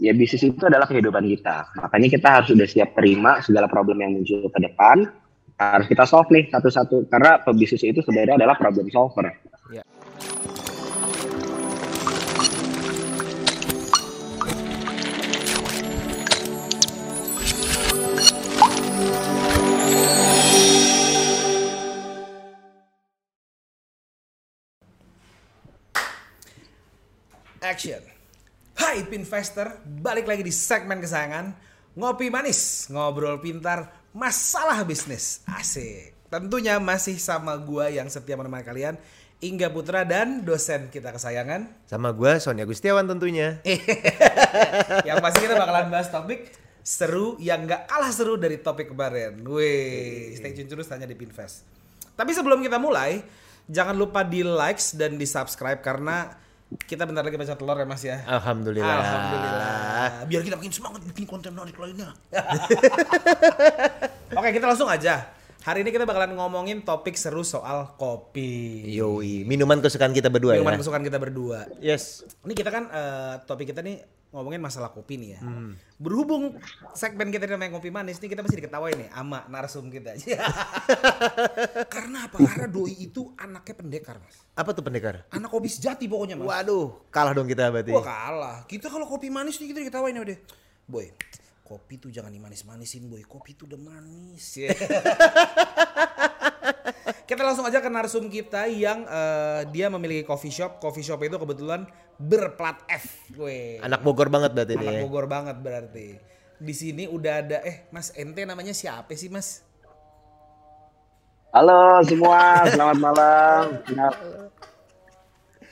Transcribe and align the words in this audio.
ya 0.00 0.16
bisnis 0.16 0.40
itu 0.48 0.64
adalah 0.64 0.88
kehidupan 0.88 1.28
kita. 1.28 1.68
Makanya 1.76 2.08
kita 2.08 2.28
harus 2.40 2.48
sudah 2.48 2.66
siap 2.66 2.96
terima 2.96 3.44
segala 3.44 3.68
problem 3.68 4.00
yang 4.00 4.16
muncul 4.16 4.48
ke 4.48 4.58
depan. 4.64 5.04
Harus 5.60 5.86
kita 5.92 6.08
solve 6.08 6.32
nih 6.32 6.48
satu-satu. 6.48 7.12
Karena 7.12 7.36
pebisnis 7.44 7.84
itu 7.84 8.00
sebenarnya 8.00 8.40
adalah 8.40 8.56
problem 8.56 8.88
solver. 8.88 9.28
Ya. 9.70 9.84
Action. 27.60 28.19
Hai 28.90 29.06
Pinvestor, 29.06 29.86
balik 29.86 30.26
lagi 30.26 30.42
di 30.42 30.50
segmen 30.50 30.98
kesayangan. 30.98 31.54
Ngopi 31.94 32.26
Manis, 32.26 32.90
ngobrol 32.90 33.38
pintar, 33.38 33.86
masalah 34.10 34.82
bisnis. 34.82 35.46
Asik. 35.46 36.26
Tentunya 36.26 36.74
masih 36.82 37.14
sama 37.22 37.54
gua 37.54 37.86
yang 37.86 38.10
setia 38.10 38.34
menemani 38.34 38.66
kalian 38.66 38.98
Ingga 39.38 39.70
Putra 39.70 40.02
dan 40.02 40.42
dosen 40.42 40.90
kita 40.90 41.14
kesayangan. 41.14 41.86
Sama 41.86 42.10
gue 42.10 42.42
Sonia 42.42 42.66
Gustiawan 42.66 43.06
tentunya. 43.06 43.62
Yang 45.06 45.18
pasti 45.22 45.38
kita 45.38 45.54
bakalan 45.54 45.86
bahas 45.86 46.10
topik 46.10 46.50
seru 46.82 47.38
yang 47.38 47.70
gak 47.70 47.86
kalah 47.86 48.10
seru 48.10 48.42
dari 48.42 48.58
topik 48.58 48.90
kemarin. 48.90 49.38
Wih, 49.46 50.34
stay 50.34 50.50
tune 50.50 50.66
terus 50.66 50.90
tanya 50.90 51.06
di 51.06 51.14
Pinvest 51.14 51.62
Tapi 52.18 52.34
sebelum 52.34 52.58
kita 52.58 52.82
mulai, 52.82 53.22
jangan 53.70 53.94
lupa 53.94 54.26
di 54.26 54.42
likes 54.42 54.98
dan 54.98 55.14
di 55.14 55.30
subscribe 55.30 55.78
karena 55.78 56.49
kita 56.70 57.02
bentar 57.02 57.26
lagi 57.26 57.34
baca 57.34 57.58
telur 57.58 57.74
ya 57.74 57.86
mas 57.86 58.02
ya 58.06 58.22
Alhamdulillah. 58.30 59.02
Alhamdulillah. 59.02 60.10
Biar 60.30 60.42
kita 60.46 60.54
makin 60.54 60.70
semangat 60.70 61.02
bikin 61.02 61.26
konten 61.26 61.50
menarik 61.50 61.74
lainnya. 61.74 62.14
Oke, 64.38 64.54
kita 64.54 64.70
langsung 64.70 64.86
aja. 64.86 65.34
Hari 65.60 65.84
ini 65.84 65.92
kita 65.92 66.08
bakalan 66.08 66.32
ngomongin 66.40 66.80
topik 66.80 67.20
seru 67.20 67.44
soal 67.44 67.92
kopi. 68.00 68.80
Yoi, 68.96 69.44
minuman 69.44 69.84
kesukaan 69.84 70.16
kita 70.16 70.32
berdua 70.32 70.56
Minuman 70.56 70.72
ya. 70.72 70.80
kesukaan 70.80 71.04
kita 71.04 71.20
berdua. 71.20 71.68
Yes. 71.84 72.24
Ini 72.48 72.56
kita 72.56 72.72
kan 72.72 72.88
eh, 72.88 73.34
topik 73.44 73.68
kita 73.68 73.84
nih 73.84 74.00
ngomongin 74.32 74.56
masalah 74.56 74.88
kopi 74.88 75.20
nih 75.20 75.36
ya. 75.36 75.40
Berhubung 76.00 76.56
segmen 76.96 77.28
kita 77.28 77.44
ini 77.44 77.60
namanya 77.60 77.76
kopi 77.76 77.92
manis 77.92 78.16
nih 78.24 78.32
kita 78.32 78.40
mesti 78.40 78.56
diketawain 78.56 79.04
nih 79.04 79.08
ama 79.12 79.44
narsum 79.52 79.92
kita. 79.92 80.16
Karena 81.92 82.24
apa? 82.24 82.40
Karena 82.40 82.64
doi 82.64 82.96
itu 82.96 83.28
anaknya 83.36 83.74
pendekar 83.76 84.16
mas. 84.16 84.40
Apa 84.56 84.72
tuh 84.72 84.80
pendekar? 84.80 85.28
Anak 85.28 85.52
kopi 85.52 85.68
sejati 85.68 86.08
pokoknya 86.08 86.40
mas. 86.40 86.48
Waduh, 86.48 87.04
kalah 87.12 87.36
dong 87.36 87.44
kita 87.44 87.68
berarti. 87.68 87.92
Wah 87.92 88.00
kalah. 88.00 88.56
Kita 88.64 88.88
kalau 88.88 89.04
kopi 89.04 89.28
manis 89.28 89.60
nih 89.60 89.76
kita 89.76 89.84
diketawain 89.84 90.16
ya 90.16 90.24
udah. 90.24 90.38
Boy, 90.88 91.12
kopi 91.70 92.02
tuh 92.02 92.10
jangan 92.10 92.34
dimanis-manisin 92.34 93.06
boy. 93.06 93.22
Kopi 93.22 93.54
tuh 93.54 93.70
udah 93.70 93.78
manis. 93.78 94.58
Ya. 94.58 94.74
kita 97.30 97.46
langsung 97.46 97.62
aja 97.62 97.78
ke 97.78 97.86
narsum 97.86 98.26
kita 98.26 98.66
yang 98.66 99.06
eh, 99.06 99.62
dia 99.70 99.86
memiliki 99.86 100.26
coffee 100.26 100.50
shop. 100.50 100.82
Coffee 100.82 101.06
shop 101.06 101.22
itu 101.22 101.38
kebetulan 101.38 101.86
berplat 102.18 102.82
F. 102.90 103.30
Weh. 103.38 103.78
Anak 103.78 104.02
Bogor 104.02 104.26
banget 104.26 104.50
berarti 104.50 104.74
ini. 104.74 104.82
Anak 104.82 104.94
ya. 104.98 105.02
Bogor 105.06 105.26
banget 105.30 105.56
berarti. 105.62 106.18
Di 106.58 106.74
sini 106.74 107.06
udah 107.06 107.34
ada 107.38 107.62
eh 107.62 107.86
Mas 107.94 108.10
ente 108.18 108.42
namanya 108.42 108.74
siapa 108.74 109.14
sih 109.14 109.30
Mas? 109.30 109.62
Halo 111.54 112.02
semua, 112.02 112.66
selamat 112.66 112.98
malam. 112.98 113.62
Kenal- 113.86 114.50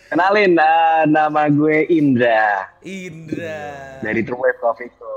Kenalin, 0.08 0.56
eh, 0.56 1.02
nama 1.04 1.52
gue 1.52 1.84
Indra 1.92 2.72
Indra. 2.80 4.00
dari 4.00 4.24
True 4.24 4.40
Wave 4.40 4.58
Coffee 4.58 4.88
Co. 4.96 5.12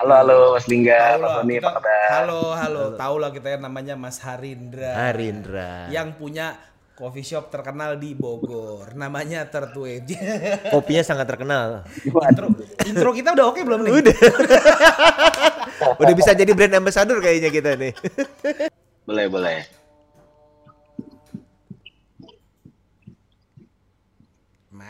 Halo, 0.00 0.16
halo 0.16 0.38
Mas 0.56 0.64
Lingga, 0.64 0.96
Tahu 0.96 1.12
Mas 1.12 1.20
lah, 1.20 1.36
Tony, 1.36 1.52
kita- 1.52 1.60
apa 1.60 1.76
kabar? 1.76 2.08
Halo, 2.08 2.40
halo. 2.56 2.82
Tahu 2.96 3.14
lah 3.20 3.30
kita 3.36 3.48
ya 3.52 3.58
namanya 3.60 3.94
Mas 4.00 4.16
Harindra. 4.24 4.96
Harindra. 4.96 5.92
Yang 5.92 6.08
punya 6.16 6.56
coffee 6.96 7.20
shop 7.20 7.52
terkenal 7.52 8.00
di 8.00 8.16
Bogor. 8.16 8.96
Namanya 8.96 9.44
Tertuwe. 9.44 10.00
Kopinya 10.72 11.04
sangat 11.04 11.28
terkenal. 11.28 11.84
intro, 12.00 12.48
intro 12.88 13.10
kita 13.12 13.36
udah 13.36 13.44
oke 13.52 13.60
belum 13.60 13.80
nih? 13.84 13.92
Udah. 14.00 14.16
Udah 16.00 16.14
bisa 16.16 16.32
jadi 16.32 16.48
brand 16.56 16.80
ambassador 16.80 17.20
kayaknya 17.20 17.52
kita 17.52 17.76
nih. 17.76 17.92
Boleh, 19.04 19.28
boleh. 19.28 19.79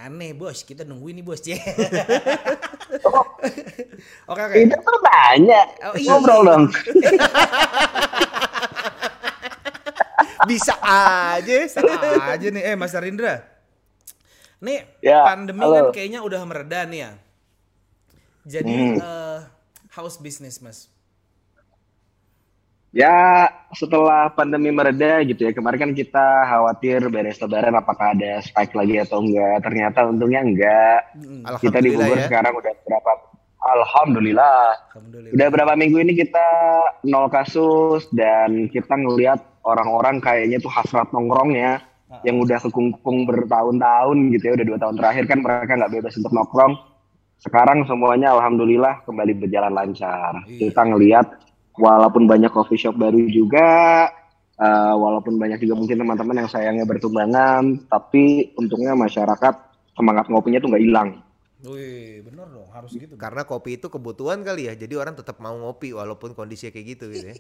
Mana 0.01 0.33
bos? 0.33 0.65
Kita 0.65 0.81
nungguin 0.81 1.21
nih 1.21 1.27
bos. 1.27 1.45
Oh, 1.45 1.53
oke 4.33 4.41
oke. 4.41 4.57
itu 4.57 4.73
tuh 4.73 5.01
tanya. 5.05 5.61
Oh, 5.85 5.93
iya. 5.93 6.09
Ngobrol 6.09 6.41
dong. 6.43 6.65
Bisa 10.49 10.73
aja. 10.81 11.57
Salah 11.69 12.33
aja 12.33 12.49
nih. 12.49 12.63
Eh 12.65 12.75
Mas 12.75 12.97
Harindra. 12.97 13.45
Nih 14.61 14.85
Ya, 15.01 15.25
pandemi 15.25 15.61
halo. 15.61 15.93
kan 15.93 15.93
kayaknya 15.93 16.21
udah 16.21 16.41
mereda 16.45 16.85
nih 16.85 17.01
ya. 17.05 17.11
Jadi 18.49 18.73
Hmm. 18.73 18.97
eh, 18.97 19.39
house 19.93 20.17
business 20.17 20.61
mas. 20.61 20.89
Ya, 22.91 23.47
setelah 23.71 24.35
pandemi 24.35 24.75
mereda 24.75 25.23
gitu 25.23 25.47
ya, 25.47 25.55
kemarin 25.55 25.79
kan 25.79 25.93
kita 25.95 26.27
khawatir 26.43 27.07
beres 27.07 27.39
lebaran 27.39 27.79
apakah 27.79 28.19
ada 28.19 28.43
spike 28.43 28.75
lagi 28.75 28.99
atau 28.99 29.23
enggak. 29.23 29.63
Ternyata 29.63 30.11
untungnya 30.11 30.43
enggak. 30.43 31.01
Kita 31.63 31.79
di 31.79 31.95
Bogor 31.95 32.19
ya. 32.19 32.27
sekarang 32.27 32.59
udah 32.59 32.73
berapa 32.83 33.11
Alhamdulillah. 33.61 34.75
Alhamdulillah. 34.91 35.35
Udah 35.37 35.47
berapa 35.55 35.73
minggu 35.79 36.03
ini 36.03 36.13
kita 36.19 36.49
nol 37.07 37.31
kasus 37.31 38.11
dan 38.11 38.67
kita 38.73 38.97
ngelihat 38.99 39.39
orang-orang 39.63 40.19
kayaknya 40.19 40.59
tuh 40.59 40.73
hasrat 40.73 41.13
nongkrongnya 41.15 41.85
yang 42.27 42.43
udah 42.43 42.59
kekungkung 42.59 43.23
bertahun-tahun 43.29 44.35
gitu 44.35 44.51
ya, 44.51 44.53
udah 44.59 44.67
dua 44.67 44.79
tahun 44.83 44.97
terakhir 44.99 45.25
kan 45.31 45.39
mereka 45.47 45.73
nggak 45.79 45.93
bebas 45.95 46.15
untuk 46.19 46.33
nongkrong. 46.35 46.75
Sekarang 47.39 47.87
semuanya 47.87 48.35
alhamdulillah 48.35 49.07
kembali 49.07 49.33
berjalan 49.47 49.73
lancar. 49.73 50.43
Iya. 50.51 50.75
Kita 50.75 50.83
ngelihat 50.91 51.27
walaupun 51.81 52.29
banyak 52.29 52.53
coffee 52.53 52.77
shop 52.77 53.01
baru 53.01 53.25
juga, 53.33 54.07
eh, 54.61 54.95
walaupun 54.95 55.41
banyak 55.41 55.65
juga 55.65 55.75
mungkin 55.81 55.97
teman-teman 56.05 56.45
yang 56.45 56.51
sayangnya 56.53 56.85
bertumbangan, 56.85 57.89
tapi 57.89 58.53
untungnya 58.61 58.93
masyarakat 58.93 59.55
semangat 59.97 60.29
ngopinya 60.29 60.61
tuh 60.61 60.69
nggak 60.71 60.85
hilang. 60.85 61.11
Wih 61.61 62.25
bener 62.25 62.49
dong 62.49 62.69
harus 62.73 62.97
gitu. 62.97 63.21
Karena 63.21 63.45
kopi 63.45 63.77
itu 63.77 63.93
kebutuhan 63.93 64.41
kali 64.41 64.73
ya. 64.73 64.73
Jadi 64.73 64.97
orang 64.97 65.13
tetap 65.13 65.37
mau 65.45 65.53
ngopi 65.53 65.93
walaupun 65.93 66.33
kondisinya 66.33 66.73
kayak 66.73 66.87
gitu 66.97 67.13
gitu 67.13 67.27
ya. 67.33 67.37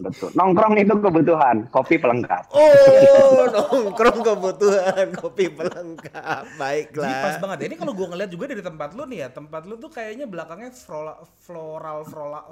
Betul. 0.00 0.32
Nongkrong 0.32 0.80
itu 0.80 0.94
kebutuhan, 0.98 1.68
kopi 1.68 2.00
pelengkap. 2.00 2.48
Oh, 2.56 3.44
nongkrong 3.54 4.24
kebutuhan 4.24 5.06
kopi 5.14 5.52
pelengkap. 5.52 6.42
Baiklah. 6.56 7.06
Jadi 7.06 7.14
pas 7.22 7.36
banget. 7.38 7.56
ya. 7.60 7.66
Ini 7.70 7.76
kalau 7.76 7.92
gue 7.92 8.06
ngeliat 8.08 8.30
juga 8.32 8.44
dari 8.48 8.64
tempat 8.64 8.96
lu 8.96 9.04
nih 9.04 9.18
ya, 9.20 9.28
tempat 9.30 9.62
lu 9.68 9.76
tuh 9.76 9.92
kayaknya 9.92 10.24
belakangnya 10.24 10.72
floral, 10.72 11.28
floral, 11.44 12.08
floral, 12.08 12.50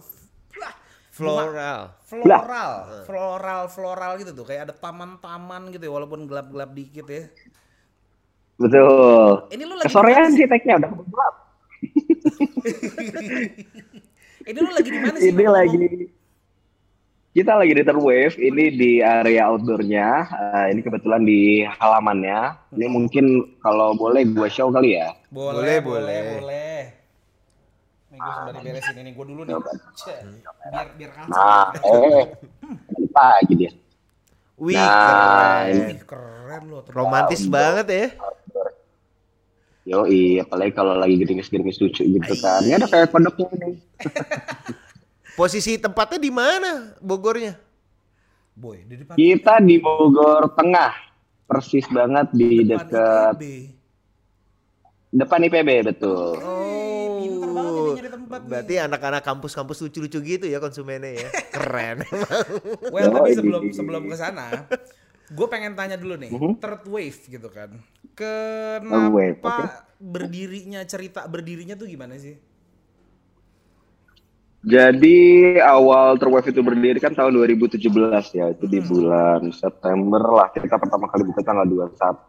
Floral. 1.11 2.01
floral, 2.07 2.73
floral, 3.05 3.63
floral 3.69 4.13
gitu 4.23 4.33
tuh. 4.33 4.47
Kayak 4.49 4.71
ada 4.71 4.75
taman-taman 4.79 5.69
gitu 5.75 5.85
ya, 5.85 5.93
walaupun 5.93 6.25
gelap-gelap 6.25 6.71
dikit 6.73 7.07
ya. 7.11 7.29
Betul. 8.57 9.49
Ini 9.53 9.63
lu 9.65 9.75
lagi 9.77 9.89
Kesorean 9.89 10.33
sih 10.33 10.49
tag-nya 10.49 10.81
udah 10.81 10.91
gelap. 10.93 11.35
Ini 14.51 14.59
lu 14.59 14.71
lagi 14.73 14.89
di 14.89 15.01
mana 15.01 15.17
sih? 15.21 15.29
Ini 15.33 15.43
ngomong? 15.45 15.57
lagi 15.57 15.77
kita 17.31 17.55
lagi 17.55 17.79
di 17.79 17.87
third 17.87 18.03
wave 18.03 18.35
ini 18.43 18.75
di 18.75 18.99
area 18.99 19.47
outdoornya. 19.47 20.09
Eh, 20.35 20.67
ini 20.75 20.83
kebetulan 20.83 21.23
di 21.23 21.63
halamannya. 21.63 22.59
Ini 22.75 22.91
mungkin 22.91 23.55
kalau 23.63 23.95
boleh 23.95 24.27
gue 24.27 24.49
show 24.51 24.75
kali 24.75 24.99
ya. 24.99 25.15
Boleh, 25.31 25.79
boleh, 25.79 25.79
Boleh, 25.79 26.19
boleh. 26.43 27.00
Nih 28.21 28.29
gue 28.29 28.37
sembari 28.37 28.59
beresin 28.61 28.97
ini 29.01 29.11
gue 29.17 29.27
dulu 29.33 29.41
nih. 29.49 29.55
Biar 29.57 30.89
biar 30.93 31.11
kalem. 31.17 31.29
Nah, 31.33 31.67
eh, 31.73 32.25
balik 32.93 33.11
pagi 33.17 33.55
dia. 33.57 33.71
Wih, 34.61 34.77
Nah, 34.77 35.65
keren. 35.73 35.97
Keren 36.05 36.63
loh. 36.69 36.83
Romantis 36.93 37.49
banget 37.49 37.87
ya. 37.89 38.07
Yo 39.89 40.05
iya, 40.05 40.45
apalagi 40.45 40.77
kalau 40.77 40.93
lagi 41.01 41.17
gerimis-gerimis 41.17 41.81
lucu 41.81 42.05
gitu 42.05 42.35
kan. 42.45 42.61
Ini 42.61 42.77
ada 42.77 42.87
kayak 42.87 43.09
kodoknya 43.09 43.49
nih. 43.57 43.77
Posisi 45.41 45.81
tempatnya 45.81 46.21
di 46.21 46.29
mana 46.29 46.93
Bogornya? 47.01 47.57
Boy, 48.53 48.85
di 48.85 49.01
depan 49.01 49.17
Kita 49.17 49.57
di 49.65 49.81
Bogor 49.81 50.53
Tengah, 50.53 50.93
persis 51.49 51.89
banget 51.89 52.29
di 52.37 52.69
dekat 52.69 53.41
depan 55.09 55.41
IPB 55.49 55.71
betul. 55.89 56.37
Eh, 56.37 56.45
banget 56.45 56.80
tempat 58.31 58.47
nih. 58.47 58.51
Berarti 58.55 58.75
anak-anak 58.79 59.23
kampus-kampus 59.27 59.77
lucu-lucu 59.83 60.19
gitu 60.23 60.47
ya 60.47 60.63
konsumennya 60.63 61.27
ya. 61.27 61.29
Keren 61.59 62.07
emang. 62.07 62.47
Well, 62.95 63.11
tapi 63.11 63.35
Yoi. 63.35 63.39
sebelum 63.43 63.63
sebelum 63.75 64.03
ke 64.07 64.15
sana, 64.15 64.71
Gue 65.31 65.47
pengen 65.47 65.79
tanya 65.79 65.95
dulu 65.95 66.19
nih, 66.19 66.31
Mhm. 66.35 66.59
third 66.59 66.83
wave 66.91 67.21
gitu 67.23 67.47
kan. 67.51 67.71
Third 68.19 68.83
wave, 69.15 69.39
Kenapa 69.39 69.87
berdirinya 69.99 70.83
cerita 70.83 71.23
berdirinya 71.31 71.79
tuh 71.79 71.87
gimana 71.87 72.19
sih? 72.19 72.35
Jadi 74.61 75.57
awal 75.57 76.21
Terwave 76.21 76.53
itu 76.53 76.61
berdiri 76.61 77.01
kan 77.01 77.17
tahun 77.17 77.33
2017 77.33 78.37
ya, 78.37 78.53
itu 78.53 78.69
di 78.69 78.83
bulan 78.85 79.49
September 79.57 80.21
lah. 80.21 80.53
Kita 80.53 80.77
pertama 80.77 81.09
kali 81.09 81.25
buka 81.25 81.41
tanggal 81.41 81.65
21 81.65 82.21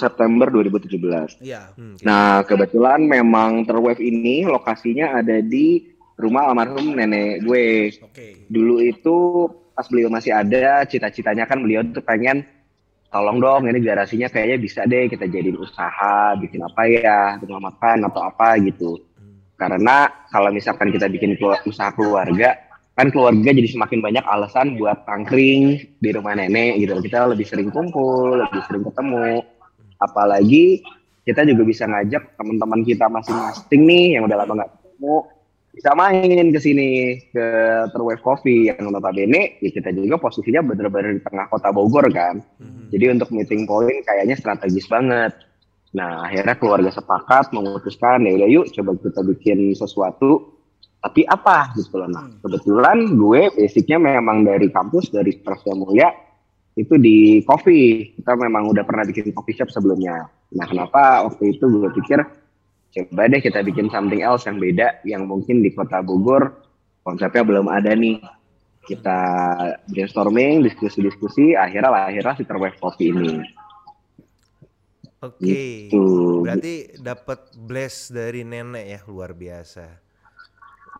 September 0.00 0.48
2017. 0.48 1.40
Iya. 1.44 1.76
Hmm, 1.76 2.00
Nah, 2.00 2.40
kebetulan 2.48 3.04
memang 3.04 3.68
Terwave 3.68 4.00
ini 4.00 4.48
lokasinya 4.48 5.20
ada 5.20 5.44
di 5.44 5.84
rumah 6.16 6.48
almarhum 6.48 6.96
nenek 6.96 7.44
gue. 7.44 7.92
Oke. 8.00 8.48
Dulu 8.48 8.80
itu 8.80 9.16
pas 9.76 9.84
beliau 9.92 10.08
masih 10.08 10.32
ada, 10.32 10.88
cita-citanya 10.88 11.44
kan 11.44 11.60
beliau 11.60 11.84
tuh 11.92 12.00
pengen 12.00 12.48
tolong 13.12 13.38
dong 13.38 13.68
ini 13.68 13.78
garasinya 13.84 14.28
kayaknya 14.32 14.56
bisa 14.56 14.80
deh 14.88 15.08
kita 15.08 15.28
jadiin 15.28 15.60
usaha, 15.60 16.32
bikin 16.40 16.64
apa 16.64 16.82
ya, 16.88 17.20
rumah 17.44 17.72
makan 17.72 18.08
atau 18.08 18.24
apa 18.24 18.56
gitu. 18.64 18.96
Karena 19.56 20.08
kalau 20.28 20.52
misalkan 20.52 20.92
kita 20.92 21.08
bikin 21.08 21.36
usaha 21.64 21.88
keluarga, 21.96 22.56
kan 22.96 23.08
keluarga 23.12 23.52
jadi 23.52 23.68
semakin 23.68 24.00
banyak 24.04 24.24
alasan 24.24 24.76
buat 24.76 25.04
tangkring 25.08 25.80
di 26.00 26.10
rumah 26.12 26.36
nenek 26.36 26.80
gitu. 26.80 26.96
Kita 27.00 27.28
lebih 27.28 27.44
sering 27.48 27.68
kumpul, 27.72 28.40
lebih 28.40 28.60
sering 28.68 28.84
ketemu. 28.84 29.44
Apalagi 30.02 30.84
kita 31.26 31.42
juga 31.42 31.62
bisa 31.66 31.84
ngajak 31.90 32.38
teman-teman 32.38 32.86
kita 32.86 33.10
masing-masing 33.10 33.82
nih 33.82 34.06
yang 34.14 34.30
udah 34.30 34.38
lama 34.46 34.52
nggak 34.62 34.70
ketemu 34.78 35.16
bisa 35.76 35.92
main 35.92 36.48
ke 36.56 36.60
sini 36.62 37.20
ke 37.28 37.46
Terwave 37.92 38.24
Coffee 38.24 38.72
yang 38.72 38.88
notabene 38.88 39.60
ya 39.60 39.68
kita 39.68 39.92
juga 39.92 40.16
posisinya 40.16 40.64
bener-bener 40.64 41.20
di 41.20 41.22
tengah 41.26 41.52
kota 41.52 41.68
Bogor 41.68 42.08
kan. 42.08 42.40
Jadi 42.88 43.12
untuk 43.12 43.28
meeting 43.28 43.68
point 43.68 44.00
kayaknya 44.08 44.40
strategis 44.40 44.88
banget. 44.88 45.36
Nah 45.92 46.24
akhirnya 46.24 46.56
keluarga 46.56 46.88
sepakat 46.88 47.52
memutuskan 47.52 48.24
ya 48.24 48.40
udah 48.40 48.48
yuk 48.48 48.72
coba 48.72 48.96
kita 48.96 49.20
bikin 49.20 49.76
sesuatu. 49.76 50.56
Tapi 50.96 51.28
apa 51.28 51.76
gitu 51.76 52.00
loh. 52.00 52.08
Nah 52.08 52.24
kebetulan 52.40 53.12
gue 53.12 53.52
basicnya 53.52 54.00
memang 54.00 54.48
dari 54.48 54.72
kampus 54.72 55.12
dari 55.12 55.36
Prasya 55.44 55.76
Mulia 55.76 56.08
itu 56.76 56.94
di 57.00 57.40
coffee. 57.42 58.12
Kita 58.20 58.36
memang 58.36 58.68
udah 58.70 58.84
pernah 58.84 59.08
bikin 59.08 59.32
coffee 59.32 59.56
shop 59.56 59.72
sebelumnya. 59.72 60.28
Nah 60.52 60.66
kenapa 60.68 61.24
waktu 61.26 61.56
itu 61.56 61.64
gue 61.66 61.90
pikir 61.96 62.20
coba 62.96 63.28
deh 63.28 63.40
kita 63.44 63.60
bikin 63.60 63.92
something 63.92 64.24
else 64.24 64.48
yang 64.48 64.56
beda 64.56 65.04
yang 65.04 65.28
mungkin 65.28 65.60
di 65.60 65.68
kota 65.74 66.00
Bogor 66.00 66.48
konsepnya 67.04 67.44
belum 67.44 67.68
ada 67.68 67.92
nih 67.92 68.24
kita 68.88 69.20
brainstorming 69.90 70.64
diskusi-diskusi 70.64 71.52
akhirnya 71.52 71.92
lahirlah 71.92 72.38
si 72.38 72.48
Terwave 72.48 72.78
Coffee 72.80 73.12
ini 73.12 73.44
Oke. 75.16 75.88
Gitu. 75.88 76.04
Berarti 76.44 77.00
dapat 77.00 77.50
bless 77.56 78.12
dari 78.12 78.44
nenek 78.44 78.84
ya 78.84 79.00
luar 79.08 79.32
biasa. 79.32 79.88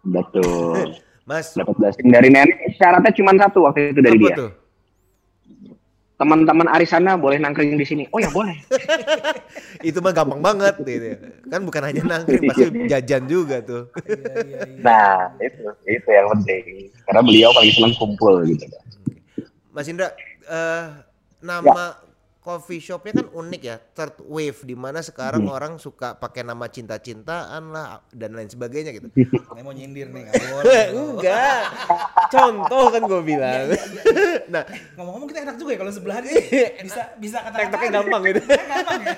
betul 0.03 0.97
Mas, 1.29 1.53
dapat 1.53 1.75
blessing 1.75 2.09
dari 2.09 2.31
nenek 2.31 2.79
syaratnya 2.79 3.13
cuma 3.13 3.35
satu 3.35 3.67
waktu 3.67 3.91
itu 3.93 4.01
dari 4.01 4.19
apa 4.19 4.25
dia 4.25 4.37
tuh? 4.39 4.51
Teman-teman 6.17 6.65
Arisana 6.73 7.21
boleh 7.21 7.37
nangkring 7.37 7.77
di 7.77 7.85
sini 7.85 8.05
oh 8.09 8.21
ya 8.21 8.33
boleh 8.33 8.57
Itu 9.89 10.01
mah 10.01 10.11
gampang 10.17 10.41
banget 10.41 10.81
gitu. 10.83 11.05
ya. 11.13 11.17
Kan 11.53 11.69
bukan 11.69 11.83
hanya 11.85 12.03
nangkring, 12.03 12.49
pasti 12.49 12.65
jajan 12.91 13.29
juga 13.29 13.61
tuh. 13.61 13.93
Iya, 14.03 14.17
iya, 14.17 14.33
iya. 14.43 14.61
nah 14.81 15.31
itu 15.39 15.63
itu 15.85 16.09
yang 16.09 16.27
penting 16.33 16.91
karena 17.07 17.21
beliau 17.23 17.51
paling 17.53 17.73
senang 17.77 17.95
kumpul 17.95 18.43
gitu 18.49 18.65
Mas 19.71 19.87
Indra, 19.93 20.17
eh, 20.49 20.85
nama 21.45 22.06
coffee 22.47 22.79
shopnya 22.79 23.19
kan 23.19 23.27
unik 23.27 23.63
ya, 23.67 23.77
third 23.91 24.23
wave 24.31 24.63
di 24.63 24.79
mana 24.79 25.03
sekarang 25.03 25.51
orang 25.51 25.83
suka 25.83 26.15
pakai 26.15 26.47
nama 26.47 26.71
cinta-cintaan 26.71 27.75
lah 27.75 28.07
dan 28.15 28.39
lain 28.39 28.47
sebagainya 28.47 28.95
gitu. 28.95 29.11
Ini 29.59 29.63
mau 29.67 29.75
nyindir 29.75 30.07
nih, 30.15 30.31
nggak 30.31 30.45
boleh. 30.55 30.85
Enggak, 31.03 31.63
contoh 32.31 32.85
kan 32.95 33.03
gue 33.03 33.23
bilang. 33.27 33.67
nah, 34.55 34.63
Ngomong-ngomong 34.95 35.27
kita 35.35 35.43
enak 35.43 35.57
juga 35.59 35.75
ya 35.75 35.79
kalau 35.83 35.93
sebelahan 35.93 36.23
sih. 36.23 36.39
Bisa 36.87 37.03
bisa 37.19 37.43
kata 37.43 37.57
tektokin 37.67 37.91
gampang 37.91 38.23
gitu. 38.31 38.41
gampang 38.47 39.01
ya. 39.03 39.15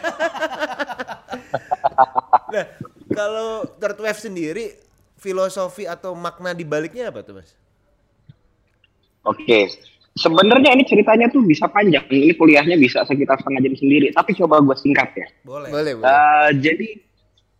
Nah, 2.49 2.65
kalau 3.13 3.69
third 3.77 3.99
wave 4.01 4.21
sendiri 4.25 4.65
filosofi 5.21 5.85
atau 5.85 6.17
makna 6.17 6.57
di 6.57 6.65
baliknya 6.65 7.13
apa 7.13 7.21
tuh 7.21 7.45
mas? 7.45 7.53
Oke, 9.29 9.69
sebenarnya 10.19 10.75
ini 10.75 10.85
ceritanya 10.85 11.31
tuh 11.31 11.47
bisa 11.47 11.71
panjang. 11.71 12.03
Ini 12.11 12.35
kuliahnya 12.35 12.75
bisa 12.75 13.07
sekitar 13.07 13.39
setengah 13.39 13.63
jam 13.63 13.75
sendiri. 13.79 14.11
Tapi 14.11 14.35
coba 14.35 14.59
gue 14.59 14.77
singkat 14.77 15.15
ya. 15.15 15.27
Boleh. 15.47 15.71
Boleh, 15.71 15.93
boleh. 15.95 16.11
Eh, 16.11 16.51
jadi 16.59 16.89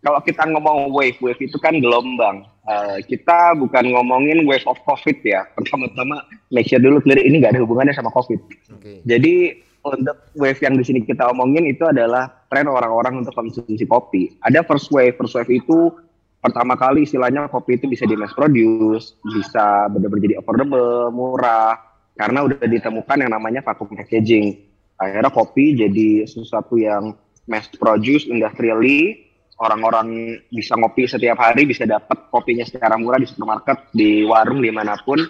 kalau 0.03 0.21
kita 0.23 0.43
ngomong 0.51 0.91
wave, 0.91 1.19
wave 1.23 1.41
itu 1.43 1.57
kan 1.63 1.79
gelombang. 1.79 2.47
Eh, 2.69 2.99
kita 3.07 3.55
bukan 3.57 3.95
ngomongin 3.95 4.43
wave 4.45 4.67
of 4.67 4.79
COVID 4.83 5.23
ya. 5.23 5.47
Pertama-tama 5.55 6.27
make 6.51 6.67
sure 6.67 6.83
dulu 6.83 6.99
clear 7.01 7.23
ini 7.23 7.39
nggak 7.39 7.55
ada 7.57 7.63
hubungannya 7.63 7.95
sama 7.95 8.11
COVID. 8.11 8.41
Oke. 8.77 8.93
Jadi 9.07 9.65
untuk 9.83 10.19
wave 10.37 10.61
yang 10.61 10.75
di 10.77 10.85
sini 10.85 11.01
kita 11.07 11.31
omongin 11.31 11.65
itu 11.65 11.87
adalah 11.87 12.29
tren 12.51 12.69
orang-orang 12.69 13.25
untuk 13.25 13.33
konsumsi 13.33 13.87
kopi. 13.87 14.37
Ada 14.45 14.67
first 14.67 14.91
wave, 14.91 15.17
first 15.17 15.39
wave 15.39 15.49
itu 15.49 15.95
pertama 16.39 16.79
kali 16.79 17.03
istilahnya 17.03 17.51
kopi 17.51 17.79
itu 17.79 17.91
bisa 17.91 18.07
di 18.07 18.15
mass 18.15 18.35
produce, 18.37 19.19
bisa 19.27 19.91
benar-benar 19.91 20.23
jadi 20.23 20.35
affordable, 20.39 21.11
murah, 21.11 21.88
karena 22.19 22.43
udah 22.43 22.67
ditemukan 22.67 23.17
yang 23.23 23.31
namanya 23.31 23.63
vacuum 23.63 23.95
packaging. 23.95 24.59
Akhirnya 24.99 25.31
kopi 25.31 25.79
jadi 25.79 26.27
sesuatu 26.27 26.75
yang 26.75 27.15
mass 27.47 27.71
produce, 27.79 28.27
industrially, 28.27 29.31
orang-orang 29.63 30.39
bisa 30.51 30.75
ngopi 30.75 31.07
setiap 31.07 31.39
hari, 31.39 31.71
bisa 31.71 31.87
dapat 31.87 32.27
kopinya 32.35 32.67
secara 32.67 32.99
murah 32.99 33.23
di 33.23 33.31
supermarket, 33.31 33.95
di 33.95 34.27
warung, 34.27 34.59
di 34.59 34.75
mana 34.75 34.99
pun. 34.99 35.23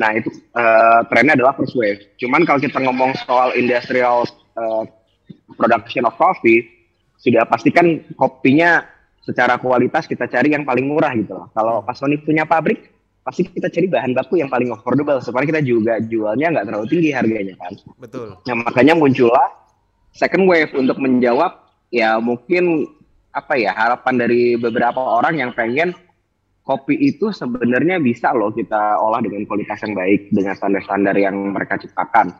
Nah 0.00 0.10
itu 0.16 0.32
eh, 0.32 1.00
trennya 1.12 1.36
adalah 1.36 1.52
first 1.54 1.76
wave. 1.76 2.00
Cuman 2.16 2.48
kalau 2.48 2.58
kita 2.58 2.80
ngomong 2.80 3.12
soal 3.28 3.52
industrial 3.52 4.24
eh, 4.56 4.84
production 5.60 6.08
of 6.08 6.16
coffee, 6.16 6.64
sudah 7.20 7.44
pastikan 7.44 8.00
kopinya 8.16 8.84
secara 9.24 9.56
kualitas 9.56 10.04
kita 10.04 10.28
cari 10.28 10.52
yang 10.52 10.64
paling 10.64 10.84
murah 10.88 11.12
gitu 11.16 11.32
loh. 11.36 11.48
Kalau 11.52 11.80
pas 11.84 11.96
Sony 11.96 12.20
punya 12.20 12.44
pabrik, 12.44 12.92
pasti 13.24 13.48
kita 13.48 13.72
cari 13.72 13.88
bahan 13.88 14.12
baku 14.12 14.44
yang 14.44 14.52
paling 14.52 14.68
affordable 14.68 15.16
supaya 15.24 15.48
kita 15.48 15.64
juga 15.64 15.96
jualnya 16.04 16.52
nggak 16.52 16.64
terlalu 16.68 16.86
tinggi 16.92 17.10
harganya 17.10 17.56
kan. 17.56 17.72
Betul. 17.96 18.36
Nah 18.44 18.54
makanya 18.68 18.94
muncullah 18.94 19.48
second 20.12 20.44
wave 20.44 20.70
untuk 20.76 21.00
menjawab 21.00 21.56
ya 21.88 22.20
mungkin 22.20 22.84
apa 23.32 23.56
ya 23.56 23.72
harapan 23.72 24.14
dari 24.20 24.54
beberapa 24.60 25.00
orang 25.00 25.40
yang 25.40 25.50
pengen 25.56 25.96
kopi 26.64 26.96
itu 26.96 27.32
sebenarnya 27.32 28.00
bisa 28.00 28.32
loh 28.32 28.52
kita 28.52 29.00
olah 29.00 29.20
dengan 29.20 29.44
kualitas 29.48 29.80
yang 29.84 29.96
baik 29.96 30.32
dengan 30.32 30.52
standar-standar 30.56 31.16
yang 31.16 31.34
mereka 31.52 31.80
ciptakan. 31.80 32.32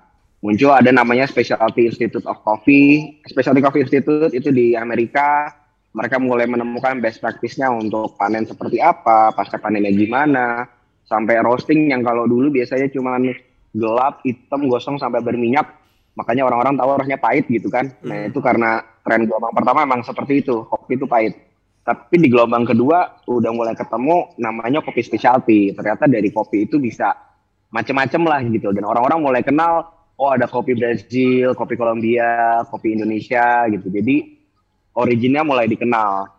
Muncul 0.45 0.77
ada 0.77 0.93
namanya 0.93 1.25
Specialty 1.25 1.89
Institute 1.89 2.25
of 2.29 2.37
Coffee, 2.45 3.21
Specialty 3.25 3.65
Coffee 3.65 3.89
Institute 3.89 4.33
itu 4.37 4.53
di 4.53 4.77
Amerika. 4.77 5.49
Mereka 5.95 6.19
mulai 6.19 6.51
menemukan 6.51 6.99
best 6.99 7.23
practice-nya 7.23 7.71
untuk 7.71 8.19
panen 8.19 8.43
seperti 8.43 8.83
apa, 8.83 9.31
pasca 9.31 9.63
panennya 9.63 9.95
gimana, 9.95 10.67
sampai 11.07 11.39
roasting 11.39 11.95
yang 11.95 12.03
kalau 12.03 12.27
dulu 12.27 12.51
biasanya 12.51 12.91
cuma 12.91 13.15
gelap, 13.71 14.19
hitam, 14.27 14.67
gosong 14.67 14.99
sampai 14.99 15.23
berminyak. 15.23 15.71
Makanya 16.19 16.51
orang-orang 16.51 16.75
tahu 16.75 16.89
rasanya 16.99 17.19
pahit 17.23 17.47
gitu 17.47 17.71
kan. 17.71 17.95
Nah 18.03 18.27
itu 18.27 18.39
karena 18.43 18.83
tren 19.07 19.27
gelombang 19.27 19.55
pertama 19.55 19.87
emang 19.87 20.03
seperti 20.03 20.43
itu, 20.43 20.67
kopi 20.67 20.99
itu 20.99 21.07
pahit. 21.07 21.35
Tapi 21.87 22.17
di 22.17 22.27
gelombang 22.27 22.67
kedua 22.67 23.23
udah 23.31 23.51
mulai 23.55 23.79
ketemu 23.79 24.35
namanya 24.41 24.83
kopi 24.83 24.99
specialty. 24.99 25.75
Ternyata 25.79 26.11
dari 26.11 26.31
kopi 26.35 26.67
itu 26.67 26.83
bisa 26.83 27.15
macem-macem 27.71 28.23
lah 28.27 28.43
gitu. 28.47 28.75
Dan 28.75 28.87
orang-orang 28.87 29.21
mulai 29.21 29.43
kenal, 29.47 29.91
oh 30.19 30.31
ada 30.31 30.47
kopi 30.51 30.75
Brazil, 30.79 31.55
kopi 31.55 31.75
Kolombia, 31.75 32.63
kopi 32.71 32.95
Indonesia 32.95 33.67
gitu. 33.71 33.91
Jadi 33.91 34.34
originnya 34.95 35.43
mulai 35.43 35.67
dikenal. 35.67 36.31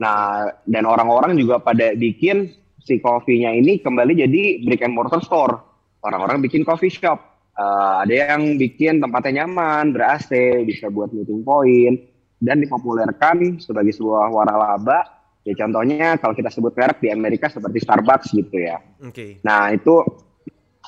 Nah, 0.00 0.48
dan 0.64 0.84
orang-orang 0.88 1.36
juga 1.36 1.60
pada 1.60 1.92
bikin 1.94 2.50
si 2.80 2.98
kopinya 2.98 3.52
ini 3.52 3.78
kembali 3.78 4.16
jadi 4.16 4.64
brick 4.64 4.82
and 4.82 4.96
mortar 4.96 5.20
store. 5.20 5.60
Orang-orang 6.00 6.40
bikin 6.40 6.64
coffee 6.64 6.90
shop. 6.90 7.20
Eh, 7.60 7.94
ada 8.08 8.14
yang 8.34 8.56
bikin 8.56 9.04
tempatnya 9.04 9.44
nyaman, 9.44 9.92
ber-AC, 9.92 10.32
bisa 10.64 10.88
buat 10.88 11.12
meeting 11.12 11.44
point, 11.44 12.00
dan 12.40 12.64
dipopulerkan 12.64 13.60
sebagai 13.60 13.92
sebuah 13.92 14.32
waralaba. 14.32 15.04
Ya 15.44 15.56
contohnya 15.56 16.16
kalau 16.20 16.32
kita 16.36 16.48
sebut 16.52 16.72
merek 16.76 17.00
di 17.00 17.08
Amerika 17.12 17.48
seperti 17.52 17.84
Starbucks 17.84 18.32
gitu 18.32 18.56
ya. 18.56 18.80
Oke. 19.04 19.40
Nah 19.44 19.72
itu 19.72 20.04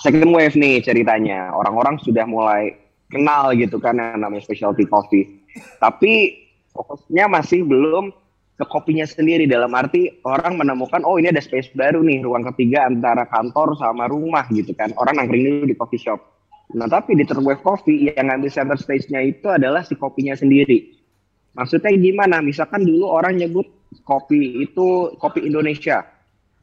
second 0.01 0.33
wave 0.33 0.57
nih 0.57 0.81
ceritanya. 0.81 1.53
Orang-orang 1.53 2.01
sudah 2.01 2.25
mulai 2.25 2.73
kenal 3.13 3.53
gitu 3.53 3.77
kan 3.77 4.01
yang 4.01 4.25
namanya 4.25 4.45
specialty 4.45 4.89
coffee. 4.89 5.45
Tapi 5.77 6.42
fokusnya 6.73 7.29
masih 7.29 7.65
belum 7.65 8.13
ke 8.57 8.65
kopinya 8.69 9.09
sendiri 9.09 9.49
dalam 9.49 9.73
arti 9.73 10.13
orang 10.29 10.61
menemukan 10.61 11.01
oh 11.09 11.17
ini 11.17 11.33
ada 11.33 11.41
space 11.41 11.73
baru 11.73 12.05
nih 12.05 12.21
ruang 12.21 12.45
ketiga 12.53 12.85
antara 12.85 13.25
kantor 13.29 13.75
sama 13.81 14.09
rumah 14.09 14.45
gitu 14.53 14.77
kan. 14.77 14.93
Orang 15.01 15.17
nangkring 15.17 15.45
dulu 15.49 15.67
di 15.73 15.77
coffee 15.77 16.01
shop. 16.01 16.21
Nah 16.77 16.89
tapi 16.89 17.17
di 17.17 17.25
third 17.25 17.45
wave 17.45 17.61
coffee 17.65 18.13
yang 18.13 18.29
ngambil 18.33 18.51
center 18.53 18.79
stage-nya 18.81 19.21
itu 19.25 19.49
adalah 19.49 19.85
si 19.85 19.97
kopinya 19.97 20.37
sendiri. 20.37 21.01
Maksudnya 21.53 21.93
gimana? 21.93 22.41
Misalkan 22.41 22.85
dulu 22.89 23.13
orang 23.13 23.37
nyebut 23.37 23.69
kopi 24.09 24.65
itu 24.65 25.13
kopi 25.21 25.45
Indonesia. 25.45 26.01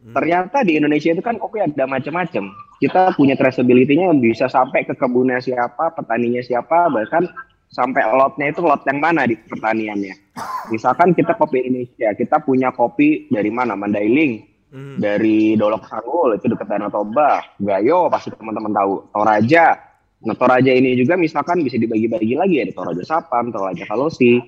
Hmm. 0.01 0.16
Ternyata 0.18 0.66
di 0.66 0.80
Indonesia 0.80 1.13
itu 1.13 1.22
kan 1.22 1.38
kopi 1.38 1.62
ada 1.62 1.86
macam-macam. 1.86 2.50
Kita 2.80 3.13
punya 3.13 3.36
traceability-nya 3.36 4.16
bisa 4.18 4.48
sampai 4.48 4.88
ke 4.88 4.96
kebunnya 4.96 5.44
siapa, 5.44 5.92
petaninya 5.94 6.39
siapa, 6.39 6.88
bahkan 6.88 7.28
sampai 7.69 8.01
lotnya 8.09 8.49
itu 8.49 8.65
lot 8.65 8.81
yang 8.89 8.97
mana 8.97 9.29
di 9.29 9.38
pertaniannya. 9.38 10.33
Misalkan 10.73 11.13
kita 11.13 11.38
kopi 11.38 11.61
Indonesia, 11.65 12.09
kita 12.17 12.41
punya 12.41 12.73
kopi 12.73 13.29
dari 13.29 13.53
mana? 13.53 13.77
Mandailing, 13.77 14.41
hmm. 14.73 14.97
dari 14.97 15.53
Dolok 15.53 15.85
Sanggul 15.85 16.38
itu 16.38 16.49
dekat 16.49 16.67
Danau 16.69 16.89
Toba, 16.89 17.41
Gayo 17.61 18.09
pasti 18.09 18.33
teman-teman 18.33 18.73
tahu, 18.73 18.93
Toraja. 19.13 19.77
Nah 20.19 20.35
Toraja 20.35 20.71
ini 20.73 20.97
juga 20.99 21.15
misalkan 21.15 21.61
bisa 21.63 21.77
dibagi-bagi 21.77 22.35
lagi 22.35 22.55
ya, 22.61 22.65
Toraja 22.73 23.03
Sapam, 23.05 23.53
Toraja 23.53 23.85
Kalosi, 23.85 24.41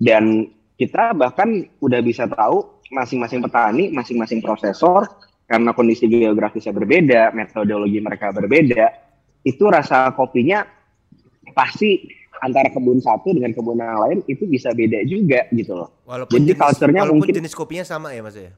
dan 0.00 0.48
kita 0.80 1.12
bahkan 1.14 1.68
udah 1.78 2.00
bisa 2.00 2.24
tahu 2.26 2.82
masing-masing 2.92 3.40
petani, 3.44 3.92
masing-masing 3.92 4.40
prosesor 4.40 5.08
karena 5.46 5.76
kondisi 5.76 6.08
geografisnya 6.08 6.72
berbeda, 6.72 7.22
metodologi 7.36 8.00
mereka 8.00 8.32
berbeda, 8.32 8.88
itu 9.44 9.64
rasa 9.68 10.08
kopinya 10.16 10.64
pasti 11.52 12.21
antara 12.42 12.68
kebun 12.68 12.98
satu 12.98 13.30
dengan 13.30 13.54
kebun 13.54 13.78
yang 13.78 14.02
lain 14.02 14.18
itu 14.26 14.44
bisa 14.50 14.74
beda 14.74 15.06
juga 15.06 15.46
gitu 15.54 15.78
loh. 15.78 15.94
Walaupun 16.04 16.42
Jadi 16.42 16.58
culture-nya 16.58 17.06
mungkin 17.06 17.32
jenis 17.38 17.54
kopinya 17.54 17.86
sama 17.86 18.10
ya 18.10 18.20
Mas 18.20 18.34
ya. 18.34 18.50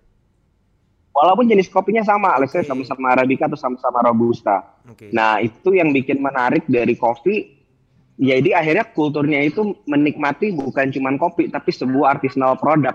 Walaupun 1.14 1.46
jenis 1.46 1.70
kopinya 1.70 2.02
sama, 2.02 2.34
okay. 2.34 2.58
let's 2.58 2.66
sama-sama 2.66 3.14
arabica 3.14 3.46
atau 3.46 3.54
sama-sama 3.54 4.02
robusta. 4.02 4.66
Okay. 4.82 5.14
Nah, 5.14 5.38
itu 5.38 5.70
yang 5.70 5.94
bikin 5.94 6.18
menarik 6.18 6.66
dari 6.66 6.98
kopi 6.98 7.54
jadi 8.14 8.54
akhirnya 8.54 8.86
kulturnya 8.94 9.42
itu 9.42 9.74
menikmati 9.90 10.54
bukan 10.54 10.94
cuma 10.94 11.10
kopi 11.18 11.50
tapi 11.50 11.74
sebuah 11.74 12.18
artisanal 12.18 12.54
produk. 12.54 12.94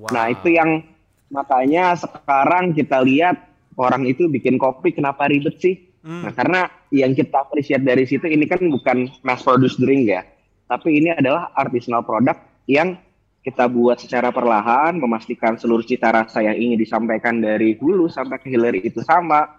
Wow. 0.00 0.12
Nah, 0.12 0.32
itu 0.32 0.56
yang 0.56 0.80
makanya 1.28 1.92
sekarang 1.96 2.72
kita 2.72 3.04
lihat 3.04 3.36
orang 3.76 4.08
itu 4.08 4.28
bikin 4.32 4.56
kopi 4.56 4.96
kenapa 4.96 5.28
ribet 5.28 5.60
sih? 5.60 5.85
Hmm. 6.06 6.22
Nah, 6.22 6.32
karena 6.38 6.60
yang 6.94 7.18
kita 7.18 7.42
appreciate 7.42 7.82
dari 7.82 8.06
situ 8.06 8.30
ini 8.30 8.46
kan 8.46 8.62
bukan 8.62 9.10
mass 9.26 9.42
produce 9.42 9.74
drink 9.74 10.06
ya, 10.06 10.22
tapi 10.70 11.02
ini 11.02 11.10
adalah 11.10 11.50
artisanal 11.58 12.06
product 12.06 12.46
yang 12.70 12.94
kita 13.42 13.66
buat 13.66 13.98
secara 13.98 14.30
perlahan, 14.30 15.02
memastikan 15.02 15.58
seluruh 15.58 15.82
cita 15.82 16.14
rasa 16.14 16.46
yang 16.46 16.54
ingin 16.54 16.78
disampaikan 16.78 17.42
dari 17.42 17.74
hulu 17.74 18.06
sampai 18.06 18.38
ke 18.38 18.54
hilir 18.54 18.78
itu 18.78 19.02
sama, 19.02 19.50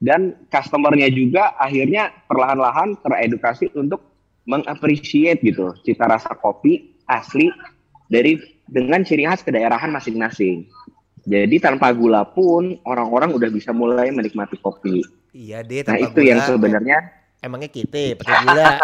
dan 0.00 0.36
customernya 0.48 1.12
juga 1.12 1.52
akhirnya 1.60 2.12
perlahan-lahan 2.32 2.96
teredukasi 3.04 3.68
untuk 3.76 4.00
mengapresiasi 4.48 5.40
gitu 5.40 5.72
cita 5.84 6.04
rasa 6.04 6.36
kopi 6.36 6.96
asli 7.08 7.48
dari 8.12 8.36
dengan 8.68 9.04
ciri 9.04 9.24
khas 9.24 9.44
kedaerahan 9.44 9.92
masing-masing. 9.92 10.64
Jadi 11.24 11.56
tanpa 11.56 11.88
gula 11.96 12.28
pun 12.28 12.76
orang-orang 12.84 13.32
udah 13.32 13.48
bisa 13.48 13.72
mulai 13.72 14.12
menikmati 14.12 14.60
kopi. 14.60 15.00
Iya 15.32 15.64
deh. 15.64 15.80
Nah 15.84 15.96
itu 15.96 16.20
gula, 16.20 16.28
yang 16.28 16.40
sebenarnya. 16.44 16.98
Emangnya 17.40 17.70
kita 17.72 18.20
pakai 18.20 18.36
gula. 18.44 18.66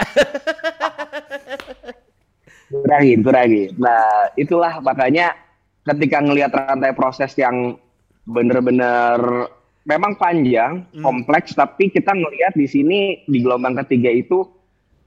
kurangin, 2.71 3.19
kurangin. 3.21 3.71
Nah 3.77 4.33
itulah 4.41 4.81
makanya 4.81 5.37
ketika 5.85 6.19
ngelihat 6.25 6.53
rantai 6.55 6.97
proses 6.97 7.37
yang 7.37 7.77
bener-bener 8.25 9.51
memang 9.85 10.17
panjang, 10.17 10.87
hmm. 10.93 11.03
kompleks, 11.03 11.57
tapi 11.57 11.91
kita 11.91 12.13
ngelihat 12.15 12.55
di 12.57 12.67
sini 12.69 13.01
di 13.27 13.39
gelombang 13.43 13.77
ketiga 13.85 14.13
itu 14.13 14.47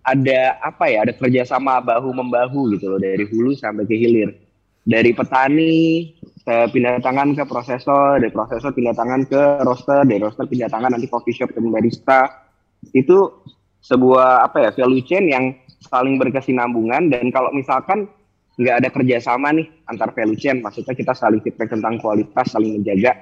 ada 0.03 0.59
apa 0.59 0.91
ya, 0.91 1.07
ada 1.07 1.13
kerjasama 1.15 1.79
bahu 1.79 2.11
membahu 2.11 2.75
gitu 2.75 2.91
loh 2.91 2.99
dari 2.99 3.23
hulu 3.23 3.55
sampai 3.55 3.87
ke 3.87 3.95
hilir. 3.95 4.35
Dari 4.83 5.15
petani 5.15 6.11
ke 6.43 6.55
pindah 6.75 6.99
tangan 6.99 7.31
ke 7.39 7.47
prosesor, 7.47 8.19
dari 8.19 8.31
prosesor 8.31 8.75
pindah 8.75 8.91
tangan 8.91 9.23
ke 9.23 9.63
roaster, 9.63 10.03
dari 10.03 10.19
roaster 10.19 10.43
pindah 10.43 10.67
tangan 10.67 10.91
nanti 10.91 11.07
coffee 11.07 11.31
shop 11.31 11.55
ke 11.55 11.59
barista. 11.63 12.27
Itu 12.91 13.47
sebuah 13.79 14.43
apa 14.43 14.67
ya 14.67 14.69
value 14.75 15.03
chain 15.07 15.31
yang 15.31 15.55
saling 15.79 16.19
berkesinambungan 16.19 17.11
dan 17.11 17.31
kalau 17.31 17.51
misalkan 17.55 18.07
nggak 18.59 18.75
ada 18.83 18.89
kerjasama 18.91 19.55
nih 19.55 19.67
antar 19.87 20.11
value 20.11 20.37
chain, 20.37 20.59
maksudnya 20.59 20.93
kita 20.93 21.15
saling 21.15 21.39
feedback 21.39 21.71
tentang 21.71 21.97
kualitas, 21.99 22.51
saling 22.51 22.79
menjaga. 22.79 23.17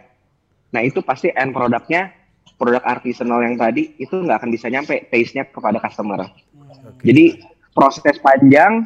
Nah 0.74 0.82
itu 0.82 1.00
pasti 1.06 1.30
end 1.32 1.54
produknya 1.54 2.12
produk 2.58 2.84
artisanal 2.86 3.42
yang 3.42 3.58
tadi 3.58 3.96
itu 3.98 4.18
nggak 4.18 4.42
akan 4.42 4.50
bisa 4.54 4.70
nyampe 4.70 5.08
taste-nya 5.10 5.50
kepada 5.50 5.78
customer. 5.82 6.26
Okay. 6.26 7.14
Jadi 7.14 7.26
proses 7.74 8.18
panjang 8.22 8.86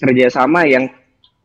kerjasama 0.00 0.64
yang 0.64 0.88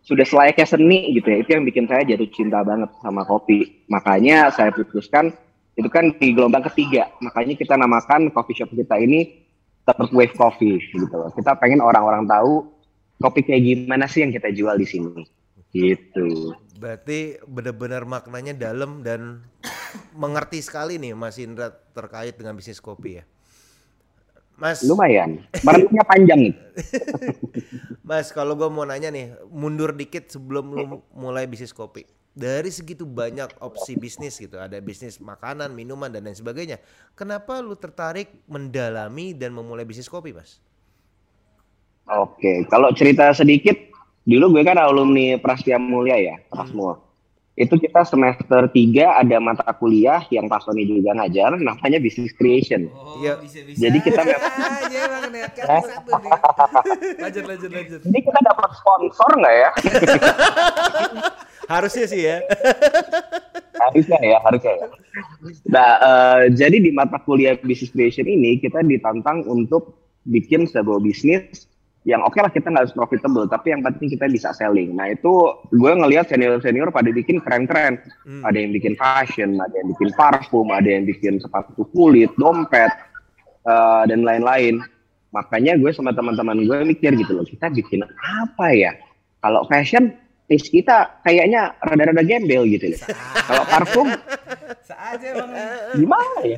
sudah 0.06 0.24
selayaknya 0.24 0.66
seni 0.70 1.18
gitu 1.18 1.28
ya. 1.28 1.38
Itu 1.42 1.50
yang 1.58 1.66
bikin 1.66 1.90
saya 1.90 2.06
jatuh 2.06 2.30
cinta 2.32 2.62
banget 2.62 2.94
sama 3.02 3.26
kopi. 3.26 3.84
Makanya 3.90 4.54
saya 4.54 4.70
putuskan 4.70 5.34
itu 5.76 5.90
kan 5.90 6.14
di 6.16 6.32
gelombang 6.32 6.64
ketiga. 6.72 7.10
Makanya 7.20 7.58
kita 7.58 7.74
namakan 7.76 8.30
coffee 8.32 8.56
shop 8.56 8.72
kita 8.72 8.96
ini 9.02 9.44
third 9.90 10.14
wave 10.14 10.34
coffee 10.38 10.78
gitu 10.94 11.10
loh. 11.10 11.34
Kita 11.34 11.58
pengen 11.58 11.82
orang-orang 11.82 12.30
tahu 12.30 12.70
kopi 13.20 13.42
kayak 13.44 13.66
gimana 13.66 14.06
sih 14.06 14.22
yang 14.22 14.32
kita 14.32 14.54
jual 14.54 14.78
di 14.78 14.88
sini. 14.88 15.26
Gitu. 15.76 16.56
Berarti 16.80 17.42
benar-benar 17.44 18.08
maknanya 18.08 18.56
dalam 18.56 19.04
dan 19.04 19.44
mengerti 20.16 20.64
sekali 20.64 21.02
nih 21.02 21.18
Mas 21.18 21.36
Indra 21.42 21.72
terkait 21.92 22.36
dengan 22.40 22.56
bisnis 22.56 22.80
kopi 22.80 23.20
ya 23.20 23.26
Mas 24.56 24.80
lumayan. 24.88 25.44
Merenungnya 25.68 26.04
panjang 26.08 26.40
nih. 26.48 26.54
Mas, 28.08 28.32
kalau 28.32 28.56
gue 28.56 28.68
mau 28.72 28.88
nanya 28.88 29.12
nih, 29.12 29.36
mundur 29.52 29.92
dikit 29.92 30.32
sebelum 30.32 30.72
lu 30.72 30.84
mulai 31.12 31.44
bisnis 31.44 31.76
kopi. 31.76 32.08
Dari 32.36 32.68
segitu 32.68 33.08
banyak 33.08 33.64
opsi 33.64 33.96
bisnis 33.96 34.36
gitu, 34.36 34.60
ada 34.60 34.76
bisnis 34.84 35.24
makanan, 35.24 35.72
minuman 35.72 36.12
dan 36.12 36.28
lain 36.28 36.36
sebagainya. 36.36 36.84
Kenapa 37.16 37.64
lu 37.64 37.80
tertarik 37.80 38.28
mendalami 38.48 39.32
dan 39.32 39.56
memulai 39.56 39.88
bisnis 39.88 40.12
kopi, 40.12 40.36
Mas? 40.36 40.60
Oke, 42.12 42.68
kalau 42.68 42.92
cerita 42.92 43.32
sedikit, 43.32 43.76
dulu 44.28 44.60
gue 44.60 44.64
kan 44.68 44.76
alumni 44.80 45.40
Prastia 45.40 45.80
Mulia 45.80 46.20
ya, 46.20 46.36
Prasmul. 46.52 46.96
Hmm 46.96 47.05
itu 47.56 47.72
kita 47.80 48.04
semester 48.04 48.68
3 48.68 49.24
ada 49.24 49.38
mata 49.40 49.64
kuliah 49.80 50.20
yang 50.28 50.52
Pak 50.52 50.68
Sony 50.68 50.84
juga 50.84 51.16
ngajar 51.16 51.56
namanya 51.56 52.04
business 52.04 52.36
creation. 52.36 52.92
Oh, 52.92 53.16
iya. 53.24 53.40
Bisa, 53.40 53.64
bisa. 53.64 53.80
Jadi 53.80 53.98
kita 54.04 54.22
memang 54.28 54.52
ya, 54.92 55.08
lanjut 57.24 57.44
lanjut 57.48 57.72
lanjut. 57.72 58.00
Jadi 58.04 58.20
kita 58.20 58.40
dapat 58.44 58.70
sponsor 58.76 59.30
nggak 59.40 59.56
ya? 59.56 59.70
harusnya 61.80 62.06
sih 62.12 62.22
ya. 62.28 62.44
harusnya 63.88 64.20
ya, 64.20 64.38
harusnya 64.44 64.74
ya. 64.76 64.88
Nah, 65.72 65.90
uh, 66.04 66.42
jadi 66.52 66.84
di 66.84 66.92
mata 66.92 67.24
kuliah 67.24 67.56
business 67.64 67.96
creation 67.96 68.28
ini 68.28 68.60
kita 68.60 68.84
ditantang 68.84 69.48
untuk 69.48 69.96
bikin 70.28 70.68
sebuah 70.68 71.00
bisnis 71.00 71.72
yang 72.06 72.22
oke 72.22 72.38
okay 72.38 72.42
lah 72.46 72.54
kita 72.54 72.70
nggak 72.70 72.84
harus 72.86 72.94
profitable 72.94 73.50
tapi 73.50 73.74
yang 73.74 73.82
penting 73.82 74.14
kita 74.14 74.30
bisa 74.30 74.54
selling. 74.54 74.94
Nah 74.94 75.10
itu 75.10 75.34
gue 75.74 75.92
ngelihat 75.98 76.30
senior 76.30 76.62
senior 76.62 76.94
pada 76.94 77.10
bikin 77.10 77.42
keren 77.42 77.66
keren 77.66 77.98
hmm. 78.30 78.46
ada 78.46 78.58
yang 78.62 78.72
bikin 78.78 78.94
fashion 78.94 79.58
ada 79.58 79.74
yang 79.74 79.90
bikin 79.98 80.10
parfum 80.14 80.70
ada 80.70 80.86
yang 80.86 81.10
bikin 81.10 81.42
sepatu 81.42 81.82
kulit 81.98 82.30
dompet 82.38 82.94
uh, 83.66 84.06
dan 84.06 84.22
lain-lain. 84.22 84.86
Makanya 85.34 85.82
gue 85.82 85.92
sama 85.92 86.14
teman-teman 86.14 86.62
gue 86.64 86.78
mikir 86.86 87.18
gitu 87.18 87.42
loh 87.42 87.44
kita 87.44 87.74
bikin 87.74 88.06
apa 88.22 88.68
ya? 88.72 88.94
Kalau 89.42 89.66
fashion 89.66 90.14
taste 90.46 90.70
kita 90.70 91.22
kayaknya 91.26 91.74
rada-rada 91.82 92.22
gembel 92.22 92.64
gitu 92.70 92.94
loh. 92.94 93.02
Kalau 93.46 93.64
parfum 93.66 94.08
aja 95.06 95.30
bang. 95.38 95.52
Gimana 95.96 96.40
ya? 96.44 96.58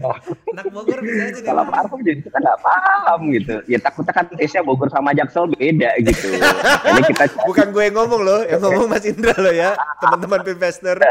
Anak 0.56 0.66
Bogor 0.72 1.00
bisa 1.04 1.24
aja 1.30 1.42
Kalau 1.44 1.64
parfum 1.68 2.00
jadi 2.02 2.22
kita 2.24 2.38
nggak 2.40 2.60
paham 2.64 3.20
gitu. 3.36 3.56
Ya 3.68 3.78
takutnya 3.82 4.14
kan 4.16 4.26
taste-nya 4.32 4.64
Bogor 4.64 4.90
sama 4.90 5.12
Jaksel 5.14 5.52
beda 5.52 5.92
gitu. 6.02 6.28
Ini 6.90 7.02
kita 7.12 7.26
bukan 7.44 7.68
gue 7.76 7.84
yang 7.92 7.96
ngomong 8.00 8.22
loh, 8.24 8.42
yang 8.48 8.62
ngomong 8.64 8.88
Mas 8.90 9.06
Indra 9.06 9.36
loh 9.38 9.54
ya, 9.54 9.76
teman-teman 10.00 10.42
investor. 10.48 10.98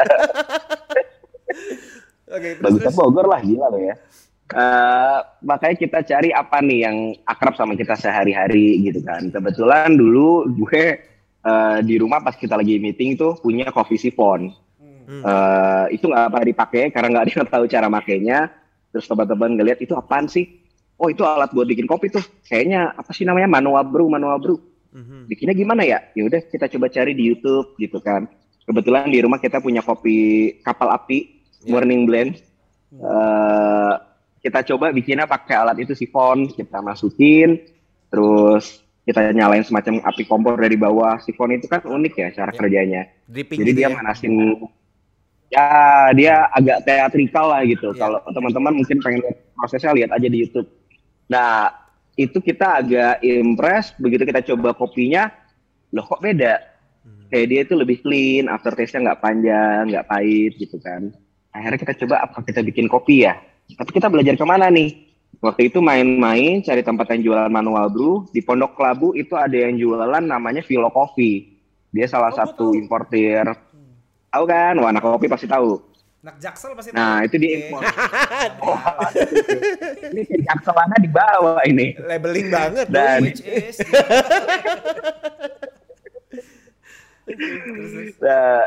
Oke, 2.27 2.59
okay, 2.59 2.81
terus, 2.81 2.97
Bogor 2.97 3.27
lah 3.31 3.41
gila 3.41 3.71
loh 3.71 3.81
ya. 3.81 3.95
Uh, 4.47 5.27
makanya 5.43 5.75
kita 5.75 5.99
cari 6.07 6.31
apa 6.31 6.63
nih 6.63 6.87
yang 6.87 7.11
akrab 7.27 7.59
sama 7.59 7.75
kita 7.75 7.99
sehari-hari 7.99 8.79
gitu 8.83 9.03
kan. 9.03 9.31
Kebetulan 9.31 9.99
dulu 9.99 10.47
gue 10.55 11.03
uh, 11.47 11.79
di 11.81 11.95
rumah 12.03 12.19
pas 12.19 12.35
kita 12.35 12.59
lagi 12.59 12.83
meeting 12.83 13.15
tuh 13.15 13.39
punya 13.39 13.71
coffee 13.71 14.01
siphon. 14.01 14.51
Hmm. 15.07 15.23
Uh, 15.23 15.87
itu 15.95 16.11
nggak 16.11 16.35
pernah 16.35 16.47
dipakai 16.51 16.83
karena 16.91 17.09
nggak 17.15 17.25
ada 17.31 17.33
yang 17.39 17.47
tahu 17.47 17.65
cara 17.71 17.87
makainya. 17.87 18.51
Terus 18.91 19.07
teman-teman 19.07 19.55
ngeliat 19.55 19.79
itu 19.79 19.95
apaan 19.95 20.27
sih? 20.27 20.51
Oh 20.97 21.13
itu 21.13 21.23
alat 21.23 21.53
buat 21.55 21.69
bikin 21.69 21.87
kopi 21.87 22.11
tuh. 22.11 22.25
Kayaknya 22.49 22.97
apa 22.97 23.15
sih 23.15 23.23
namanya 23.23 23.47
manual 23.47 23.87
brew, 23.87 24.11
manual 24.11 24.43
brew. 24.43 24.59
Hmm. 24.91 25.29
Bikinnya 25.31 25.55
gimana 25.55 25.87
ya? 25.87 26.03
Ya 26.17 26.27
udah 26.27 26.41
kita 26.49 26.67
coba 26.73 26.91
cari 26.91 27.13
di 27.15 27.29
YouTube 27.31 27.77
gitu 27.79 28.01
kan. 28.03 28.27
Kebetulan 28.67 29.07
di 29.13 29.23
rumah 29.23 29.39
kita 29.39 29.63
punya 29.63 29.85
kopi 29.85 30.51
kapal 30.67 30.91
api, 30.91 31.45
yeah. 31.63 31.71
morning 31.71 32.03
blend. 32.09 32.43
Uh, 32.97 33.95
kita 34.41 34.65
coba 34.75 34.91
bikinnya 34.91 35.29
pakai 35.29 35.55
alat 35.59 35.77
itu 35.83 35.93
sifon, 35.93 36.49
kita 36.51 36.81
masukin, 36.81 37.61
terus 38.09 38.86
kita 39.07 39.31
nyalain 39.31 39.63
semacam 39.63 40.03
api 40.03 40.27
kompor 40.27 40.59
dari 40.59 40.75
bawah. 40.75 41.23
Sifon 41.23 41.55
itu 41.55 41.71
kan 41.71 41.87
unik 41.87 42.15
ya 42.19 42.29
cara 42.35 42.51
Ya. 42.51 42.59
kerjanya. 42.59 43.03
Dripping 43.31 43.59
Jadi 43.63 43.71
gitu 43.71 43.79
dia 43.79 43.89
ya. 43.89 43.95
manasin 43.95 44.33
ya 45.47 45.67
dia 46.11 46.35
agak 46.51 46.83
teatrikal 46.83 47.55
lah 47.55 47.63
gitu. 47.63 47.95
Iya. 47.95 48.03
Kalau 48.03 48.19
teman-teman 48.35 48.83
mungkin 48.83 48.99
pengen 48.99 49.23
lihat 49.23 49.39
prosesnya 49.55 49.95
lihat 49.95 50.11
aja 50.11 50.27
di 50.27 50.43
YouTube. 50.43 50.67
Nah, 51.31 51.71
itu 52.19 52.39
kita 52.43 52.83
agak 52.83 53.23
impress 53.23 53.95
begitu 54.03 54.27
kita 54.27 54.43
coba 54.43 54.75
kopinya, 54.75 55.31
loh 55.95 56.03
kok 56.03 56.19
beda? 56.19 56.59
Hmm. 57.07 57.31
Kayak 57.31 57.47
dia 57.47 57.61
itu 57.63 57.75
lebih 57.79 57.97
clean, 58.03 58.51
aftertaste-nya 58.51 59.15
nggak 59.15 59.21
panjang, 59.23 59.83
nggak 59.95 60.07
pahit 60.11 60.53
gitu 60.59 60.83
kan. 60.83 61.15
Akhirnya 61.55 61.79
kita 61.79 61.95
coba 62.05 62.27
apa 62.27 62.43
kita 62.43 62.61
bikin 62.67 62.91
kopi 62.91 63.23
ya. 63.23 63.39
Tapi 63.71 63.91
kita 63.95 64.11
belajar 64.11 64.35
ke 64.35 64.45
mana 64.47 64.67
nih? 64.67 65.06
Waktu 65.39 65.69
itu 65.69 65.79
main-main 65.79 66.61
cari 66.61 66.81
tempat 66.81 67.07
yang 67.13 67.21
jualan 67.23 67.49
manual 67.49 67.87
brew. 67.87 68.25
Di 68.31 68.41
Pondok 68.41 68.75
Kelabu 68.75 69.13
itu 69.13 69.33
ada 69.33 69.53
yang 69.53 69.75
jualan 69.75 70.21
namanya 70.21 70.61
Philo 70.61 70.89
Coffee. 70.89 71.55
Dia 71.91 72.07
salah 72.07 72.29
Oh, 72.29 72.35
satu 72.35 72.65
tahu. 72.71 72.75
importir. 72.75 73.43
Tahu 74.29 74.43
kan? 74.45 74.73
Wah, 74.77 74.89
anak 74.89 75.01
kopi 75.01 75.27
pasti 75.27 75.47
tahu. 75.47 75.81
Nak 76.21 76.37
jaksel 76.37 76.73
pasti 76.73 76.89
Nah, 76.91 77.19
tahu. 77.19 77.25
itu 77.25 77.35
dia 77.39 77.49
Oke. 77.49 77.57
impor. 77.63 77.81
ini 80.11 80.21
si 80.25 80.35
jakselana 80.43 80.97
di 80.99 81.09
bawah 81.09 81.61
ini. 81.65 81.87
Labeling 81.99 82.47
banget 82.49 82.85
Dan- 82.89 83.23
dong. 83.23 83.25
Which 83.25 83.41
is 83.41 83.77
Nah, 88.17 88.61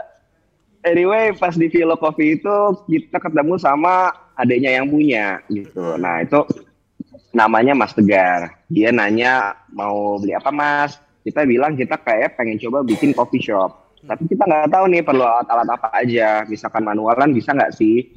anyway, 0.84 1.32
pas 1.34 1.54
di 1.54 1.68
Philo 1.68 1.96
Coffee 1.96 2.36
itu 2.36 2.56
kita 2.88 3.18
ketemu 3.18 3.56
sama 3.56 4.12
adiknya 4.40 4.80
yang 4.80 4.88
punya 4.88 5.44
gitu. 5.52 6.00
Nah, 6.00 6.24
itu 6.24 6.48
namanya 7.36 7.76
Mas 7.76 7.92
Tegar. 7.92 8.56
Dia 8.72 8.96
nanya 8.96 9.60
mau 9.76 10.16
beli 10.16 10.32
apa 10.32 10.50
Mas? 10.50 10.96
Kita 11.28 11.44
bilang 11.44 11.76
kita 11.76 12.00
kayak 12.00 12.40
pengen 12.40 12.56
coba 12.64 12.88
bikin 12.88 13.12
coffee 13.12 13.44
shop. 13.44 14.00
Tapi 14.00 14.32
kita 14.32 14.48
nggak 14.48 14.72
tahu 14.72 14.88
nih 14.88 15.04
perlu 15.04 15.28
alat-alat 15.28 15.68
apa 15.76 15.92
aja. 15.92 16.48
Misalkan 16.48 16.88
manualan 16.88 17.36
bisa 17.36 17.52
nggak 17.52 17.76
sih? 17.76 18.08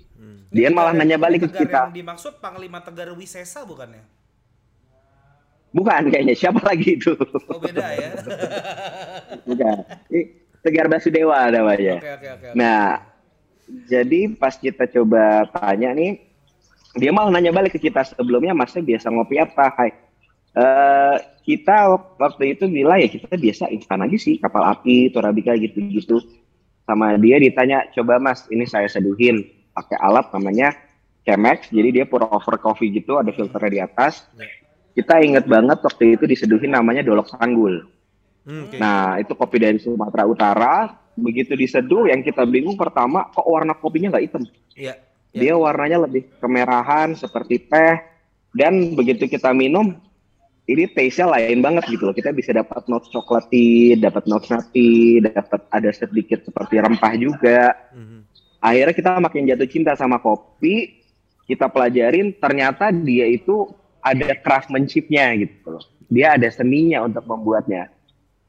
Dia 0.52 0.68
Ini 0.68 0.76
malah 0.76 0.92
nanya 0.92 1.16
balik 1.16 1.48
ke 1.48 1.64
kita. 1.64 1.88
Yang 1.88 1.96
dimaksud 2.04 2.32
Panglima 2.44 2.84
Tegar 2.84 3.08
Wisesa 3.16 3.64
bukannya? 3.64 4.04
Bukan 5.72 6.12
kayaknya 6.12 6.36
siapa 6.36 6.60
lagi 6.60 7.00
itu? 7.00 7.16
Oh 7.48 7.56
beda 7.56 7.88
ya. 7.96 8.12
Bukan. 9.48 9.76
Tegar 10.60 10.86
Basudewa 10.92 11.48
namanya. 11.48 11.96
Oke 11.96 12.10
oke 12.20 12.28
oke. 12.36 12.46
Nah, 12.52 13.00
jadi 13.88 14.32
pas 14.36 14.54
kita 14.56 14.88
coba 14.88 15.48
tanya 15.52 15.92
nih, 15.96 16.20
dia 16.96 17.10
malah 17.10 17.32
nanya 17.32 17.52
balik 17.54 17.76
ke 17.76 17.88
kita 17.88 18.04
sebelumnya 18.04 18.52
masnya 18.52 18.84
biasa 18.84 19.08
ngopi 19.08 19.40
apa? 19.40 19.66
Hai. 19.72 19.90
Eh, 20.52 21.16
kita 21.48 21.88
waktu 22.20 22.52
itu 22.52 22.68
bilang 22.68 23.00
ya 23.00 23.08
kita 23.08 23.32
biasa 23.34 23.72
instan 23.72 24.04
aja 24.04 24.16
sih 24.20 24.36
kapal 24.36 24.62
api, 24.68 25.08
torabika 25.08 25.56
gitu-gitu. 25.56 26.20
Sama 26.84 27.16
dia 27.16 27.40
ditanya, 27.40 27.88
coba 27.94 28.20
mas 28.20 28.44
ini 28.52 28.68
saya 28.68 28.90
seduhin 28.90 29.46
pakai 29.72 29.96
alat 30.02 30.28
namanya 30.34 30.76
Chemex, 31.22 31.70
jadi 31.70 31.88
dia 31.94 32.04
pour 32.04 32.26
over 32.26 32.58
coffee 32.58 32.90
gitu, 32.90 33.16
ada 33.16 33.30
filternya 33.30 33.70
di 33.70 33.80
atas. 33.80 34.26
Kita 34.92 35.22
inget 35.22 35.46
banget 35.48 35.80
waktu 35.80 36.18
itu 36.18 36.26
diseduhin 36.26 36.74
namanya 36.74 37.00
Dolok 37.00 37.30
Sanggul. 37.32 37.86
Hmm, 38.42 38.68
oke. 38.68 38.76
Nah, 38.76 39.22
itu 39.22 39.32
kopi 39.38 39.56
dari 39.62 39.78
Sumatera 39.78 40.26
Utara. 40.26 40.76
Begitu 41.16 41.52
diseduh, 41.52 42.08
yang 42.08 42.24
kita 42.24 42.48
bingung 42.48 42.76
pertama, 42.80 43.28
kok 43.28 43.44
warna 43.44 43.76
kopinya 43.76 44.16
nggak 44.16 44.24
hitam? 44.24 44.42
Iya. 44.72 44.94
iya. 45.32 45.40
Dia 45.40 45.54
warnanya 45.60 46.08
lebih 46.08 46.28
kemerahan, 46.40 47.12
seperti 47.12 47.68
teh. 47.68 47.96
Dan 48.52 48.96
begitu 48.96 49.28
kita 49.28 49.52
minum, 49.56 49.96
ini 50.68 50.86
taste-nya 50.88 51.26
lain 51.36 51.58
banget 51.60 51.84
gitu 51.90 52.08
loh. 52.08 52.14
Kita 52.16 52.30
bisa 52.32 52.54
dapat 52.54 52.86
notes 52.86 53.10
coklati, 53.10 53.96
dapat 53.98 54.24
notes 54.28 54.48
nutty, 54.48 55.20
dapat 55.20 55.60
ada 55.72 55.90
sedikit 55.92 56.44
seperti 56.46 56.80
rempah 56.80 57.12
juga. 57.18 57.74
Mhm. 57.92 58.18
Akhirnya 58.62 58.94
kita 58.94 59.10
makin 59.18 59.48
jatuh 59.50 59.68
cinta 59.68 59.92
sama 59.98 60.22
kopi. 60.22 61.02
Kita 61.42 61.66
pelajarin, 61.66 62.32
ternyata 62.38 62.94
dia 62.94 63.26
itu 63.26 63.66
ada 64.00 64.32
craftsmanship-nya 64.38 65.34
gitu 65.42 65.76
loh. 65.76 65.84
Dia 66.06 66.38
ada 66.38 66.46
seninya 66.48 67.02
untuk 67.02 67.26
membuatnya 67.26 67.90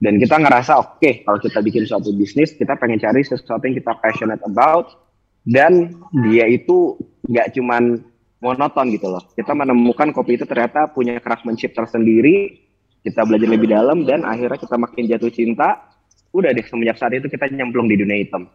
dan 0.04 0.20
kita 0.20 0.36
ngerasa 0.36 0.72
oke 0.84 1.24
kalau 1.24 1.40
kita 1.40 1.64
bikin 1.64 1.88
suatu 1.88 2.12
bisnis 2.12 2.52
kita 2.52 2.76
pengen 2.76 3.00
cari 3.00 3.24
sesuatu 3.24 3.64
yang 3.64 3.80
kita 3.80 3.96
passionate 4.04 4.44
about 4.44 5.00
dan 5.48 5.96
dia 6.28 6.44
itu 6.52 7.00
nggak 7.32 7.56
cuman 7.56 8.04
monoton 8.44 8.92
gitu 8.92 9.08
loh. 9.08 9.24
Kita 9.32 9.56
menemukan 9.56 10.12
kopi 10.12 10.36
itu 10.36 10.44
ternyata 10.44 10.92
punya 10.92 11.24
craftsmanship 11.24 11.72
tersendiri 11.72 12.60
kita 13.04 13.24
belajar 13.24 13.48
lebih 13.48 13.72
dalam 13.72 14.04
dan 14.04 14.28
akhirnya 14.28 14.60
kita 14.60 14.76
makin 14.80 15.04
jatuh 15.08 15.32
cinta 15.32 15.92
udah 16.32 16.50
deh 16.56 16.64
semenjak 16.66 17.00
saat 17.00 17.20
itu 17.20 17.28
kita 17.28 17.52
nyemplung 17.52 17.86
di 17.92 18.00
dunia 18.00 18.24
hitam 18.24 18.48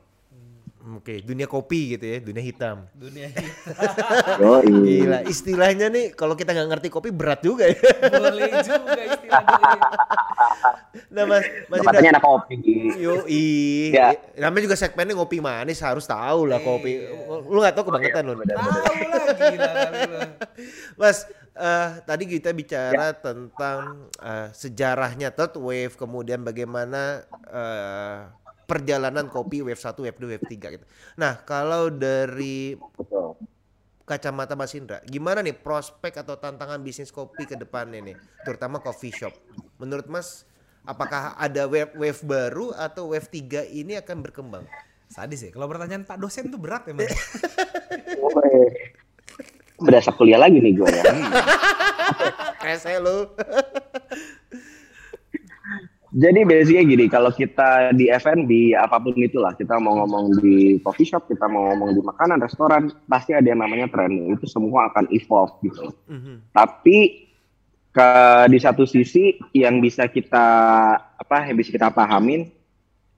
Oke, 0.78 1.18
dunia 1.26 1.50
kopi 1.50 1.98
gitu 1.98 2.06
ya, 2.06 2.18
dunia 2.22 2.38
hitam. 2.38 2.86
Dunia 2.94 3.34
Yoi. 4.42 4.70
Gila, 4.70 5.18
istilahnya 5.26 5.90
nih 5.90 6.14
kalau 6.14 6.38
kita 6.38 6.54
nggak 6.54 6.68
ngerti 6.70 6.88
kopi 6.88 7.10
berat 7.10 7.42
juga 7.42 7.66
ya. 7.66 7.74
boleh 8.06 8.62
juga 8.62 9.02
istilah 9.02 9.42
doi. 9.42 9.78
nah, 11.18 11.24
Mas, 11.26 11.44
Mas 11.66 11.82
anak 11.82 12.22
kopi 12.22 12.54
Yo, 12.94 13.26
Ya. 13.90 14.14
namanya 14.38 14.70
juga 14.70 14.78
segmennya 14.78 15.18
ngopi 15.18 15.42
manis 15.42 15.82
harus 15.82 16.06
tahu 16.06 16.46
lah 16.46 16.62
kopi. 16.62 17.10
Iya. 17.10 17.42
Lu 17.42 17.58
nggak 17.58 17.74
tahu 17.74 17.84
kebangetan 17.90 18.22
lu. 18.22 18.32
Tahu 18.38 18.46
lah 18.46 19.34
gila 19.34 19.70
kali 19.74 20.00
lu. 20.06 20.18
Mas, 20.94 21.26
eh, 21.58 21.88
tadi 22.06 22.24
kita 22.30 22.54
bicara 22.54 23.18
tentang 23.18 24.06
eh, 24.22 24.48
sejarahnya 24.54 25.34
third 25.34 25.58
wave, 25.58 25.98
kemudian 25.98 26.46
bagaimana 26.46 27.26
eh, 27.50 28.18
perjalanan 28.68 29.32
kopi 29.32 29.64
wave 29.64 29.80
1, 29.80 29.96
wave 30.04 30.18
2, 30.20 30.32
wave 30.36 30.44
3 30.44 30.74
gitu. 30.76 30.84
Nah, 31.16 31.40
kalau 31.48 31.88
dari 31.88 32.76
kacamata 34.04 34.52
Mas 34.52 34.76
Indra, 34.76 35.00
gimana 35.08 35.40
nih 35.40 35.56
prospek 35.56 36.20
atau 36.20 36.36
tantangan 36.36 36.84
bisnis 36.84 37.08
kopi 37.08 37.48
ke 37.48 37.56
depannya 37.56 38.04
nih, 38.04 38.16
terutama 38.44 38.84
coffee 38.84 39.08
shop? 39.08 39.32
Menurut 39.80 40.04
Mas, 40.12 40.44
apakah 40.84 41.32
ada 41.40 41.64
wave 41.64 41.96
wave 41.96 42.20
baru 42.28 42.76
atau 42.76 43.16
wave 43.16 43.32
3 43.32 43.72
ini 43.72 43.96
akan 43.96 44.20
berkembang? 44.20 44.68
Sadis 45.08 45.48
ya. 45.48 45.50
Kalau 45.56 45.64
pertanyaan 45.72 46.04
Pak 46.04 46.20
dosen 46.20 46.52
tuh 46.52 46.60
berat 46.60 46.84
emang. 46.92 47.08
Woi. 48.20 48.68
berasa 49.78 50.10
kuliah 50.10 50.42
lagi 50.42 50.58
nih 50.58 50.74
gue 50.74 50.90
ya 50.90 51.02
Kayak 52.66 52.78
saya 52.82 52.98
lu. 52.98 53.30
Jadi 56.08 56.40
basicnya 56.48 56.82
gini, 56.88 57.04
kalau 57.12 57.28
kita 57.28 57.92
di 57.92 58.08
F&B 58.08 58.72
apa 58.72 58.96
pun 58.96 59.12
itulah, 59.20 59.52
kita 59.52 59.76
mau 59.76 60.00
ngomong 60.00 60.40
di 60.40 60.80
coffee 60.80 61.04
shop, 61.04 61.28
kita 61.28 61.44
mau 61.52 61.68
ngomong 61.72 61.92
di 61.92 62.00
makanan, 62.00 62.40
restoran, 62.40 62.88
pasti 63.04 63.36
ada 63.36 63.44
yang 63.44 63.60
namanya 63.60 63.92
trending. 63.92 64.32
Itu 64.32 64.48
semua 64.48 64.88
akan 64.88 65.04
evolve 65.12 65.52
gitu. 65.60 65.92
Mhm. 66.08 66.48
Tapi 66.56 67.28
ke 67.92 68.10
di 68.48 68.58
satu 68.60 68.88
sisi 68.88 69.36
yang 69.52 69.84
bisa 69.84 70.08
kita 70.08 70.46
apa 70.96 71.36
yang 71.44 71.60
bisa 71.60 71.76
kita 71.76 71.92
pahamin, 71.92 72.48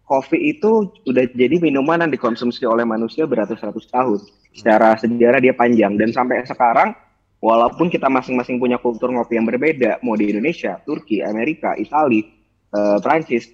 kopi 0.03 0.59
itu 0.59 0.90
udah 1.07 1.24
jadi 1.31 1.62
minuman 1.62 2.03
yang 2.03 2.11
dikonsumsi 2.11 2.66
oleh 2.66 2.83
manusia 2.83 3.22
beratus-ratus 3.22 3.87
tahun. 3.87 4.18
Secara 4.50 4.98
sejarah 4.98 5.38
dia 5.38 5.55
panjang 5.55 5.94
dan 5.94 6.11
sampai 6.11 6.42
sekarang 6.42 6.90
walaupun 7.38 7.87
kita 7.87 8.11
masing-masing 8.11 8.59
punya 8.59 8.83
kultur 8.83 9.14
ngopi 9.14 9.38
yang 9.38 9.46
berbeda, 9.46 10.03
mau 10.03 10.18
di 10.18 10.35
Indonesia, 10.35 10.83
Turki, 10.83 11.22
Amerika, 11.22 11.79
Italia, 11.79 12.39
eh, 12.75 12.99
Prancis, 13.03 13.51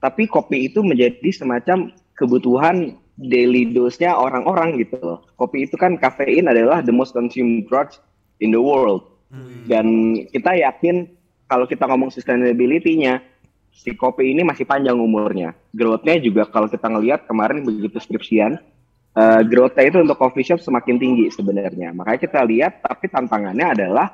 tapi 0.00 0.28
kopi 0.28 0.68
itu 0.68 0.84
menjadi 0.84 1.30
semacam 1.32 1.92
kebutuhan 2.14 2.94
daily 3.16 3.70
dose-nya 3.70 4.18
orang-orang 4.18 4.76
gitu 4.82 4.98
loh. 4.98 5.24
Kopi 5.38 5.70
itu 5.70 5.78
kan 5.78 5.94
kafein 5.96 6.50
adalah 6.50 6.82
the 6.82 6.90
most 6.90 7.14
consumed 7.14 7.66
drug 7.70 7.94
in 8.42 8.50
the 8.50 8.60
world. 8.60 9.14
Dan 9.66 9.86
kita 10.30 10.54
yakin 10.54 11.10
kalau 11.50 11.66
kita 11.66 11.90
ngomong 11.90 12.10
sustainability-nya, 12.14 13.18
si 13.74 13.94
kopi 13.98 14.30
ini 14.30 14.46
masih 14.46 14.62
panjang 14.62 14.94
umurnya. 14.94 15.54
Growth-nya 15.74 16.22
juga 16.22 16.46
kalau 16.46 16.70
kita 16.70 16.86
ngelihat 16.86 17.26
kemarin 17.26 17.66
begitu 17.66 17.98
skripsian, 17.98 18.58
eh, 19.18 19.42
growth-nya 19.42 19.90
itu 19.90 19.98
untuk 20.02 20.18
coffee 20.18 20.46
shop 20.46 20.62
semakin 20.62 20.96
tinggi 21.02 21.26
sebenarnya. 21.34 21.90
Makanya 21.90 22.20
kita 22.22 22.40
lihat, 22.46 22.82
tapi 22.82 23.10
tantangannya 23.10 23.66
adalah 23.74 24.06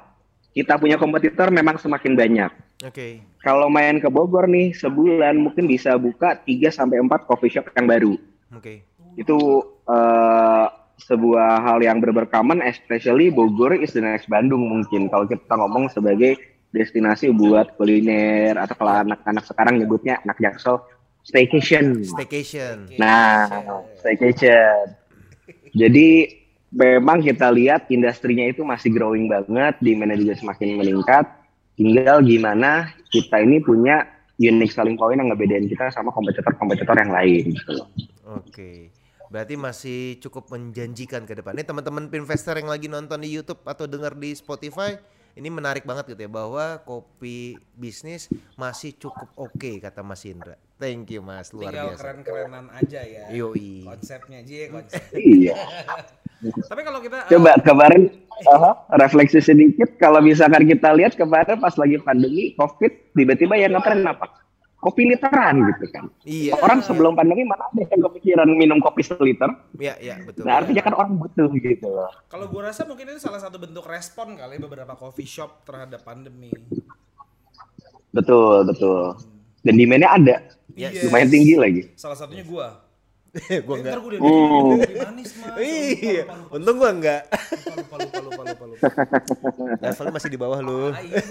kita 0.51 0.81
punya 0.81 0.97
kompetitor 0.97 1.53
memang 1.53 1.77
semakin 1.77 2.16
banyak. 2.16 2.51
Oke. 2.81 3.21
Kalau 3.45 3.69
main 3.69 4.01
ke 4.01 4.09
Bogor 4.09 4.49
nih, 4.49 4.73
sebulan 4.73 5.37
mungkin 5.37 5.69
bisa 5.69 6.01
buka 6.01 6.40
3 6.40 6.73
sampai 6.73 7.01
4 7.01 7.29
coffee 7.29 7.53
shop 7.53 7.69
yang 7.77 7.87
baru. 7.88 8.14
Oke. 8.57 8.85
Itu 9.21 9.37
eh, 9.85 10.66
sebuah 11.05 11.64
hal 11.64 11.79
yang 11.85 12.01
berberkaman, 12.01 12.64
especially 12.64 13.29
Bogor 13.29 13.77
is 13.77 13.93
the 13.93 14.01
next 14.01 14.29
Bandung 14.29 14.69
mungkin. 14.69 15.09
Kalau 15.12 15.29
kita 15.29 15.55
ngomong 15.57 15.93
sebagai 15.93 16.37
destinasi 16.71 17.35
buat 17.35 17.75
kuliner 17.75 18.55
atau 18.55 18.79
kalau 18.79 18.95
anak-anak 19.03 19.43
sekarang 19.43 19.83
nyebutnya 19.83 20.23
anak 20.23 20.38
jaksel 20.38 20.79
staycation. 21.27 22.07
Staycation. 22.07 22.87
Nah, 22.97 23.51
staycation. 23.99 24.95
Jadi 25.75 26.40
memang 26.71 27.23
kita 27.23 27.51
lihat 27.51 27.90
industrinya 27.90 28.47
itu 28.47 28.62
masih 28.62 28.95
growing 28.95 29.27
banget, 29.27 29.75
demand 29.83 30.14
juga 30.14 30.38
semakin 30.38 30.79
meningkat. 30.79 31.39
Tinggal 31.81 32.21
gimana 32.29 32.93
kita 33.09 33.40
ini 33.40 33.64
punya 33.64 34.05
unique 34.37 34.77
selling 34.77 35.01
point 35.01 35.16
yang 35.16 35.33
ngebedain 35.33 35.64
kita 35.64 35.88
sama 35.88 36.12
kompetitor-kompetitor 36.12 36.93
yang 36.93 37.09
lain 37.09 37.57
gitu 37.57 37.73
loh. 37.81 37.88
Oke. 38.37 38.93
Berarti 39.33 39.57
masih 39.57 40.21
cukup 40.21 40.53
menjanjikan 40.53 41.25
ke 41.25 41.40
depan. 41.40 41.57
Ini 41.57 41.64
teman-teman 41.64 42.12
investor 42.12 42.53
yang 42.61 42.69
lagi 42.69 42.93
nonton 42.93 43.25
di 43.25 43.33
YouTube 43.33 43.64
atau 43.64 43.88
dengar 43.88 44.12
di 44.12 44.37
Spotify, 44.37 45.01
ini 45.38 45.49
menarik 45.49 45.87
banget 45.87 46.14
gitu 46.14 46.27
ya 46.27 46.31
bahwa 46.31 46.81
kopi 46.83 47.59
bisnis 47.79 48.27
masih 48.59 48.95
cukup 48.99 49.29
oke 49.38 49.55
okay, 49.55 49.79
kata 49.79 50.03
Mas 50.03 50.27
Indra. 50.27 50.59
Thank 50.81 51.12
you 51.12 51.21
Mas, 51.21 51.53
luar 51.53 51.77
Tinggal 51.77 51.93
biasa. 51.93 52.01
keren-kerenan 52.01 52.66
aja 52.73 53.01
ya. 53.05 53.25
Yoi. 53.37 53.85
Konsepnya 53.85 54.40
aja 54.40 54.57
konsep. 54.73 55.03
Iya. 55.21 55.55
Tapi 56.40 56.81
kalau 56.81 57.05
kita 57.05 57.29
Coba 57.29 57.53
kemarin 57.61 58.09
uh, 58.49 58.73
refleksi 58.97 59.45
sedikit 59.45 60.01
kalau 60.01 60.25
misalkan 60.25 60.64
kita 60.64 60.88
lihat 60.97 61.21
kemarin 61.21 61.61
pas 61.61 61.77
lagi 61.77 62.01
pandemi 62.01 62.57
Covid 62.57 63.12
tiba-tiba 63.12 63.61
yang 63.61 63.77
ngetren 63.77 64.09
apa? 64.09 64.40
Kopi 64.81 65.12
literan 65.12 65.61
gitu 65.77 65.85
kan. 65.93 66.09
Iya. 66.25 66.57
Orang 66.57 66.81
sebelum 66.81 67.12
pandemi 67.12 67.45
mana 67.45 67.69
ada 67.69 67.85
yang 67.85 68.01
kepikiran 68.01 68.49
minum 68.49 68.81
kopi 68.81 69.05
seliter? 69.05 69.53
Iya, 69.77 69.95
iya 70.01 70.14
betul. 70.25 70.49
Nah, 70.49 70.64
artinya 70.64 70.81
kan 70.81 70.95
orang 70.97 71.21
butuh 71.21 71.53
gitu 71.61 71.85
loh. 71.85 72.09
kalau 72.33 72.49
gua 72.49 72.73
rasa 72.73 72.88
mungkin 72.88 73.12
itu 73.12 73.21
salah 73.21 73.45
satu 73.45 73.61
bentuk 73.61 73.85
respon 73.85 74.40
kali 74.40 74.57
beberapa 74.57 74.97
coffee 74.97 75.29
shop 75.29 75.69
terhadap 75.69 76.01
pandemi. 76.01 76.49
Betul, 78.11 78.64
betul. 78.64 79.21
Dan 79.61 79.77
demand-nya 79.77 80.09
ada. 80.16 80.37
Yes. 80.73 81.05
Lumayan 81.05 81.29
tinggi 81.29 81.55
lagi. 81.61 81.83
Salah 82.01 82.16
satunya 82.16 82.43
gua. 82.49 82.89
gua 83.66 83.75
Eh, 83.75 83.79
enggak. 83.79 83.93
ntar 83.95 83.99
gua 83.99 84.11
udah 84.11 84.21
Hmm. 84.21 84.71
kopi 84.77 84.95
manis 84.97 85.31
mas. 85.38 85.55
Iya, 85.57 86.23
Lupa, 86.23 86.35
lupa, 86.35 86.55
untung 86.57 86.77
gua 86.77 86.90
enggak. 86.90 87.23
lupa, 87.31 87.71
lupa, 87.71 87.97
lupa, 87.97 88.19
lupa, 88.19 88.43
lupa, 88.43 88.64
lupa. 88.66 88.87
Levelnya 89.83 90.12
masih 90.12 90.31
di 90.31 90.38
bawah 90.38 90.59
lu. 90.59 90.90
Ah, 90.90 90.99
iya. 90.99 91.23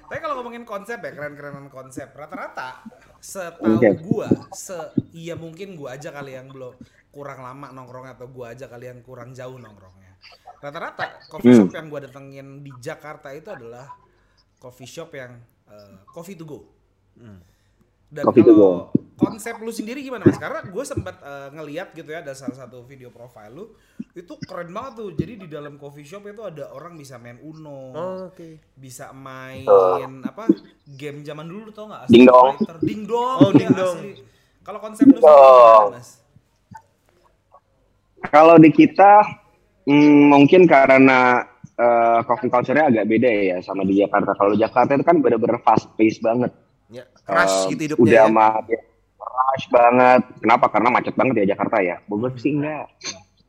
Tapi 0.00 0.18
kalau 0.18 0.34
ngomongin 0.36 0.64
konsep 0.64 0.98
ya, 0.98 1.10
keren-kerenan 1.10 1.68
konsep. 1.68 2.10
Rata-rata 2.10 2.82
setahu 3.18 3.78
Oke. 3.78 3.90
gua, 4.00 4.26
se 4.50 4.74
iya 5.12 5.34
mungkin 5.34 5.74
gua 5.74 5.94
aja 5.94 6.10
kali 6.10 6.34
yang 6.34 6.48
belum 6.48 6.74
kurang 7.08 7.40
lama 7.40 7.70
nongkrongnya 7.70 8.14
atau 8.14 8.26
gua 8.26 8.52
aja 8.52 8.66
kali 8.66 8.86
yang 8.86 8.98
kurang 9.00 9.30
jauh 9.30 9.54
nongkrongnya. 9.54 10.18
Rata-rata 10.58 11.22
coffee 11.26 11.54
Hmm. 11.54 11.58
shop 11.64 11.72
yang 11.72 11.86
gua 11.86 12.00
datengin 12.00 12.60
di 12.60 12.74
Jakarta 12.76 13.30
itu 13.30 13.48
adalah 13.48 13.86
coffee 14.56 14.88
shop 14.88 15.14
yang 15.14 15.38
eh, 15.68 15.94
coffee 16.08 16.34
to 16.34 16.42
go. 16.42 16.66
Dan 18.08 18.24
Coffee 18.24 18.40
to 18.40 18.50
kalau 18.50 18.88
konsep 19.18 19.58
lu 19.58 19.74
sendiri 19.74 20.00
gimana 20.00 20.22
mas? 20.24 20.38
Karena 20.38 20.62
gue 20.62 20.84
sempat 20.86 21.18
eh, 21.20 21.48
ngeliat 21.52 21.90
gitu 21.92 22.08
ya 22.08 22.22
ada 22.22 22.32
salah 22.38 22.54
satu 22.54 22.86
video 22.86 23.10
profile 23.10 23.50
lu 23.50 23.64
itu 24.14 24.32
keren 24.46 24.70
banget 24.70 24.92
tuh. 25.02 25.10
Jadi 25.12 25.32
di 25.44 25.48
dalam 25.50 25.74
coffee 25.76 26.06
shop 26.06 26.30
itu 26.30 26.42
ada 26.46 26.70
orang 26.70 26.94
bisa 26.94 27.18
main 27.18 27.38
Uno, 27.42 27.92
Oke. 28.30 28.62
bisa 28.78 29.10
main 29.10 29.66
apa 30.22 30.46
game 30.86 31.26
zaman 31.26 31.46
dulu 31.46 31.74
tau 31.74 31.90
nggak? 31.90 32.06
Ding 32.08 32.24
dong. 32.24 32.54
Ding 32.80 33.02
dong. 33.04 33.38
Oh, 33.42 33.50
iya, 33.52 33.68
ding 33.68 33.72
dong. 33.74 33.98
asli. 33.98 34.12
Kalau 34.62 34.78
konsep 34.78 35.04
lu 35.10 35.18
sendiri 35.18 35.50
dong. 35.50 35.58
gimana, 35.58 35.86
mas? 35.98 36.08
Kalau 38.18 38.56
di 38.58 38.70
kita 38.70 39.22
hmm, 39.86 40.30
mungkin 40.34 40.66
karena 40.66 41.46
eh, 41.78 42.18
coffee 42.26 42.50
culture-nya 42.50 42.90
agak 42.90 43.06
beda 43.06 43.30
ya 43.30 43.56
sama 43.62 43.82
di 43.86 43.98
Jakarta. 43.98 44.34
Kalau 44.34 44.52
Jakarta 44.58 44.90
itu 44.94 45.04
kan 45.06 45.16
bener-bener 45.22 45.58
fast 45.62 45.86
pace 45.94 46.18
banget. 46.18 46.50
Ya, 46.88 47.04
keras 47.22 47.68
Eh, 47.68 47.76
gitu 47.76 47.82
hidupnya 47.94 48.00
Udah 48.00 48.24
ya. 48.24 48.32
mah 48.32 48.52
ya, 48.64 48.80
rush 49.58 49.66
banget. 49.74 50.22
Kenapa? 50.38 50.70
Karena 50.70 50.88
macet 50.94 51.18
banget 51.18 51.42
ya 51.42 51.58
Jakarta 51.58 51.82
ya. 51.82 51.98
Bogor 52.06 52.30
sih 52.38 52.54
enggak. 52.54 52.86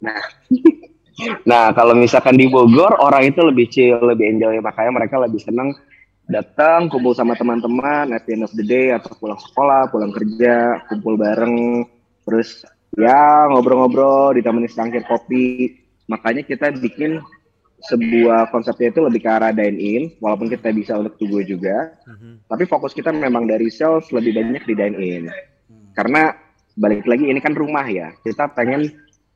Nah, 0.01 0.17
nah 1.49 1.69
kalau 1.77 1.93
misalkan 1.93 2.33
di 2.33 2.49
Bogor 2.49 2.97
orang 2.97 3.29
itu 3.29 3.45
lebih 3.45 3.69
chill, 3.69 4.01
lebih 4.01 4.25
enjoy. 4.25 4.57
Makanya 4.57 4.89
mereka 4.89 5.21
lebih 5.21 5.37
senang 5.37 5.77
datang 6.25 6.89
kumpul 6.89 7.13
sama 7.13 7.37
teman-teman 7.37 8.09
at 8.13 8.25
the 8.25 8.33
end 8.33 8.45
of 8.45 8.53
the 8.57 8.65
day 8.65 8.89
atau 8.89 9.13
pulang 9.21 9.37
sekolah, 9.37 9.89
pulang 9.93 10.09
kerja, 10.09 10.81
kumpul 10.89 11.13
bareng, 11.17 11.85
terus 12.25 12.65
ya 12.97 13.45
ngobrol-ngobrol, 13.53 14.33
ditemani 14.33 14.65
secangkir 14.65 15.05
kopi. 15.05 15.77
Makanya 16.09 16.41
kita 16.41 16.73
bikin 16.73 17.21
sebuah 17.79 18.51
konsepnya 18.51 18.91
itu 18.91 18.99
lebih 18.99 19.23
ke 19.23 19.29
arah 19.31 19.55
dine 19.55 19.79
in, 19.79 20.03
walaupun 20.19 20.51
kita 20.51 20.67
bisa 20.75 20.99
untuk 20.99 21.15
to 21.15 21.25
go 21.31 21.39
juga 21.39 21.95
Mhm. 22.03 22.51
tapi 22.51 22.67
fokus 22.67 22.91
kita 22.91 23.07
memang 23.07 23.47
dari 23.47 23.71
sales 23.71 24.11
lebih 24.11 24.35
banyak 24.35 24.63
di 24.67 24.73
dine 24.75 24.97
in 24.99 25.23
karena 25.99 26.31
balik 26.79 27.03
lagi 27.03 27.27
ini 27.27 27.43
kan 27.43 27.51
rumah 27.51 27.83
ya. 27.91 28.15
Kita 28.23 28.47
pengen 28.55 28.87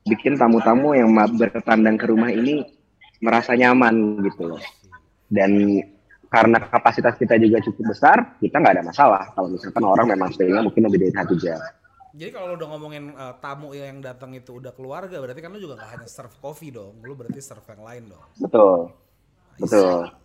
bikin 0.08 0.40
tamu-tamu 0.40 0.96
yang 0.96 1.12
bertandang 1.36 2.00
ke 2.00 2.08
rumah 2.08 2.32
ini 2.32 2.64
merasa 3.20 3.52
nyaman 3.52 4.24
gitu 4.24 4.56
loh. 4.56 4.62
Dan 5.28 5.84
karena 6.32 6.56
kapasitas 6.64 7.20
kita 7.20 7.36
juga 7.36 7.60
cukup 7.60 7.92
besar 7.92 8.40
kita 8.40 8.56
nggak 8.56 8.80
ada 8.80 8.84
masalah. 8.88 9.28
Kalau 9.36 9.52
misalkan 9.52 9.84
orang 9.84 10.06
memang 10.08 10.32
stay-nya 10.32 10.64
mungkin 10.64 10.88
lebih 10.88 11.04
dari 11.04 11.12
satu 11.12 11.36
jam. 11.36 11.60
Jadi 12.14 12.30
kalau 12.32 12.54
lu 12.54 12.54
udah 12.56 12.68
ngomongin 12.72 13.04
eh, 13.12 13.34
tamu 13.42 13.74
yang 13.76 14.00
datang 14.00 14.32
itu 14.32 14.62
udah 14.62 14.72
keluarga, 14.72 15.18
berarti 15.18 15.42
kan 15.42 15.50
lu 15.50 15.58
juga 15.58 15.82
gak 15.82 15.98
hanya 15.98 16.06
serve 16.06 16.38
coffee 16.38 16.70
dong, 16.70 17.02
lu 17.02 17.18
berarti 17.18 17.42
serve 17.42 17.66
yang 17.74 17.82
lain 17.82 18.02
dong. 18.14 18.24
betul. 18.38 18.94
Betul. 19.58 20.08
Oke. 20.08 20.23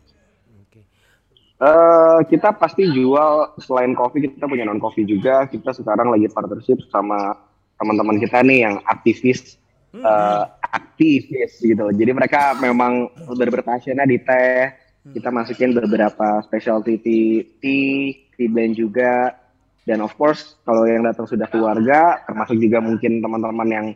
Eh, 1.59 2.19
kita 2.31 2.55
pasti 2.55 2.87
jual 2.87 3.51
selain 3.59 3.91
kopi 3.91 4.23
kita 4.23 4.47
punya 4.47 4.63
non 4.63 4.79
kopi 4.79 5.03
juga. 5.03 5.43
Kita 5.43 5.75
sekarang 5.75 6.07
lagi 6.07 6.31
partnership 6.31 6.79
sama 6.87 7.35
teman-teman 7.75 8.15
kita 8.15 8.39
nih 8.47 8.63
yang 8.63 8.75
aktivis 8.87 9.59
eh, 9.91 10.43
aktivis 10.71 11.59
gitu. 11.59 11.91
Jadi 11.91 12.11
mereka 12.15 12.55
memang 12.63 13.11
berberpassionnya 13.27 14.07
di 14.07 14.23
teh. 14.23 14.71
Kita 15.11 15.35
masukin 15.35 15.75
beberapa 15.75 16.39
specialty 16.47 16.95
tea, 17.03 17.43
tea, 17.59 18.15
tea 18.39 18.47
blend 18.47 18.79
juga. 18.79 19.35
Dan 19.83 19.99
of 19.99 20.15
course 20.15 20.55
kalau 20.63 20.87
yang 20.87 21.03
datang 21.03 21.27
sudah 21.27 21.49
keluarga, 21.51 22.23
termasuk 22.23 22.55
juga 22.55 22.79
mungkin 22.79 23.19
teman-teman 23.19 23.67
yang 23.67 23.87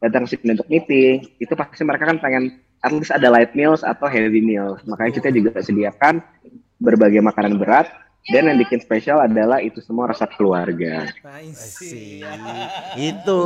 datang 0.00 0.24
sini 0.24 0.56
untuk 0.56 0.68
meeting, 0.72 1.28
itu 1.36 1.52
pasti 1.52 1.84
mereka 1.84 2.08
kan 2.08 2.16
pengen 2.16 2.64
at 2.80 2.96
least 2.96 3.12
ada 3.12 3.28
light 3.28 3.52
meals 3.52 3.84
atau 3.84 4.08
heavy 4.08 4.40
meals. 4.40 4.80
Makanya 4.88 5.20
kita 5.20 5.28
juga 5.28 5.60
sediakan 5.60 6.24
berbagai 6.80 7.20
makanan 7.20 7.60
berat 7.60 7.92
dan 8.28 8.52
yang 8.52 8.60
bikin 8.60 8.84
spesial 8.84 9.16
adalah 9.16 9.64
itu 9.64 9.80
semua 9.80 10.04
resep 10.12 10.28
keluarga. 10.36 11.08
Nice. 11.24 11.80
Itu 12.92 13.40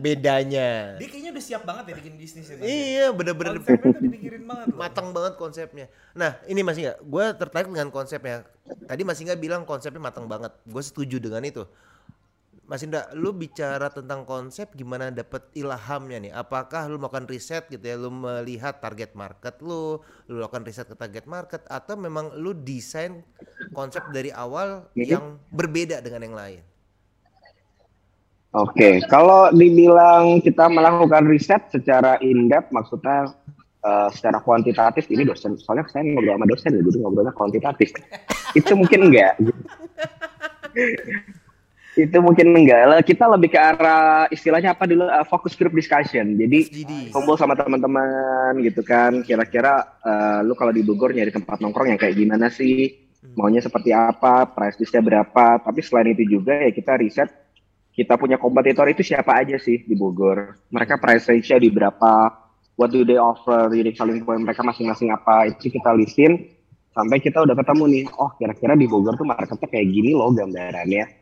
bedanya. 0.00 0.96
Dia 0.96 1.08
kayaknya 1.08 1.30
udah 1.36 1.44
siap 1.44 1.62
banget 1.68 1.92
ya 1.92 1.94
bikin 2.00 2.14
bisnis 2.16 2.48
ya. 2.48 2.56
Mas. 2.56 2.64
Iya, 2.64 3.06
bener-bener 3.12 3.60
Konsepnya 3.60 3.92
tuh 3.92 4.00
dipikirin 4.00 4.42
banget 4.48 4.66
loh. 4.72 4.78
matang 4.80 5.08
banget 5.12 5.34
konsepnya. 5.36 5.86
Nah, 6.16 6.40
ini 6.48 6.64
masih 6.64 6.80
nggak, 6.88 6.98
gue 7.04 7.24
tertarik 7.36 7.68
dengan 7.68 7.88
konsepnya. 7.92 8.36
Tadi 8.88 9.02
masih 9.04 9.22
nggak 9.28 9.40
bilang 9.40 9.62
konsepnya 9.68 10.00
matang 10.00 10.24
banget. 10.24 10.56
Gue 10.64 10.80
setuju 10.80 11.20
dengan 11.20 11.44
itu. 11.44 11.68
Mas 12.70 12.86
Indra, 12.86 13.10
lu 13.18 13.34
bicara 13.34 13.90
tentang 13.90 14.22
konsep 14.22 14.70
gimana 14.78 15.10
dapet 15.10 15.42
ilhamnya 15.58 16.22
nih? 16.22 16.30
Apakah 16.30 16.86
lu 16.86 17.02
melakukan 17.02 17.26
riset 17.26 17.66
gitu 17.66 17.82
ya, 17.82 17.98
lu 17.98 18.14
melihat 18.14 18.78
target 18.78 19.10
market 19.18 19.58
lu, 19.58 19.98
lu 20.30 20.38
lakukan 20.38 20.62
riset 20.62 20.86
ke 20.86 20.94
target 20.94 21.26
market, 21.26 21.66
atau 21.66 21.98
memang 21.98 22.30
lu 22.38 22.54
desain 22.54 23.26
konsep 23.74 24.06
dari 24.14 24.30
awal 24.30 24.86
yang 24.94 25.42
berbeda 25.50 25.98
dengan 25.98 26.30
yang 26.30 26.36
lain? 26.38 26.62
Oke, 28.54 29.02
kalau 29.10 29.50
dibilang 29.50 30.38
kita 30.38 30.70
melakukan 30.70 31.26
riset 31.26 31.66
secara 31.74 32.22
in-depth 32.22 32.70
maksudnya 32.70 33.34
eh, 33.82 34.08
secara 34.14 34.38
kuantitatif 34.46 35.10
ini 35.10 35.26
dosen, 35.26 35.58
soalnya 35.58 35.90
saya 35.90 36.06
ngobrol 36.06 36.38
sama 36.38 36.46
dosen 36.46 36.78
ya, 36.78 36.86
jadi 36.86 36.98
ngobrolnya 37.02 37.34
kuantitatif. 37.34 37.90
itu 38.62 38.78
mungkin 38.78 39.10
enggak. 39.10 39.34
itu 42.06 42.18
mungkin 42.22 42.56
enggak. 42.56 42.80
Lah, 42.88 43.00
Kita 43.04 43.24
lebih 43.28 43.52
ke 43.52 43.60
arah 43.60 44.30
istilahnya 44.32 44.72
apa 44.72 44.88
dulu? 44.88 45.08
Eh, 45.08 45.26
focus 45.28 45.58
group 45.58 45.74
discussion. 45.76 46.38
Jadi 46.38 46.86
kumpul 47.12 47.36
sama 47.36 47.58
teman-teman 47.58 48.56
gitu 48.64 48.80
kan. 48.80 49.20
Kira-kira 49.26 50.00
eh, 50.00 50.40
lu 50.46 50.56
kalau 50.56 50.72
di 50.72 50.80
Bogor 50.80 51.12
nyari 51.12 51.34
tempat 51.34 51.60
nongkrong 51.60 51.92
yang 51.92 52.00
kayak 52.00 52.16
gimana 52.16 52.48
sih? 52.48 52.94
Maunya 53.36 53.60
seperti 53.60 53.92
apa? 53.92 54.48
Price 54.48 54.80
listnya 54.80 55.04
berapa? 55.04 55.60
Tapi 55.60 55.80
selain 55.84 56.16
itu 56.16 56.40
juga 56.40 56.56
ya 56.56 56.72
kita 56.72 56.96
riset 56.96 57.28
kita 57.90 58.16
punya 58.16 58.40
kompetitor 58.40 58.88
itu 58.88 59.04
siapa 59.04 59.44
aja 59.44 59.60
sih 59.60 59.84
di 59.84 59.92
Bogor? 59.92 60.56
Mereka 60.72 60.96
price 60.96 61.28
range-nya 61.28 61.60
di 61.60 61.68
berapa? 61.68 62.32
What 62.80 62.96
do 62.96 63.04
they 63.04 63.20
offer? 63.20 63.68
Unique 63.76 64.00
selling 64.00 64.24
point 64.24 64.40
mereka 64.40 64.64
masing-masing 64.64 65.12
apa? 65.12 65.52
Itu 65.52 65.68
kita 65.68 65.92
listin. 65.92 66.48
Sampai 66.96 67.20
kita 67.20 67.44
udah 67.44 67.52
ketemu 67.54 67.84
nih 67.86 68.04
oh 68.16 68.30
kira-kira 68.40 68.72
di 68.74 68.88
Bogor 68.88 69.14
tuh 69.20 69.28
marketnya 69.28 69.68
kayak 69.68 69.86
gini 69.92 70.10
loh 70.16 70.32
gambarannya 70.34 71.19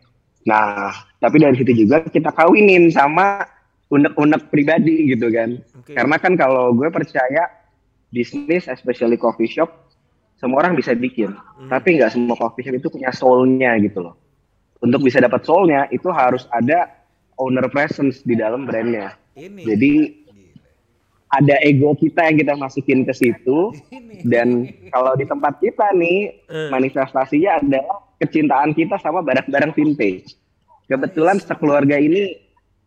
nah 0.48 0.96
tapi 1.20 1.37
dari 1.44 1.61
situ 1.61 1.84
juga 1.84 2.00
kita 2.08 2.32
kawinin 2.32 2.88
sama 2.88 3.44
unek-unek 3.92 4.48
pribadi 4.48 5.12
gitu 5.12 5.28
kan 5.28 5.61
Oke. 5.76 5.92
karena 5.92 6.16
kan 6.16 6.32
kalau 6.40 6.72
gue 6.72 6.88
percaya 6.88 7.58
bisnis, 8.12 8.68
especially 8.68 9.20
coffee 9.20 9.48
shop, 9.48 9.68
semua 10.40 10.64
orang 10.64 10.76
bisa 10.76 10.96
bikin. 10.96 11.37
Tapi 11.68 12.00
nggak 12.00 12.16
semua 12.16 12.37
coffee 12.37 12.64
shop 12.64 12.76
itu 12.76 12.88
punya 12.88 13.11
soul-nya 13.12 13.76
gitu 13.84 14.04
loh. 14.04 14.14
Untuk 14.78 15.02
bisa 15.02 15.18
dapat 15.18 15.42
soul-nya, 15.42 15.90
itu 15.90 16.08
harus 16.08 16.46
ada 16.54 16.88
owner 17.37 17.66
presence 17.68 18.22
di 18.22 18.38
dalam 18.38 18.64
brandnya. 18.64 19.14
Ini. 19.37 19.62
Jadi. 19.64 19.92
Ada 21.28 21.60
ego 21.60 21.92
kita 21.92 22.24
yang 22.24 22.36
kita 22.40 22.52
masukin 22.54 23.04
ke 23.04 23.12
situ 23.12 23.76
dan 24.24 24.64
kalau 24.88 25.12
di 25.12 25.24
tempat 25.24 25.60
kita 25.60 25.92
nih 25.92 26.32
Eh. 26.48 26.68
manifestasinya 26.72 27.60
adalah 27.60 28.00
kecintaan 28.16 28.72
kita 28.72 28.96
sama 28.98 29.20
barang-barang 29.20 29.76
vintage. 29.76 30.34
Kebetulan 30.88 31.36
sekeluarga 31.36 32.00
ini 32.00 32.34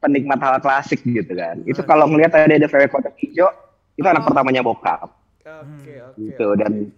penikmat 0.01 0.41
hal 0.41 0.57
klasik 0.57 1.05
gitu 1.05 1.29
kan. 1.31 1.61
Itu 1.63 1.85
kalau 1.85 2.09
ngelihat 2.09 2.33
ada 2.33 2.49
ada 2.49 2.65
VW 2.65 2.89
kotak 2.89 3.13
hijau 3.21 3.45
itu 3.93 4.07
anak 4.07 4.25
pertamanya 4.25 4.65
bokap 4.65 5.13
Oke, 5.45 5.93
oke. 6.01 6.17
gitu 6.17 6.47
dan 6.57 6.89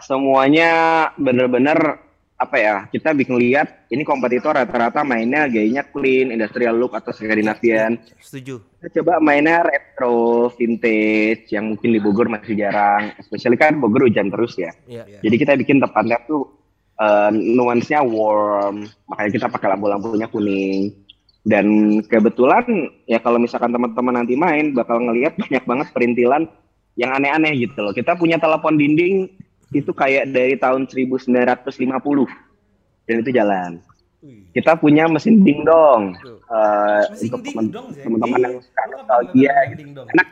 semuanya 0.00 0.70
bener-bener 1.18 1.98
apa 2.38 2.56
ya 2.56 2.86
kita 2.86 3.10
bikin 3.18 3.34
lihat 3.34 3.90
ini 3.90 4.06
kompetitor 4.06 4.54
rata-rata 4.54 5.02
mainnya 5.02 5.50
gayanya 5.50 5.82
clean 5.90 6.30
industrial 6.30 6.78
look 6.78 6.94
atau 6.94 7.10
Skandinavian 7.10 7.98
Setuju. 8.22 8.62
kita 8.78 9.02
coba 9.02 9.18
mainnya 9.18 9.66
retro 9.66 10.46
vintage 10.54 11.50
yang 11.50 11.74
mungkin 11.74 11.90
di 11.90 11.98
Bogor 11.98 12.30
masih 12.30 12.54
jarang. 12.54 13.10
Especially 13.18 13.58
kan 13.58 13.82
Bogor 13.82 14.06
hujan 14.06 14.30
terus 14.30 14.54
ya. 14.54 14.70
Iya. 14.86 15.18
jadi 15.18 15.34
kita 15.34 15.52
bikin 15.58 15.82
tempatnya 15.82 16.22
tuh 16.30 16.46
eh, 17.02 17.30
nuansnya 17.34 18.06
warm. 18.06 18.86
Makanya 19.10 19.30
kita 19.34 19.46
pakai 19.50 19.74
lampu-lampunya 19.74 20.30
kuning. 20.30 20.94
Dan 21.42 21.66
kebetulan 22.06 22.92
ya 23.10 23.18
kalau 23.18 23.42
misalkan 23.42 23.74
teman-teman 23.74 24.22
nanti 24.22 24.38
main 24.38 24.70
bakal 24.78 25.02
ngelihat 25.02 25.34
banyak 25.42 25.64
banget 25.66 25.86
perintilan 25.90 26.46
yang 26.94 27.10
aneh-aneh 27.18 27.66
gitu 27.66 27.82
loh. 27.82 27.90
Kita 27.90 28.14
punya 28.14 28.38
telepon 28.38 28.78
dinding 28.78 29.26
itu 29.70 29.90
kayak 29.92 30.28
dari 30.28 30.56
tahun 30.56 30.88
1950 30.88 31.28
dan 33.04 33.16
itu 33.20 33.30
jalan 33.30 33.70
kita 34.50 34.74
punya 34.74 35.06
mesin 35.06 35.40
dingdong 35.40 36.18
Tuh. 36.18 36.42
eh, 36.42 37.02
Mesin 37.14 37.24
untuk 37.30 37.40
dingdong, 37.44 37.86
teman-teman 37.94 38.38
yang 38.40 38.54
suka 38.58 38.82
Lu 38.82 38.90
kapan 38.90 38.98
nostalgia 38.98 39.52
main 39.52 39.68
gitu 39.68 39.80
dingdong? 39.80 40.06
enak 40.10 40.28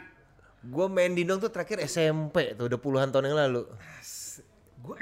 Gue 0.66 0.86
main 0.90 1.12
dindong 1.14 1.38
tuh 1.38 1.46
terakhir 1.46 1.78
SMP 1.86 2.58
tuh 2.58 2.66
udah 2.66 2.74
puluhan 2.74 3.14
tahun 3.14 3.30
yang 3.30 3.38
lalu. 3.38 3.62
Gue 4.82 4.98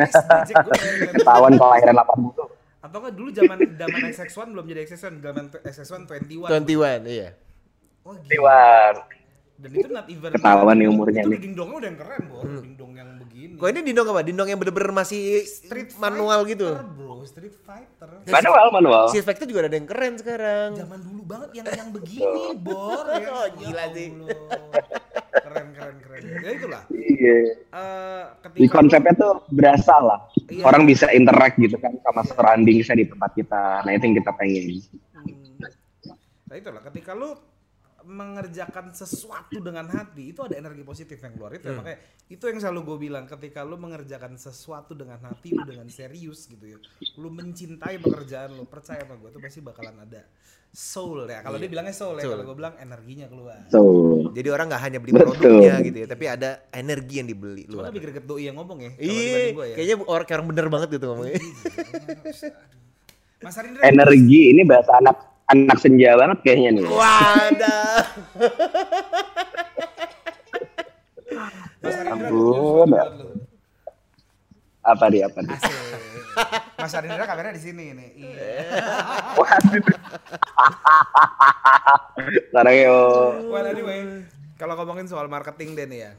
ketahuan 1.10 1.56
kelahiran 1.56 1.96
80 2.04 2.84
Atau 2.84 2.98
kan 3.00 3.12
dulu 3.16 3.32
zaman 3.32 3.58
zaman 3.72 4.00
XX1 4.12 4.52
belum 4.52 4.64
jadi 4.68 4.80
XX1, 4.84 5.24
zaman 5.24 5.44
XX1 5.64 6.04
21. 6.04 6.68
21 6.68 7.08
iya. 7.08 7.32
Oh, 8.04 8.12
gila. 8.20 8.92
Dan 9.56 9.70
itu 9.72 9.88
not 9.88 10.04
even 10.12 10.30
Ketahuan 10.36 10.76
nih 10.76 10.88
umurnya 10.92 11.24
itu 11.24 11.32
nih. 11.32 11.40
dingdongnya 11.40 11.76
udah 11.80 11.88
yang 11.88 11.98
keren, 12.04 12.22
Bor. 12.28 12.44
Dingdong 12.44 12.92
yang 12.92 13.08
begini. 13.46 13.60
Kok 13.60 13.68
ini 13.68 13.80
dindong 13.82 14.06
apa? 14.08 14.20
Dindong 14.20 14.48
yang 14.48 14.58
bener-bener 14.58 14.90
masih 14.90 15.22
Street 15.42 15.90
manual 15.96 16.40
Fighter, 16.40 16.50
gitu. 16.50 16.68
Bro, 16.94 17.14
Street 17.24 17.56
Fighter. 17.58 18.08
manual 18.26 18.66
manual 18.70 19.04
Si 19.08 19.18
Vector 19.18 19.44
juga 19.44 19.60
ada 19.64 19.72
yang 19.72 19.84
keren 19.84 20.14
sekarang. 20.14 20.68
Zaman 20.74 21.00
dulu 21.00 21.22
banget 21.24 21.50
yang 21.54 21.66
yang 21.66 21.90
begini, 21.90 22.44
Bor. 22.56 23.04
Ya, 23.10 23.28
Oh, 23.34 23.46
gila 23.54 23.84
sih. 23.90 24.08
Keren, 25.34 25.66
keren, 25.72 25.96
keren. 26.00 26.22
Ya 26.40 26.50
itulah. 26.52 26.82
iya 26.90 27.36
Eh, 27.70 28.22
ketika 28.42 28.60
di 28.60 28.66
konsepnya 28.66 29.12
tuh 29.14 29.32
berasa 29.48 29.94
lah 29.96 30.20
Iya. 30.44 30.60
orang 30.62 30.84
bisa 30.84 31.08
interact 31.10 31.56
gitu 31.56 31.74
kan 31.76 31.96
sama 32.00 32.20
surrounding 32.22 32.80
saya 32.80 33.00
di 33.00 33.08
tempat 33.08 33.32
kita 33.32 33.80
nah 33.80 33.90
itu 33.90 34.04
yang 34.04 34.16
kita 34.18 34.30
pengen 34.34 34.64
Hmm. 35.14 35.56
Nah 36.44 36.54
itulah 36.54 36.82
ketika 36.84 37.10
lu 37.12 37.32
mengerjakan 38.04 38.92
sesuatu 38.92 39.56
dengan 39.58 39.88
hati 39.88 40.36
itu 40.36 40.44
ada 40.44 40.54
energi 40.54 40.84
positif 40.84 41.16
yang 41.18 41.32
keluar 41.34 41.56
itu 41.56 41.68
ya, 41.68 41.76
makanya 41.76 41.98
itu 42.28 42.44
yang 42.48 42.58
selalu 42.60 42.80
gue 42.84 42.96
bilang 43.08 43.24
ketika 43.24 43.64
lu 43.64 43.76
mengerjakan 43.80 44.36
sesuatu 44.36 44.92
dengan 44.92 45.20
hati 45.24 45.56
lu 45.56 45.64
dengan 45.64 45.88
serius 45.88 46.46
gitu 46.48 46.76
ya 46.76 46.78
lu 47.16 47.28
mencintai 47.32 48.00
pekerjaan 48.00 48.56
lu 48.56 48.68
percaya 48.68 49.02
sama 49.04 49.16
gue 49.16 49.28
itu 49.32 49.40
pasti 49.40 49.60
bakalan 49.64 49.96
ada 50.04 50.22
soul 50.74 51.24
ya 51.30 51.40
kalau 51.40 51.56
dia 51.56 51.70
bilangnya 51.70 51.94
soul 51.94 52.18
ya 52.18 52.26
Soul. 52.26 52.32
kalau 52.36 52.44
gue 52.50 52.56
bilang 52.58 52.74
energinya 52.76 53.26
keluar 53.30 53.60
so 53.72 53.80
Jadi 54.34 54.48
orang 54.50 54.66
nggak 54.66 54.82
hanya 54.82 54.98
beli 54.98 55.12
Betul. 55.14 55.26
produknya 55.38 55.74
gitu 55.86 55.98
ya, 56.02 56.06
tapi 56.10 56.24
ada 56.26 56.50
energi 56.74 57.14
yang 57.22 57.28
dibeli 57.30 57.64
luar. 57.70 57.94
lebih 57.94 58.02
greget 58.02 58.26
doi 58.26 58.50
yang 58.50 58.58
ngomong 58.58 58.82
ya 58.82 58.90
Iya, 58.98 59.38
ya 59.54 59.74
kayaknya 59.78 59.96
orang 60.10 60.24
kayak 60.26 60.38
orang 60.42 60.48
bener 60.50 60.66
banget 60.66 60.88
gitu 60.98 61.06
ngomongnya. 61.06 61.38
Mas 63.38 63.54
Arindra 63.60 63.82
energi 63.86 64.40
ini 64.50 64.66
bahasa 64.66 64.98
anak 64.98 65.33
anak 65.50 65.78
senja 65.80 66.16
banget 66.16 66.38
kayaknya 66.40 66.80
nih 66.80 66.84
Wadah. 66.88 68.00
Mas 71.84 71.96
Arindra 72.00 72.28
Ampun, 72.28 72.88
buat 72.88 73.12
lu. 73.20 73.28
apa 74.84 75.04
dia 75.12 75.28
apa 75.28 75.38
dia. 75.44 75.58
Mas 76.80 76.92
Arindra 76.96 77.24
kameranya 77.28 77.56
di 77.56 77.62
sini 77.62 77.92
nih. 77.92 78.10
Iya. 78.16 78.56
Waduh. 79.36 79.84
Sekarang 82.48 82.76
yo 82.80 82.98
Well 83.52 83.66
anyway, 83.68 84.00
kalau 84.56 84.74
ngomongin 84.80 85.08
soal 85.08 85.28
marketing 85.28 85.76
deh 85.76 85.84
nih 85.88 86.00
ya. 86.08 86.12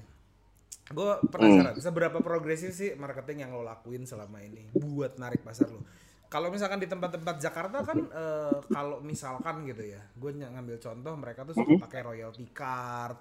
Gue 0.94 1.18
penasaran, 1.34 1.74
seberapa 1.82 2.22
progresif 2.22 2.70
sih 2.78 2.94
marketing 2.94 3.42
yang 3.42 3.58
lo 3.58 3.66
lakuin 3.66 4.06
selama 4.06 4.38
ini 4.46 4.70
buat 4.78 5.18
narik 5.18 5.42
pasar 5.42 5.66
lo? 5.74 5.82
Kalau 6.26 6.50
misalkan 6.50 6.82
di 6.82 6.90
tempat-tempat 6.90 7.36
Jakarta 7.38 7.86
kan, 7.86 8.00
eh, 8.02 8.58
kalau 8.68 9.00
misalkan 9.00 9.64
gitu 9.70 9.86
ya, 9.86 10.02
gue 10.18 10.32
ngambil 10.36 10.78
contoh 10.82 11.14
mereka 11.16 11.46
tuh 11.46 11.56
suka 11.56 11.88
pakai 11.88 12.02
royalty 12.02 12.50
card, 12.52 13.16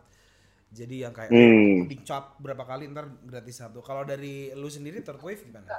jadi 0.75 1.07
yang 1.07 1.13
kayak 1.15 1.31
Hmm. 1.31 1.87
dicap 1.87 2.35
berapa 2.43 2.67
kali 2.67 2.91
ntar 2.91 3.07
gratis 3.23 3.63
satu. 3.63 3.79
Kalau 3.79 4.03
dari 4.03 4.51
lu 4.59 4.67
sendiri 4.67 4.99
wave 5.23 5.47
gimana? 5.47 5.79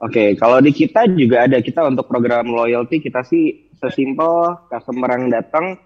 Oke, 0.00 0.36
kalau 0.36 0.60
di 0.60 0.72
kita 0.72 1.08
juga 1.12 1.44
ada 1.48 1.60
kita 1.60 1.84
untuk 1.84 2.08
program 2.08 2.48
loyalty 2.48 3.00
kita 3.00 3.24
sih 3.24 3.72
sesimpel 3.80 4.68
customer 4.68 5.08
yang 5.16 5.32
datang 5.32 5.76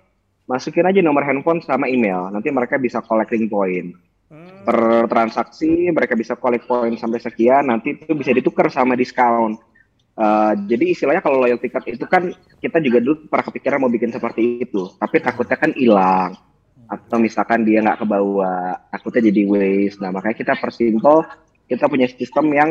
masukin 0.50 0.86
aja 0.86 1.02
nomor 1.02 1.22
handphone 1.22 1.62
sama 1.62 1.86
email. 1.86 2.30
Nanti 2.30 2.50
mereka 2.50 2.78
bisa 2.78 3.02
collecting 3.02 3.46
point. 3.46 3.94
Hmm. 4.30 4.66
Per 4.66 5.06
transaksi 5.06 5.90
mereka 5.94 6.18
bisa 6.18 6.34
collect 6.34 6.66
point 6.66 6.98
sampai 6.98 7.22
sekian, 7.22 7.70
nanti 7.70 7.94
itu 7.94 8.14
bisa 8.18 8.34
ditukar 8.34 8.66
sama 8.70 8.98
diskon. 8.98 9.54
Eh, 10.14 10.52
jadi 10.70 10.94
istilahnya 10.94 11.18
kalau 11.26 11.42
loyalty 11.42 11.66
card 11.66 11.90
itu 11.90 12.06
kan 12.06 12.30
kita 12.62 12.78
juga 12.78 13.02
dulu 13.02 13.26
pernah 13.26 13.50
kepikiran 13.50 13.82
mau 13.82 13.90
bikin 13.90 14.14
seperti 14.14 14.62
itu, 14.62 14.94
tapi 14.94 15.18
takutnya 15.18 15.58
kan 15.58 15.74
hilang 15.74 16.38
atau 16.86 17.18
misalkan 17.18 17.66
dia 17.66 17.82
nggak 17.82 18.06
kebawa, 18.06 18.78
takutnya 18.94 19.26
jadi 19.34 19.42
waste. 19.42 19.98
Nah 19.98 20.14
makanya 20.14 20.38
kita 20.38 20.54
persimpel, 20.54 21.26
kita 21.66 21.90
punya 21.90 22.06
sistem 22.06 22.46
yang 22.54 22.70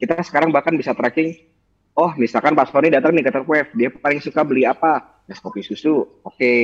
kita 0.00 0.16
sekarang 0.24 0.48
bahkan 0.48 0.72
bisa 0.80 0.96
tracking. 0.96 1.36
Oh 1.92 2.08
misalkan 2.16 2.56
Pak 2.56 2.72
Sony 2.72 2.88
datang 2.88 3.12
nih 3.12 3.20
ke 3.20 3.36
Wave, 3.44 3.68
dia 3.76 3.92
paling 3.92 4.24
suka 4.24 4.40
beli 4.40 4.64
apa? 4.64 5.20
Es 5.28 5.44
kopi 5.44 5.60
susu, 5.60 6.08
oke. 6.24 6.56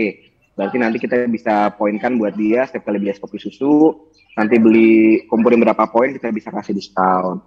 Berarti 0.57 0.77
nanti 0.81 0.97
kita 1.05 1.29
bisa 1.29 1.69
poinkan 1.77 2.17
buat 2.17 2.33
dia 2.33 2.65
setiap 2.65 2.89
kali 2.89 2.97
beli 2.97 3.13
es 3.13 3.21
kopi 3.21 3.37
susu, 3.37 4.09
nanti 4.41 4.57
beli 4.57 5.29
kumpulin 5.29 5.61
berapa 5.61 5.85
poin 5.93 6.17
kita 6.17 6.33
bisa 6.33 6.49
kasih 6.49 6.73
diskon. 6.73 7.45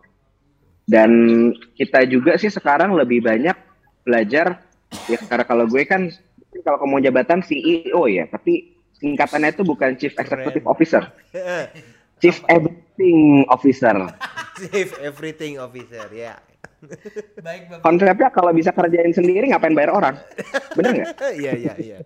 Dan 0.88 1.12
kita 1.76 2.08
juga 2.08 2.40
sih 2.40 2.48
sekarang 2.48 2.96
lebih 2.96 3.20
banyak 3.20 3.56
belajar 4.08 4.64
ya 5.12 5.20
karena 5.28 5.44
kalau 5.44 5.68
gue 5.68 5.84
kan 5.84 6.08
kalau 6.64 6.80
kamu 6.80 7.12
jabatan 7.12 7.44
CEO 7.44 8.08
ya, 8.08 8.24
tapi 8.32 8.72
singkatannya 8.98 9.52
itu 9.52 9.68
bukan 9.68 10.00
Chief 10.00 10.16
Executive 10.16 10.64
Officer, 10.64 11.04
Chief 12.24 12.40
Everything 12.48 13.44
Officer. 13.52 13.96
Save 14.58 14.94
everything 15.06 15.62
officer 15.62 16.10
ya. 16.10 16.34
Baik 17.46 17.70
bapak. 17.70 17.82
Konsepnya 17.86 18.30
kalau 18.34 18.50
bisa 18.54 18.74
kerjain 18.74 19.14
sendiri 19.14 19.54
ngapain 19.54 19.78
bayar 19.78 19.94
orang? 19.94 20.16
Bener 20.74 20.92
nggak? 20.98 21.10
Iya 21.42 21.52
iya 21.54 21.74
iya. 21.78 21.98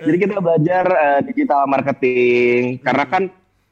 Jadi 0.00 0.16
kita 0.16 0.40
belajar 0.40 0.84
eh, 0.88 1.20
digital 1.28 1.68
marketing 1.68 2.80
karena 2.80 3.04
kan 3.04 3.22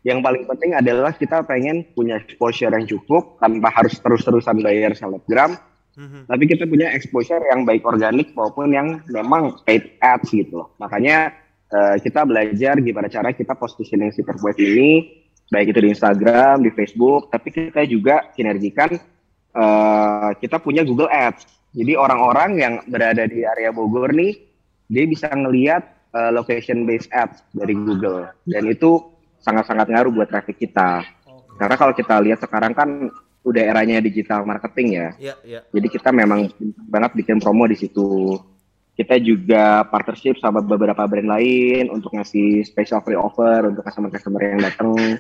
yang 0.05 0.21
paling 0.21 0.45
penting 0.45 0.77
adalah 0.77 1.17
kita 1.17 1.41
pengen 1.49 1.89
punya 1.97 2.21
exposure 2.21 2.69
yang 2.69 2.85
cukup 2.85 3.41
tanpa 3.41 3.73
harus 3.73 3.97
terus-terusan 3.97 4.61
bayar 4.61 4.93
selebgram, 4.93 5.57
Mhm. 5.97 6.29
tapi 6.29 6.45
kita 6.45 6.69
punya 6.69 6.93
exposure 6.93 7.41
yang 7.49 7.65
baik 7.65 7.87
organik 7.89 8.37
maupun 8.37 8.75
yang 8.75 9.01
memang 9.09 9.57
paid 9.65 9.97
ads 10.05 10.29
gitu 10.29 10.61
loh. 10.63 10.69
Makanya 10.77 11.33
eh, 11.75 11.97
kita 11.99 12.23
belajar 12.23 12.79
gimana 12.79 13.11
cara 13.11 13.35
kita 13.35 13.57
positioning 13.59 14.15
si 14.15 14.23
Perbuat 14.23 14.55
ini, 14.63 15.11
baik 15.51 15.75
itu 15.75 15.81
di 15.83 15.91
Instagram, 15.91 16.63
di 16.63 16.71
Facebook, 16.71 17.35
tapi 17.35 17.51
kita 17.51 17.83
juga 17.89 18.31
sinergikan 18.37 18.95
eh, 19.55 20.31
kita 20.39 20.59
punya 20.61 20.83
Google 20.87 21.11
Ads. 21.11 21.47
Jadi 21.75 21.99
orang-orang 21.99 22.51
yang 22.59 22.75
berada 22.87 23.27
di 23.27 23.43
area 23.43 23.75
Bogor 23.75 24.15
nih, 24.15 24.39
dia 24.87 25.07
bisa 25.07 25.31
ngelihat 25.31 25.83
eh, 26.15 26.31
location 26.31 26.87
based 26.87 27.11
ads 27.11 27.43
dari 27.55 27.75
Google 27.75 28.31
dan 28.47 28.63
itu 28.71 29.14
sangat-sangat 29.45 29.87
ngaruh 29.93 30.13
buat 30.13 30.29
traffic 30.33 30.57
kita. 30.57 31.05
Karena 31.61 31.77
kalau 31.77 31.93
kita 31.93 32.19
lihat 32.25 32.41
sekarang 32.41 32.73
kan 32.73 33.13
udah 33.45 33.63
eranya 33.63 34.01
digital 34.01 34.49
marketing 34.49 34.89
ya. 34.97 35.09
Iya 35.21 35.35
iya. 35.45 35.61
Jadi 35.69 35.87
kita 35.93 36.11
memang 36.11 36.49
banget 36.89 37.13
bikin 37.13 37.39
promo 37.39 37.69
di 37.69 37.77
situ. 37.77 38.41
Kita 38.95 39.19
juga 39.21 39.85
partnership 39.91 40.39
sama 40.39 40.63
beberapa 40.63 41.05
brand 41.05 41.29
lain 41.29 41.91
untuk 41.91 42.15
ngasih 42.15 42.65
special 42.65 43.03
free 43.03 43.19
offer 43.19 43.69
untuk 43.69 43.85
customer-customer 43.85 44.41
yang 44.41 44.63
datang. 44.65 45.19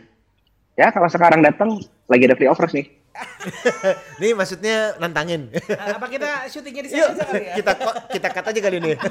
Ya 0.74 0.90
kalau 0.90 1.10
sekarang 1.10 1.42
datang 1.44 1.82
lagi 2.08 2.24
ada 2.24 2.38
free 2.38 2.50
offers 2.50 2.72
nih. 2.72 2.86
Nih 4.22 4.34
maksudnya 4.34 4.98
nantangin. 4.98 5.46
Nah, 5.54 5.98
apa 5.98 6.06
kita 6.10 6.50
syutingnya 6.50 6.82
di 6.82 6.90
Yuk 6.98 7.14
sana 7.14 7.14
aja 7.14 7.24
kali 7.30 7.44
ya? 7.46 7.54
kita 7.62 7.72
kok 7.78 7.94
kita 8.10 8.28
kata 8.30 8.48
aja 8.50 8.60
kali 8.62 8.76
ini. 8.82 8.92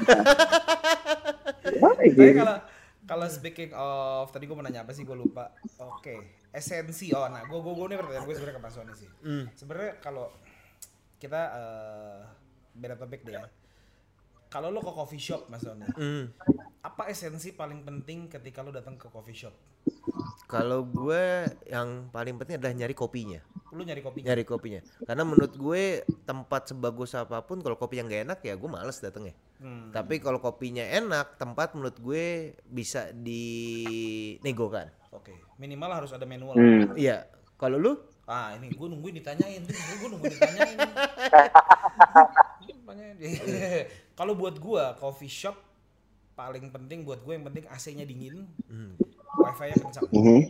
Kalau 1.64 2.56
Kalau 3.04 3.26
speaking 3.28 3.72
of 3.76 4.32
tadi 4.32 4.48
gue 4.48 4.56
mau 4.56 4.64
nanya 4.64 4.84
apa 4.84 4.96
sih 4.96 5.04
gue 5.04 5.16
lupa. 5.16 5.52
Oke, 5.76 6.40
esensi. 6.56 7.12
Oh, 7.12 7.28
nah 7.28 7.44
gue 7.44 7.58
gue 7.60 7.72
gue 7.76 7.86
ini 7.92 7.96
pertanyaan 8.00 8.24
gue 8.24 8.34
sebenarnya 8.34 8.56
ke 8.56 8.62
Mas 8.64 8.74
Sony 8.74 8.94
sih. 8.96 9.10
Hmm. 9.20 9.44
Sebenarnya 9.52 9.92
kalau 10.00 10.32
kita 11.20 11.40
eh, 11.52 12.18
beda 12.80 12.96
topik 12.96 13.20
deh 13.28 13.36
ya. 13.36 13.44
Kalau 14.54 14.70
lo 14.70 14.78
ke 14.86 14.92
coffee 14.94 15.18
shop 15.18 15.50
Mas 15.50 15.66
Hmm. 15.66 16.30
apa 16.84 17.10
esensi 17.10 17.50
paling 17.50 17.82
penting 17.82 18.30
ketika 18.30 18.62
lo 18.62 18.70
datang 18.70 18.94
ke 18.94 19.10
coffee 19.10 19.34
shop? 19.34 19.50
Kalau 20.46 20.86
gue 20.86 21.48
yang 21.66 22.06
paling 22.14 22.38
penting 22.38 22.62
adalah 22.62 22.70
nyari 22.70 22.94
kopinya. 22.94 23.42
Lo 23.74 23.82
nyari 23.82 23.98
kopinya. 23.98 24.30
Nyari 24.30 24.44
kopinya. 24.46 24.80
Karena 25.02 25.26
menurut 25.26 25.58
gue 25.58 26.06
tempat 26.22 26.70
sebagus 26.70 27.18
apa 27.18 27.42
pun 27.42 27.66
kalau 27.66 27.74
kopi 27.74 27.98
yang 27.98 28.06
gak 28.06 28.30
enak 28.30 28.38
ya 28.46 28.54
gue 28.54 28.70
males 28.70 29.02
datengnya. 29.02 29.34
Hmm. 29.58 29.90
Tapi 29.90 30.22
kalau 30.22 30.38
kopinya 30.38 30.86
enak, 30.86 31.34
tempat 31.34 31.74
menurut 31.74 31.98
gue 31.98 32.54
bisa 32.70 33.10
dinegokan. 33.10 34.86
Oke, 35.10 35.34
minimal 35.58 36.04
harus 36.04 36.14
ada 36.14 36.28
manual. 36.30 36.54
Hmm. 36.54 36.94
Iya. 36.94 37.26
Kalau 37.58 37.74
lu? 37.80 37.98
Ah 38.30 38.54
ini 38.54 38.70
gue 38.70 38.86
nungguin 38.86 39.18
ditanyain, 39.18 39.66
gue 39.66 40.08
nungguin 40.14 40.30
ditanyain. 40.30 40.78
Kalau 44.14 44.38
buat 44.38 44.56
gue 44.58 44.84
coffee 45.02 45.30
shop 45.30 45.58
paling 46.34 46.70
penting 46.70 47.02
buat 47.06 47.22
gue 47.22 47.34
yang 47.34 47.46
penting 47.46 47.66
AC-nya 47.70 48.06
dingin, 48.06 48.46
Hmm. 48.66 48.98
wifi-nya 49.38 49.78
kencang, 49.78 50.06
Mhm. 50.10 50.40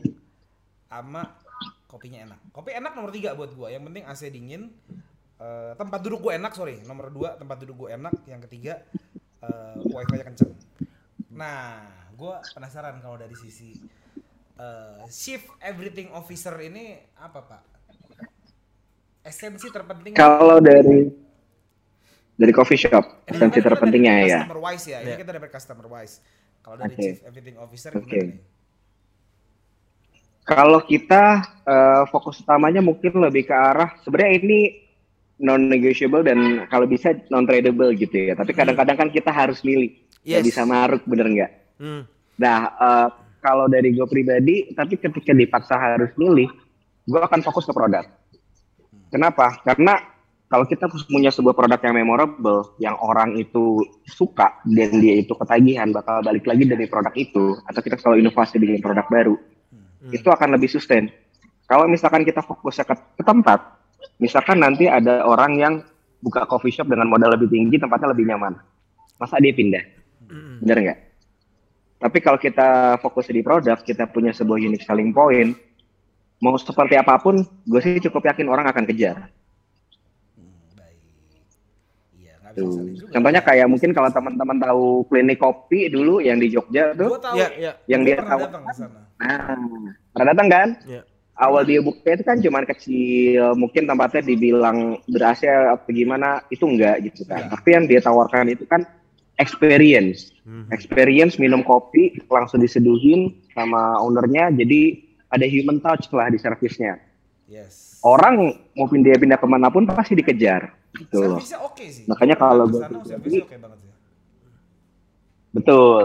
sama 0.89 1.23
kopinya 1.89 2.25
enak. 2.25 2.41
Kopi 2.53 2.73
enak 2.73 2.93
nomor 2.97 3.13
tiga 3.13 3.33
buat 3.37 3.53
gue, 3.53 3.69
yang 3.73 3.85
penting 3.85 4.05
AC 4.05 4.29
dingin, 4.29 4.73
eh, 5.41 5.73
tempat 5.77 6.01
duduk 6.05 6.29
gue 6.29 6.33
enak 6.37 6.53
sorry, 6.57 6.81
nomor 6.85 7.09
dua 7.13 7.37
tempat 7.37 7.57
duduk 7.65 7.85
gue 7.87 7.89
enak, 7.97 8.15
yang 8.29 8.41
ketiga 8.49 8.81
eh, 9.45 9.77
wifi-nya 9.93 10.25
kencang. 10.25 10.57
Nah, 11.37 11.85
gue 12.17 12.35
penasaran 12.57 12.97
kalau 13.05 13.21
dari 13.21 13.37
sisi 13.37 13.77
eh, 14.57 15.05
shift 15.13 15.51
everything 15.61 16.09
officer 16.17 16.57
ini 16.65 16.97
apa 17.21 17.41
pak? 17.45 17.63
Esensi 19.25 19.69
terpenting 19.73 20.17
Kalau 20.17 20.61
dari 20.65 21.24
dari 22.35 22.51
coffee 22.51 22.77
shop, 22.77 23.05
Ini 23.25 23.31
esensi 23.31 23.59
kan 23.59 23.67
terpentingnya 23.71 24.15
dari 24.15 24.27
ya. 24.27 24.39
Customer 24.43 24.61
wise 24.61 24.87
ya, 24.87 24.99
ini 25.01 25.07
Iya. 25.07 25.17
kita 25.23 25.31
dapat 25.33 25.51
customer 25.51 25.87
wise. 25.89 26.15
Kalau 26.61 26.77
dari 26.77 26.95
Oke. 26.95 27.03
chief 27.03 27.19
everything 27.23 27.57
officer 27.57 27.91
nih? 27.95 28.41
Kalau 30.45 30.81
kita 30.85 31.25
eh, 31.65 32.03
fokus 32.13 32.45
utamanya 32.45 32.85
mungkin 32.85 33.17
lebih 33.17 33.49
ke 33.49 33.55
arah 33.57 33.97
sebenarnya 34.05 34.33
ini 34.45 34.59
non 35.41 35.67
negotiable 35.67 36.21
dan 36.21 36.69
kalau 36.69 36.85
bisa 36.85 37.17
non 37.33 37.49
tradable 37.49 37.97
gitu 37.97 38.29
ya. 38.29 38.37
Tapi 38.37 38.53
kadang-kadang 38.53 38.97
kan 38.97 39.09
kita 39.09 39.33
harus 39.33 39.65
milih. 39.65 39.97
Nggak 40.25 40.41
Yes. 40.41 40.47
bisa 40.47 40.63
maruk 40.65 41.03
bener 41.05 41.27
nggak? 41.29 41.53
Hmm. 41.81 42.03
Nah, 42.37 42.59
eh, 42.77 43.09
kalau 43.41 43.69
dari 43.69 43.93
gue 43.93 44.05
pribadi, 44.05 44.73
tapi 44.73 44.97
ketika 44.97 45.33
dipaksa 45.33 45.77
harus 45.77 46.13
milih, 46.17 46.49
gue 47.05 47.21
akan 47.21 47.41
fokus 47.41 47.65
ke 47.65 47.73
produk. 47.73 48.05
Kenapa? 49.09 49.61
Karena 49.61 50.01
kalau 50.55 50.71
kita 50.71 50.87
punya 51.11 51.35
sebuah 51.35 51.59
produk 51.59 51.83
yang 51.83 51.99
memorable, 51.99 52.79
yang 52.79 52.95
orang 53.03 53.35
itu 53.35 53.83
suka 54.07 54.63
dan 54.63 55.03
dia 55.03 55.19
itu 55.19 55.35
ketagihan 55.35 55.91
bakal 55.91 56.23
balik 56.23 56.47
lagi 56.47 56.63
dari 56.63 56.87
produk 56.87 57.11
itu, 57.19 57.59
atau 57.67 57.83
kita 57.83 57.99
selalu 57.99 58.23
inovasi 58.23 58.63
bikin 58.63 58.79
produk 58.79 59.03
baru, 59.11 59.35
itu 60.15 60.29
akan 60.31 60.55
lebih 60.55 60.71
sustain. 60.71 61.11
Kalau 61.67 61.91
misalkan 61.91 62.23
kita 62.23 62.39
fokusnya 62.47 62.87
ke, 62.87 62.95
ke 63.19 63.23
tempat, 63.27 63.83
misalkan 64.23 64.63
nanti 64.63 64.87
ada 64.87 65.27
orang 65.27 65.59
yang 65.59 65.75
buka 66.23 66.47
coffee 66.47 66.71
shop 66.71 66.87
dengan 66.87 67.11
modal 67.11 67.35
lebih 67.35 67.51
tinggi, 67.51 67.75
tempatnya 67.81 68.15
lebih 68.15 68.31
nyaman, 68.31 68.55
masa 69.19 69.43
dia 69.43 69.51
pindah? 69.51 69.83
Bener 70.61 70.77
nggak? 70.87 70.99
Tapi 72.05 72.19
kalau 72.21 72.37
kita 72.37 73.01
fokus 73.01 73.33
di 73.33 73.41
produk, 73.41 73.81
kita 73.81 74.07
punya 74.07 74.31
sebuah 74.31 74.61
unique 74.61 74.85
selling 74.85 75.11
point, 75.11 75.57
mau 76.45 76.53
seperti 76.61 77.01
apa 77.01 77.17
pun, 77.17 77.41
gue 77.43 77.81
sih 77.81 77.97
cukup 78.05 78.29
yakin 78.29 78.53
orang 78.53 78.69
akan 78.69 78.85
kejar. 78.85 79.33
Hmm, 80.37 80.77
baik. 80.77 81.01
Iya, 82.21 82.37
nggak 82.44 82.44
bisa 82.44 82.44
Tuh. 82.55 82.95
Contohnya 83.11 83.43
kayak 83.43 83.67
mungkin 83.67 83.91
kalau 83.91 84.09
teman-teman 84.11 84.57
tahu 84.63 85.03
klinik 85.11 85.43
kopi 85.43 85.91
dulu 85.91 86.23
yang 86.23 86.39
di 86.39 86.51
Jogja 86.55 86.95
tuh, 86.95 87.19
tahu. 87.19 87.35
Ya, 87.35 87.51
ya. 87.59 87.73
yang 87.91 88.03
Gua 88.03 88.09
dia 88.09 88.17
pernah 88.19 88.31
tahu. 88.31 88.43
datang 88.47 88.63
ke 88.63 88.73
sana. 88.75 89.01
Nah, 89.19 89.59
pernah 90.15 90.27
datang 90.31 90.49
kan? 90.51 90.69
Ya. 90.87 91.03
Awal 91.35 91.63
dia 91.67 91.83
buka 91.83 92.15
itu 92.15 92.23
kan 92.23 92.39
cuman 92.39 92.63
kecil, 92.63 93.59
mungkin 93.59 93.91
tempatnya 93.91 94.23
dibilang 94.23 95.03
ber-AC 95.11 95.51
apa 95.51 95.91
gimana, 95.91 96.47
itu 96.55 96.63
enggak 96.63 97.03
gitu 97.11 97.27
kan. 97.27 97.51
Iya. 97.51 97.59
Tapi 97.59 97.69
yang 97.75 97.85
dia 97.91 97.99
tawarkan 97.99 98.55
itu 98.55 98.63
kan 98.71 98.87
experience. 99.39 100.31
Hmm. 100.45 100.69
experience 100.77 101.41
minum 101.41 101.65
kopi 101.65 102.21
langsung 102.29 102.61
diseduhin 102.61 103.33
sama 103.57 103.97
ownernya 103.97 104.53
jadi 104.53 105.01
ada 105.33 105.49
human 105.49 105.81
touch 105.81 106.05
lah 106.13 106.29
di 106.29 106.37
servisnya 106.37 107.01
Yes. 107.49 107.97
orang 108.05 108.53
mau 108.77 108.85
pindah 108.85 109.17
pindah 109.17 109.41
ke 109.41 109.47
mana 109.49 109.73
pun 109.73 109.89
pasti 109.89 110.13
dikejar 110.13 110.69
gitu 110.95 111.19
loh 111.27 111.39
oke 111.39 111.85
sih. 111.91 112.05
Makanya 112.07 112.37
kalau 112.39 112.71
sana, 112.71 113.03
pribadi- 113.03 113.43
oke 113.43 113.57
banget 113.59 113.79
ya. 113.83 113.95
betul 115.55 116.01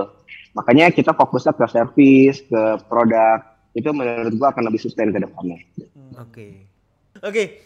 makanya 0.53 0.85
kita 0.93 1.11
fokusnya 1.13 1.53
ke 1.57 1.65
servis 1.69 2.41
ke 2.45 2.61
produk 2.89 3.41
itu 3.77 3.89
menurut 3.93 4.33
gua 4.37 4.49
akan 4.49 4.63
lebih 4.65 4.81
sustain 4.81 5.13
ke 5.13 5.19
depannya 5.21 5.61
Oke. 6.19 6.67
Oke, 7.19 7.63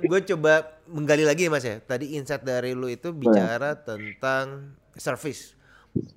gue 0.00 0.20
coba 0.34 0.80
menggali 0.88 1.24
lagi 1.24 1.46
ya, 1.46 1.50
Mas 1.52 1.64
ya. 1.64 1.76
Tadi 1.80 2.16
insight 2.16 2.40
dari 2.44 2.72
lu 2.72 2.88
itu 2.88 3.12
bicara 3.12 3.76
tentang 3.76 4.76
service. 4.96 5.56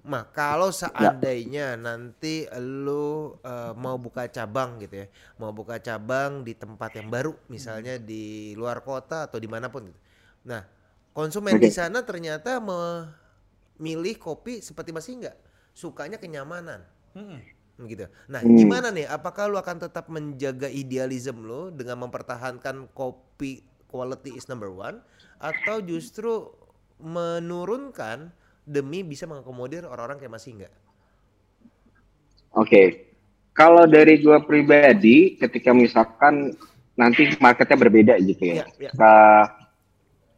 Nah, 0.05 0.27
kalau 0.29 0.69
seandainya 0.69 1.73
nanti 1.79 2.45
lu 2.59 3.33
eh, 3.41 3.73
mau 3.75 3.97
buka 3.97 4.27
cabang 4.29 4.77
gitu 4.83 5.03
ya, 5.03 5.07
mau 5.41 5.49
buka 5.55 5.81
cabang 5.81 6.45
di 6.45 6.53
tempat 6.53 6.91
yang 7.01 7.09
baru, 7.09 7.33
misalnya 7.49 7.97
di 7.97 8.53
luar 8.53 8.83
kota 8.85 9.25
atau 9.25 9.41
di 9.41 9.49
mana 9.49 9.71
pun 9.71 9.89
gitu. 9.89 9.99
Nah, 10.41 10.65
konsumen 11.13 11.57
Oke. 11.57 11.67
di 11.67 11.71
sana 11.73 12.01
ternyata 12.01 12.57
memilih 12.61 14.17
kopi 14.17 14.59
seperti 14.61 14.89
masih 14.89 15.21
enggak, 15.21 15.37
sukanya 15.71 16.17
kenyamanan 16.17 16.81
Hmm. 17.11 17.43
gitu. 17.81 18.07
Nah, 18.29 18.41
Hmm. 18.41 18.55
gimana 18.55 18.87
nih? 18.89 19.05
Apakah 19.09 19.49
lu 19.51 19.57
akan 19.59 19.77
tetap 19.81 20.07
menjaga 20.07 20.69
idealism 20.69 21.43
lu 21.43 21.69
dengan 21.73 21.97
mempertahankan 22.07 22.89
kopi 22.93 23.61
quality 23.91 24.37
is 24.37 24.47
number 24.47 24.71
one, 24.71 25.03
atau 25.37 25.81
justru 25.83 26.47
menurunkan 27.01 28.31
demi 28.63 29.01
bisa 29.01 29.25
mengakomodir 29.25 29.83
orang-orang 29.83 30.21
kayak 30.21 30.33
masih 30.37 30.51
enggak? 30.57 30.73
oke 32.53 32.81
kalau 33.51 33.83
dari 33.89 34.21
gua 34.21 34.39
pribadi 34.39 35.35
ketika 35.35 35.73
misalkan 35.75 36.55
nanti 36.93 37.35
marketnya 37.39 37.77
berbeda 37.77 38.13
gitu 38.21 38.53
ya 38.53 38.55
Iya, 38.63 38.65
iya. 38.79 38.91
Nah, 38.95 39.47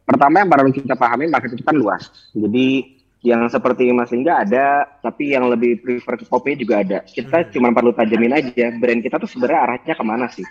pertama 0.04 0.40
yang 0.44 0.48
perlu 0.48 0.70
kita 0.72 0.94
pahami 0.94 1.28
market 1.28 1.56
itu 1.56 1.64
kan 1.64 1.76
luas. 1.76 2.30
Jadi 2.32 2.96
yang 3.24 3.48
seperti 3.48 3.88
Mas 3.96 4.12
Lingga 4.12 4.44
ada, 4.44 4.84
tapi 5.00 5.32
yang 5.32 5.48
lebih 5.48 5.80
prefer 5.80 6.20
ke 6.20 6.28
kopi 6.28 6.60
juga 6.60 6.84
ada. 6.84 7.00
Kita 7.00 7.40
Hmm. 7.40 7.50
cuma 7.56 7.68
perlu 7.72 7.96
tajamin 7.96 8.36
aja, 8.36 8.68
brand 8.76 9.00
kita 9.00 9.16
tuh 9.16 9.30
sebenarnya 9.32 9.60
arahnya 9.64 9.94
ke 9.96 10.04
mana 10.04 10.28
sih? 10.28 10.44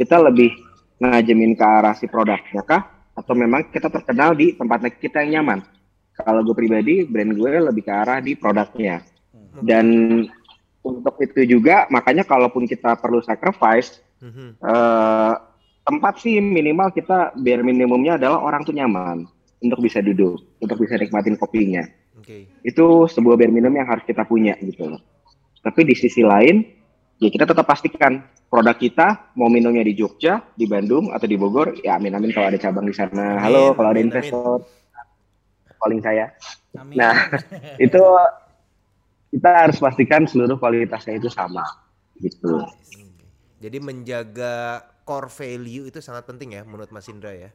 Kita 0.00 0.16
lebih 0.16 0.48
ngajamin 0.96 1.52
ke 1.52 1.64
arah 1.64 1.92
si 1.92 2.08
produknya 2.08 2.64
kah? 2.64 2.88
Atau 3.12 3.36
memang 3.36 3.68
kita 3.68 3.92
terkenal 3.92 4.32
di 4.32 4.56
tempatnya 4.56 4.88
kita 4.96 5.20
yang 5.28 5.44
nyaman? 5.44 5.60
Kalau 6.16 6.40
gue 6.40 6.56
pribadi, 6.56 7.04
brand 7.04 7.36
gue 7.36 7.52
lebih 7.68 7.84
ke 7.84 7.92
arah 7.92 8.20
di 8.24 8.32
produknya. 8.32 9.04
Dan 9.60 9.86
untuk 10.80 11.20
itu 11.20 11.44
juga, 11.44 11.84
makanya 11.92 12.24
kalaupun 12.24 12.64
kita 12.64 12.96
perlu 12.96 13.20
sacrifice, 13.20 14.00
Mhm. 14.24 14.56
eh, 14.56 15.34
tempat 15.90 16.22
sih 16.22 16.38
minimal 16.38 16.94
kita 16.94 17.34
biar 17.34 17.66
minimumnya 17.66 18.14
adalah 18.14 18.38
orang 18.38 18.62
tuh 18.62 18.70
nyaman 18.70 19.26
untuk 19.58 19.82
bisa 19.82 19.98
duduk, 19.98 20.38
untuk 20.62 20.78
bisa 20.78 20.94
nikmatin 20.94 21.34
kopinya. 21.34 21.82
Oke. 22.14 22.46
Itu 22.62 23.10
sebuah 23.10 23.34
bare 23.34 23.50
minimum 23.50 23.82
yang 23.82 23.90
harus 23.90 24.06
kita 24.06 24.22
punya 24.22 24.54
gitu 24.62 24.94
loh. 24.94 25.02
Tapi 25.60 25.82
di 25.82 25.98
sisi 25.98 26.22
lain, 26.22 26.62
ya 27.18 27.28
kita 27.28 27.44
tetap 27.44 27.66
pastikan 27.66 28.22
produk 28.46 28.78
kita 28.78 29.34
mau 29.34 29.50
minumnya 29.50 29.82
di 29.82 29.98
Jogja, 29.98 30.40
di 30.54 30.70
Bandung 30.70 31.10
atau 31.10 31.26
di 31.26 31.34
Bogor, 31.34 31.74
ya 31.82 31.98
amin 31.98 32.14
amin 32.14 32.30
kalau 32.30 32.46
ada 32.48 32.58
cabang 32.62 32.86
di 32.86 32.94
sana. 32.94 33.36
Amin, 33.36 33.44
Halo 33.44 33.62
kalau 33.74 33.88
ada 33.90 33.98
amin, 33.98 34.08
investor, 34.08 34.62
calling 35.82 36.00
saya. 36.00 36.30
Amin. 36.78 36.96
Nah, 36.96 37.14
itu 37.84 38.02
kita 39.34 39.50
harus 39.66 39.76
pastikan 39.82 40.24
seluruh 40.24 40.56
kualitasnya 40.56 41.18
itu 41.18 41.28
sama 41.28 41.66
gitu. 42.22 42.62
Jadi 43.60 43.78
menjaga 43.80 44.80
core 45.10 45.26
value 45.26 45.90
itu 45.90 45.98
sangat 45.98 46.22
penting 46.30 46.54
ya 46.54 46.62
menurut 46.62 46.94
Mas 46.94 47.10
Indra 47.10 47.34
ya. 47.34 47.50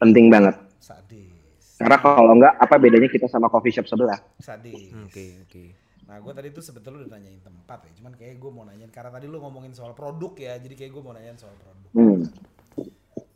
Penting 0.00 0.32
banget. 0.32 0.56
sadis. 0.80 1.28
Karena 1.76 1.96
kalau 2.00 2.32
enggak, 2.32 2.56
apa 2.56 2.74
bedanya 2.80 3.08
kita 3.12 3.28
sama 3.28 3.52
coffee 3.52 3.72
shop 3.76 3.84
sebelah? 3.84 4.16
Sadis. 4.40 4.96
Oke, 5.04 5.44
oke. 5.44 5.64
Nah, 6.08 6.16
gue 6.24 6.32
tadi 6.32 6.48
tuh 6.56 6.64
sebetulnya 6.64 7.04
udah 7.04 7.12
nanyain 7.20 7.42
tempat 7.44 7.84
ya. 7.84 7.92
Cuman 8.00 8.12
kayak 8.16 8.40
gue 8.40 8.50
mau 8.54 8.64
nanyain 8.64 8.88
karena 8.88 9.12
tadi 9.12 9.26
lu 9.28 9.36
ngomongin 9.44 9.76
soal 9.76 9.92
produk 9.92 10.32
ya. 10.40 10.56
Jadi 10.56 10.72
kayak 10.72 10.92
gue 10.96 11.02
mau 11.04 11.12
nanyain 11.12 11.36
soal 11.36 11.52
produk. 11.60 11.92
Hmm. 11.92 12.32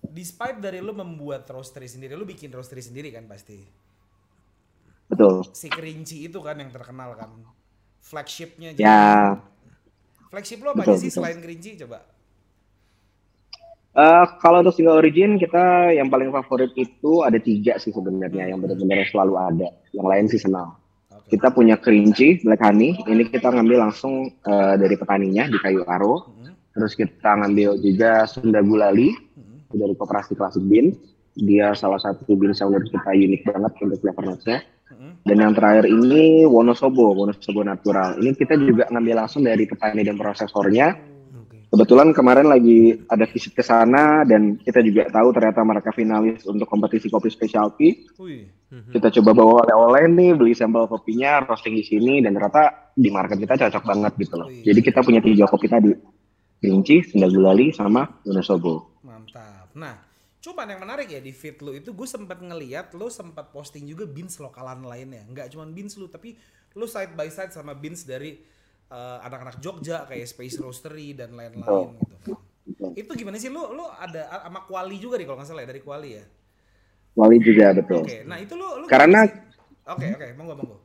Despite 0.01 0.59
dari 0.59 0.81
lu 0.81 0.97
membuat 0.97 1.45
roastery 1.53 1.87
sendiri, 1.87 2.16
lu 2.16 2.24
bikin 2.24 2.49
roastery 2.51 2.81
sendiri 2.81 3.12
kan 3.12 3.28
pasti. 3.28 3.61
Betul. 5.11 5.45
Si 5.53 5.68
kerinci 5.68 6.24
itu 6.24 6.39
kan 6.41 6.57
yang 6.57 6.70
terkenal 6.72 7.12
kan. 7.18 7.31
flagshipnya. 8.01 8.72
Ya. 8.81 9.37
Flagship 10.31 10.62
lo 10.62 10.72
apa 10.72 10.87
Betul, 10.87 10.95
aja 10.95 10.97
sih 11.03 11.11
betul. 11.11 11.16
selain 11.20 11.39
Kerinci 11.43 11.70
coba? 11.85 12.07
Eh, 13.91 14.24
kalau 14.38 14.62
untuk 14.62 14.78
single 14.78 15.03
origin 15.03 15.34
kita 15.34 15.91
yang 15.91 16.07
paling 16.07 16.30
favorit 16.30 16.70
itu 16.78 17.26
ada 17.26 17.43
tiga 17.43 17.74
sih 17.82 17.91
sebenarnya 17.91 18.55
yang 18.55 18.62
benar-benar 18.62 19.03
selalu 19.11 19.34
ada. 19.34 19.68
Yang 19.91 20.07
lain 20.07 20.26
seasonal. 20.30 20.68
Oke. 21.11 21.34
Kita 21.34 21.51
punya 21.51 21.74
kerinci 21.74 22.47
black 22.47 22.62
honey. 22.62 22.95
Ini 23.03 23.26
kita 23.34 23.51
ngambil 23.51 23.91
langsung 23.91 24.30
eh, 24.30 24.74
dari 24.78 24.95
petaninya 24.95 25.51
di 25.51 25.59
Kayu 25.59 25.82
Aro. 25.91 26.30
Mhm, 26.38 26.55
Terus 26.70 26.93
kita 26.95 27.30
ngambil 27.43 27.82
juga 27.82 28.30
Sunda 28.30 28.62
Gulali 28.62 29.11
mhm, 29.11 29.74
dari 29.74 29.95
Koperasi 29.99 30.38
Klasik 30.38 30.62
Bean. 30.70 30.95
Dia 31.34 31.74
salah 31.74 31.99
satu 31.99 32.26
bean 32.34 32.55
seller 32.55 32.82
kita 32.86 33.11
unik 33.11 33.43
banget 33.43 33.72
untuk 33.82 33.99
flavor 34.07 34.22
notes-nya. 34.22 34.62
mhm. 34.95 35.26
Dan 35.26 35.36
yang 35.43 35.53
terakhir 35.59 35.91
ini 35.91 36.47
Wonosobo, 36.47 37.11
Wonosobo 37.11 37.66
Natural. 37.66 38.22
Ini 38.22 38.38
kita 38.38 38.55
juga 38.55 38.86
ngambil 38.86 39.26
langsung 39.26 39.43
dari 39.43 39.66
petani 39.66 40.07
dan 40.07 40.14
prosesornya. 40.14 41.09
Kebetulan 41.70 42.10
kemarin 42.10 42.50
lagi 42.50 42.98
ada 43.06 43.30
visit 43.30 43.54
ke 43.54 43.62
sana 43.62 44.26
dan 44.26 44.58
kita 44.58 44.82
juga 44.82 45.06
tahu 45.06 45.30
ternyata 45.30 45.62
mereka 45.62 45.94
finalis 45.94 46.42
untuk 46.42 46.66
kompetisi 46.66 47.06
kopi 47.06 47.30
specialty. 47.30 48.10
Mhm. 48.18 48.90
Kita 48.90 49.06
coba 49.22 49.30
bawa 49.38 49.52
oleh-oleh 49.62 50.10
nih, 50.10 50.30
beli 50.34 50.50
sampel 50.50 50.90
kopinya, 50.90 51.46
roasting 51.46 51.78
di 51.78 51.86
sini 51.86 52.18
dan 52.26 52.34
ternyata 52.34 52.90
di 52.90 53.06
market 53.14 53.38
kita 53.38 53.54
cocok 53.54 53.86
banget 53.86 54.12
gitu 54.18 54.34
loh. 54.34 54.50
Jadi 54.50 54.80
kita 54.82 54.98
punya 55.06 55.22
tiga 55.22 55.46
kopi 55.46 55.70
tadi. 55.70 55.94
Kerinci, 56.60 57.06
Sunda 57.06 57.30
Gulali, 57.30 57.70
sama 57.70 58.02
Wonosobo. 58.26 59.00
Mantap. 59.06 59.70
Nah, 59.78 59.94
cuman 60.42 60.74
yang 60.74 60.82
menarik 60.82 61.06
ya 61.06 61.22
di 61.22 61.30
feed 61.30 61.62
lu 61.62 61.72
itu 61.72 61.94
gue 61.94 62.08
sempat 62.10 62.42
ngeliat 62.42 62.92
lu 62.98 63.06
sempat 63.08 63.54
posting 63.54 63.86
juga 63.86 64.10
beans 64.10 64.42
lokalan 64.42 64.82
lainnya. 64.82 65.22
Nggak 65.22 65.54
cuma 65.54 65.70
beans 65.70 65.94
lu 65.94 66.10
tapi 66.10 66.34
lu 66.74 66.90
side 66.90 67.14
by 67.14 67.30
side 67.30 67.54
sama 67.54 67.78
beans 67.78 68.02
dari 68.02 68.42
eh, 68.91 69.18
anak-anak 69.24 69.57
Jogja 69.62 70.05
kayak 70.11 70.26
Space 70.26 70.59
Roastery 70.59 71.14
dan 71.14 71.32
lain-lain 71.38 71.95
gitu. 71.95 72.34
Betul. 72.70 72.91
Itu 72.95 73.12
gimana 73.16 73.38
sih 73.41 73.51
lu 73.51 73.62
lu 73.74 73.86
ada 73.88 74.47
sama 74.47 74.62
Kuali 74.66 74.97
juga 74.99 75.18
nih 75.18 75.26
kalau 75.26 75.38
nggak 75.41 75.49
salah 75.49 75.62
ya 75.64 75.68
dari 75.70 75.82
Kuali 75.82 76.11
ya. 76.18 76.24
Wali 77.18 77.36
juga 77.43 77.74
betul. 77.74 78.07
Oke, 78.07 78.22
nah 78.22 78.38
itu 78.38 78.55
lu 78.55 78.68
lu 78.82 78.86
Karena-? 78.86 79.26
Oke, 79.91 80.07
oke, 80.14 80.26
monggo 80.38 80.55
monggo. 80.55 80.76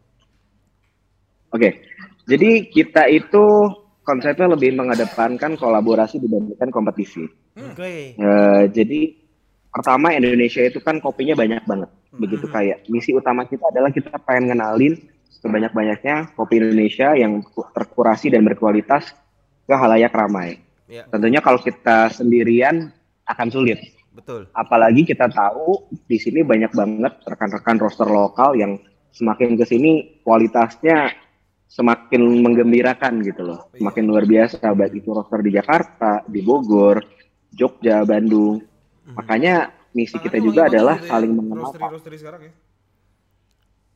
Oke, 1.53 1.70
jadi 2.26 2.68
kita 2.68 3.06
itu 3.14 3.43
konsepnya 4.01 4.49
lebih 4.49 4.74
mengedepankan 4.74 5.53
kolaborasi 5.56 6.18
dibandingkan 6.18 6.74
kompetisi. 6.74 7.24
Oke. 7.56 8.18
Eh, 8.18 8.64
jadi 8.74 9.14
pertama 9.70 10.12
Indonesia 10.12 10.66
itu 10.66 10.82
kan 10.82 10.97
kopinya 10.99 11.38
banyak 11.38 11.64
banget. 11.64 11.89
Begitu 12.16 12.45
kayak 12.49 12.88
misi 12.89 13.14
utama 13.14 13.45
kita 13.45 13.70
adalah 13.70 13.93
kita 13.93 14.16
pengen 14.26 14.51
ngenalin 14.51 14.93
sebanyak-banyaknya 15.46 16.34
kopi 16.34 16.58
Indonesia 16.58 17.14
yang 17.14 17.46
terkurasi 17.78 18.34
dan 18.34 18.41
berkualitas 18.41 19.14
ke 19.70 19.76
halayak 19.78 20.10
ramai. 20.10 20.58
Ya, 20.89 21.06
Tentunya 21.06 21.38
kalau 21.41 21.62
kita 21.62 22.10
sendirian 22.10 22.89
akan 23.30 23.48
sulit. 23.54 23.78
betul. 24.16 24.48
Apalagi 24.56 25.06
kita 25.06 25.28
tahu 25.30 25.86
di 26.08 26.18
sini 26.18 26.41
banyak 26.41 26.72
banget 26.74 27.14
rekan-rekan 27.28 27.78
roster 27.78 28.08
lokal 28.08 28.56
yang 28.56 28.80
semakin 29.12 29.60
ke 29.60 29.66
sini 29.68 29.91
kualitasnya 30.24 31.12
semakin 31.68 32.24
menggembirakan 32.39 33.20
gitu 33.26 33.43
loh. 33.43 33.68
Semakin 33.76 34.04
luar 34.08 34.24
biasa 34.24 34.72
baik 34.72 35.04
itu 35.04 35.10
roster 35.12 35.43
di 35.43 35.52
Jakarta, 35.52 36.24
di 36.32 36.39
Bogor, 36.39 37.04
Jogja, 37.52 38.08
Bandung. 38.08 38.64
Makanya 39.18 39.74
misi 39.91 40.16
kita 40.16 40.39
Makanya 40.39 40.48
juga 40.48 40.62
adalah 40.72 40.96
saling 41.04 41.32
mengenal. 41.36 41.76
roastery 41.76 42.18
sekarang 42.18 42.41
ya. 42.48 42.54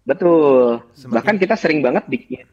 Betul. 0.04 0.82
Semakin- 0.96 1.14
Bahkan 1.16 1.36
kita 1.38 1.56
sering 1.56 1.80
banget 1.80 2.04
bikin 2.08 2.44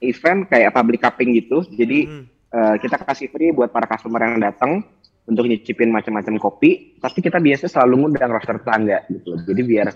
event 0.00 0.48
kayak 0.48 0.74
public 0.74 1.00
cupping 1.00 1.36
gitu. 1.36 1.62
Jadi 1.68 1.98
Hmm. 2.06 2.24
eh, 2.50 2.74
kita 2.78 2.96
kasih 3.00 3.28
free 3.30 3.50
buat 3.50 3.70
para 3.70 3.86
customer 3.86 4.22
yang 4.22 4.38
datang 4.38 4.82
untuk 5.24 5.46
nyicipin 5.46 5.90
macam-macam 5.90 6.38
kopi. 6.38 6.98
Tapi 6.98 7.18
kita 7.18 7.38
biasa 7.38 7.66
selalu 7.66 7.94
ngundang 8.06 8.30
roster 8.30 8.58
tetangga 8.58 9.06
gitu. 9.08 9.38
Jadi 9.42 9.60
biar 9.62 9.88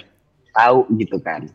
tahu 0.53 0.87
gitu 0.97 1.19
kan. 1.21 1.47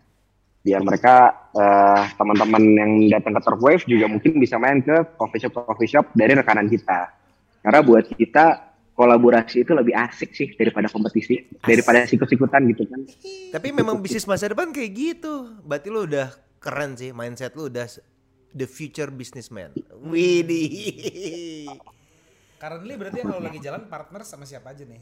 Biar 0.64 0.80
mereka 0.80 1.44
eh, 1.54 2.02
teman-teman 2.18 2.64
yang 2.74 2.92
datang 3.14 3.38
ke 3.38 3.42
Turfwave 3.46 3.84
juga 3.86 4.10
mungkin 4.10 4.42
bisa 4.42 4.58
main 4.58 4.82
ke 4.82 5.06
coffee 5.16 5.38
shop 5.38 5.54
coffee 5.70 5.86
shop 5.86 6.10
dari 6.18 6.34
rekanan 6.34 6.66
kita. 6.66 7.14
Karena 7.62 7.80
buat 7.80 8.10
kita 8.10 8.73
kolaborasi 8.94 9.66
itu 9.66 9.74
lebih 9.74 9.94
asik 9.98 10.34
sih 10.38 10.54
daripada 10.54 10.86
kompetisi, 10.90 11.50
daripada 11.66 12.06
sikut-sikutan 12.06 12.62
gitu 12.70 12.86
kan. 12.86 13.02
Tapi 13.54 13.74
memang 13.74 13.98
bisnis 14.00 14.30
masa 14.30 14.50
depan 14.50 14.70
kayak 14.70 14.92
gitu. 14.94 15.50
Berarti 15.66 15.88
lu 15.90 16.06
udah 16.06 16.30
keren 16.62 16.96
sih 16.96 17.12
mindset 17.12 17.58
lu 17.58 17.68
udah 17.68 17.90
the 18.54 18.70
future 18.70 19.10
businessman. 19.10 19.74
Widih. 19.98 21.74
Currently 22.62 22.94
berarti 22.96 23.20
kalau 23.26 23.42
lagi 23.44 23.60
jalan 23.60 23.90
partner 23.90 24.22
sama 24.24 24.46
siapa 24.48 24.72
aja 24.72 24.86
nih? 24.86 25.02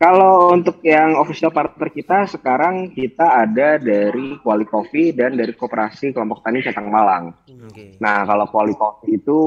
Kalau 0.00 0.56
untuk 0.56 0.80
yang 0.80 1.12
official 1.20 1.52
partner 1.52 1.92
kita 1.92 2.24
sekarang 2.24 2.96
kita 2.96 3.44
ada 3.44 3.76
dari 3.76 4.40
Quali 4.40 4.64
Coffee 4.64 5.12
dan 5.12 5.36
dari 5.36 5.52
Koperasi 5.52 6.16
Kelompok 6.16 6.40
Tani 6.40 6.64
Cetang 6.64 6.88
Malang. 6.88 7.36
Oke. 7.68 8.00
Nah 8.00 8.24
kalau 8.24 8.48
Quali 8.48 8.72
Coffee 8.72 9.20
itu 9.20 9.38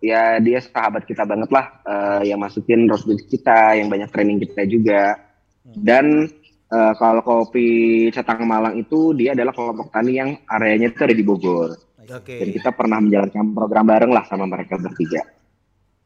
ya 0.00 0.40
dia 0.40 0.58
sahabat 0.64 1.04
kita 1.04 1.28
banget 1.28 1.52
lah, 1.52 1.80
eh, 1.84 2.32
yang 2.32 2.40
masukin 2.40 2.88
roast 2.88 3.04
beef 3.04 3.22
kita, 3.28 3.76
yang 3.76 3.92
banyak 3.92 4.08
training 4.10 4.40
kita 4.40 4.64
juga. 4.66 5.20
Dan 5.62 6.26
eh, 6.72 6.92
kalau 6.96 7.22
kopi 7.22 8.08
Cetang 8.10 8.48
Malang 8.48 8.80
itu 8.80 9.12
dia 9.12 9.36
adalah 9.36 9.52
kelompok 9.52 9.92
tani 9.92 10.12
yang 10.16 10.30
areanya 10.48 10.90
itu 10.90 11.00
ada 11.04 11.14
di 11.14 11.24
Bogor. 11.24 11.76
Oke. 12.10 12.42
Dan 12.42 12.48
kita 12.50 12.74
pernah 12.74 12.98
menjalankan 12.98 13.54
program 13.54 13.86
bareng 13.86 14.10
lah 14.10 14.24
sama 14.26 14.48
mereka 14.48 14.74
bertiga. 14.80 15.22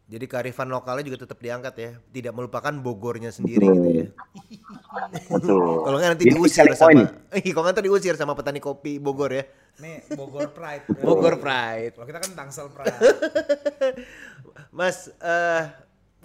Jadi 0.04 0.28
kearifan 0.28 0.68
lokalnya 0.68 1.08
juga 1.08 1.24
tetap 1.24 1.40
diangkat 1.40 1.74
ya. 1.80 1.90
Tidak 2.12 2.32
melupakan 2.36 2.76
Bogornya 2.76 3.32
sendiri 3.32 3.64
gitu 3.64 3.90
ya. 4.04 4.06
Betul. 5.30 5.84
Kalau 5.84 5.96
nggak 5.98 6.10
nanti 6.16 6.24
diusir 6.30 6.68
sama. 6.74 7.04
Ih, 7.34 7.50
kalau 7.52 7.64
nggak 7.66 7.74
nanti 7.76 7.86
diusir 7.88 8.14
sama 8.14 8.32
petani 8.38 8.60
kopi 8.62 8.98
Bogor 8.98 9.30
ya. 9.32 9.44
Nih 9.82 10.06
Bogor 10.14 10.54
Pride. 10.54 10.84
Bogor 11.06 11.36
Pride. 11.42 11.94
Kalau 11.98 12.06
kita 12.06 12.18
kan 12.22 12.30
Tangsel 12.34 12.68
Pride. 12.70 12.98
Mas, 14.78 15.10
eh 15.18 15.62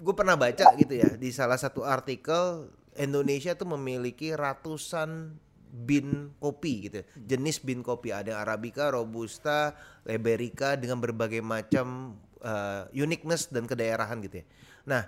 gue 0.00 0.14
pernah 0.16 0.34
baca 0.34 0.64
gitu 0.80 0.94
ya 0.96 1.12
di 1.20 1.28
salah 1.28 1.60
satu 1.60 1.84
artikel 1.84 2.72
Indonesia 2.96 3.52
tuh 3.52 3.68
memiliki 3.76 4.32
ratusan 4.32 5.36
bin 5.70 6.34
kopi 6.42 6.90
gitu, 6.90 6.98
ya. 6.98 7.06
jenis 7.14 7.62
bin 7.62 7.86
kopi 7.86 8.10
ada 8.10 8.34
yang 8.34 8.40
arabica, 8.42 8.90
robusta, 8.90 9.78
liberica 10.02 10.74
dengan 10.74 10.98
berbagai 10.98 11.38
macam 11.38 12.18
eh, 12.42 12.90
uniqueness 12.90 13.46
dan 13.54 13.70
kedaerahan 13.70 14.18
gitu 14.26 14.42
ya. 14.42 14.46
Nah, 14.90 15.02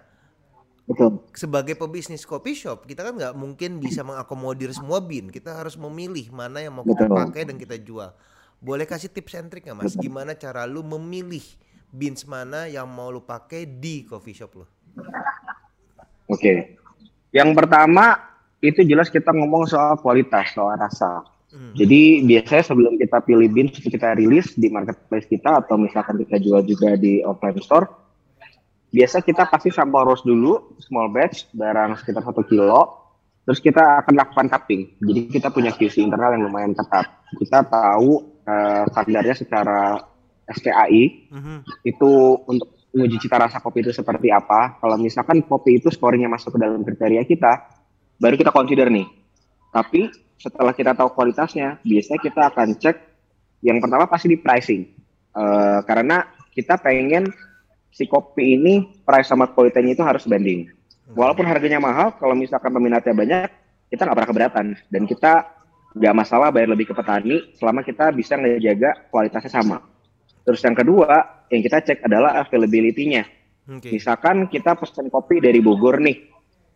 Betul. 0.83 1.23
sebagai 1.31 1.79
pebisnis 1.79 2.27
kopi 2.27 2.59
shop 2.59 2.91
kita 2.91 3.07
kan 3.07 3.15
nggak 3.15 3.39
mungkin 3.39 3.79
bisa 3.79 4.03
mengakomodir 4.03 4.75
semua 4.75 4.99
bin, 4.99 5.31
kita 5.31 5.55
harus 5.55 5.79
memilih 5.79 6.27
mana 6.35 6.59
yang 6.59 6.75
mau 6.75 6.83
kita 6.83 7.07
Betul. 7.07 7.19
pakai 7.23 7.43
dan 7.47 7.57
kita 7.57 7.79
jual. 7.79 8.11
Boleh 8.59 8.87
kasih 8.87 9.11
tips 9.11 9.39
and 9.39 9.51
trick 9.51 9.67
nggak 9.67 9.79
mas? 9.79 9.95
Gimana 9.95 10.35
cara 10.35 10.67
lu 10.67 10.83
memilih 10.83 11.43
beans 11.95 12.27
mana 12.27 12.67
yang 12.67 12.91
mau 12.91 13.11
lu 13.15 13.23
pakai 13.23 13.67
di 13.67 14.03
coffee 14.07 14.35
shop 14.35 14.59
lu? 14.59 14.67
Oke. 16.27 16.79
Yang 17.31 17.51
pertama 17.59 18.19
itu 18.63 18.87
jelas 18.87 19.11
kita 19.11 19.35
ngomong 19.35 19.67
soal 19.67 19.99
kualitas, 19.99 20.55
soal 20.55 20.79
rasa. 20.79 21.27
Hmm. 21.53 21.77
Jadi 21.77 22.25
biasanya 22.25 22.65
sebelum 22.65 22.97
kita 22.97 23.21
pilih 23.27 23.49
beans 23.53 23.77
itu 23.77 23.93
kita 23.93 24.17
rilis 24.17 24.57
di 24.57 24.73
marketplace 24.73 25.29
kita 25.29 25.61
atau 25.61 25.77
misalkan 25.77 26.17
kita 26.25 26.41
jual 26.41 26.65
juga 26.65 26.97
di 26.97 27.21
offline 27.21 27.61
store, 27.61 27.87
biasa 28.93 29.25
kita 29.25 29.49
kasih 29.49 29.73
sampel 29.73 30.05
roast 30.05 30.23
dulu, 30.23 30.77
small 30.79 31.09
batch, 31.09 31.49
barang 31.57 31.97
sekitar 32.05 32.23
satu 32.23 32.45
kilo, 32.45 32.81
terus 33.49 33.59
kita 33.59 34.05
akan 34.05 34.15
lakukan 34.15 34.47
cupping. 34.53 35.01
Jadi 35.01 35.21
kita 35.33 35.49
punya 35.49 35.73
QC 35.73 36.05
internal 36.05 36.37
yang 36.37 36.47
lumayan 36.47 36.77
ketat. 36.77 37.09
Kita 37.41 37.65
tahu 37.67 38.31
eh, 38.43 38.85
standarnya 38.91 39.35
secara 39.39 40.03
SKAI, 40.51 41.31
Mhm. 41.31 41.87
itu 41.87 42.11
untuk 42.43 42.75
menguji 42.93 43.23
cita 43.23 43.39
rasa 43.39 43.63
kopi 43.63 43.81
itu 43.87 43.95
seperti 43.95 44.29
apa. 44.29 44.77
Kalau 44.83 44.99
misalkan 44.99 45.47
kopi 45.47 45.79
itu 45.79 45.89
skornya 45.89 46.27
masuk 46.27 46.55
ke 46.55 46.59
dalam 46.61 46.83
kriteria 46.83 47.23
kita, 47.25 47.53
baru 48.19 48.35
kita 48.35 48.51
consider 48.51 48.91
nih. 48.91 49.07
Tapi 49.71 50.11
setelah 50.37 50.75
kita 50.75 50.93
tahu 50.93 51.15
kualitasnya, 51.15 51.79
biasanya 51.87 52.21
kita 52.21 52.41
akan 52.51 52.69
cek 52.77 52.97
yang 53.63 53.79
pertama 53.79 54.11
pasti 54.11 54.35
di 54.35 54.39
pricing. 54.43 54.83
Eh, 55.33 55.79
karena 55.87 56.27
kita 56.53 56.77
pengen 56.83 57.31
si 57.93 58.09
kopi 58.09 58.57
ini 58.57 59.05
price 59.05 59.29
sama 59.29 59.53
kualitasnya 59.53 59.93
itu 59.95 60.03
harus 60.03 60.25
banding. 60.25 60.73
Walaupun 61.13 61.45
harganya 61.45 61.77
mahal, 61.77 62.17
kalau 62.17 62.33
misalkan 62.33 62.73
peminatnya 62.73 63.13
banyak, 63.13 63.49
kita 63.93 64.09
nggak 64.09 64.17
pernah 64.17 64.31
keberatan. 64.33 64.67
Dan 64.89 65.05
kita 65.05 65.45
nggak 65.93 66.15
masalah 66.17 66.49
bayar 66.49 66.73
lebih 66.73 66.89
ke 66.89 66.95
petani 66.97 67.53
selama 67.61 67.85
kita 67.85 68.09
bisa 68.17 68.41
ngejaga 68.41 69.13
kualitasnya 69.13 69.53
sama. 69.53 69.85
Terus 70.43 70.65
yang 70.65 70.73
kedua, 70.73 71.45
yang 71.53 71.61
kita 71.61 71.85
cek 71.85 72.09
adalah 72.09 72.41
availability-nya. 72.41 73.29
Oke. 73.77 73.95
Misalkan 73.95 74.49
kita 74.49 74.75
pesen 74.75 75.13
kopi 75.13 75.39
dari 75.39 75.61
Bogor 75.61 76.01
nih, 76.01 76.17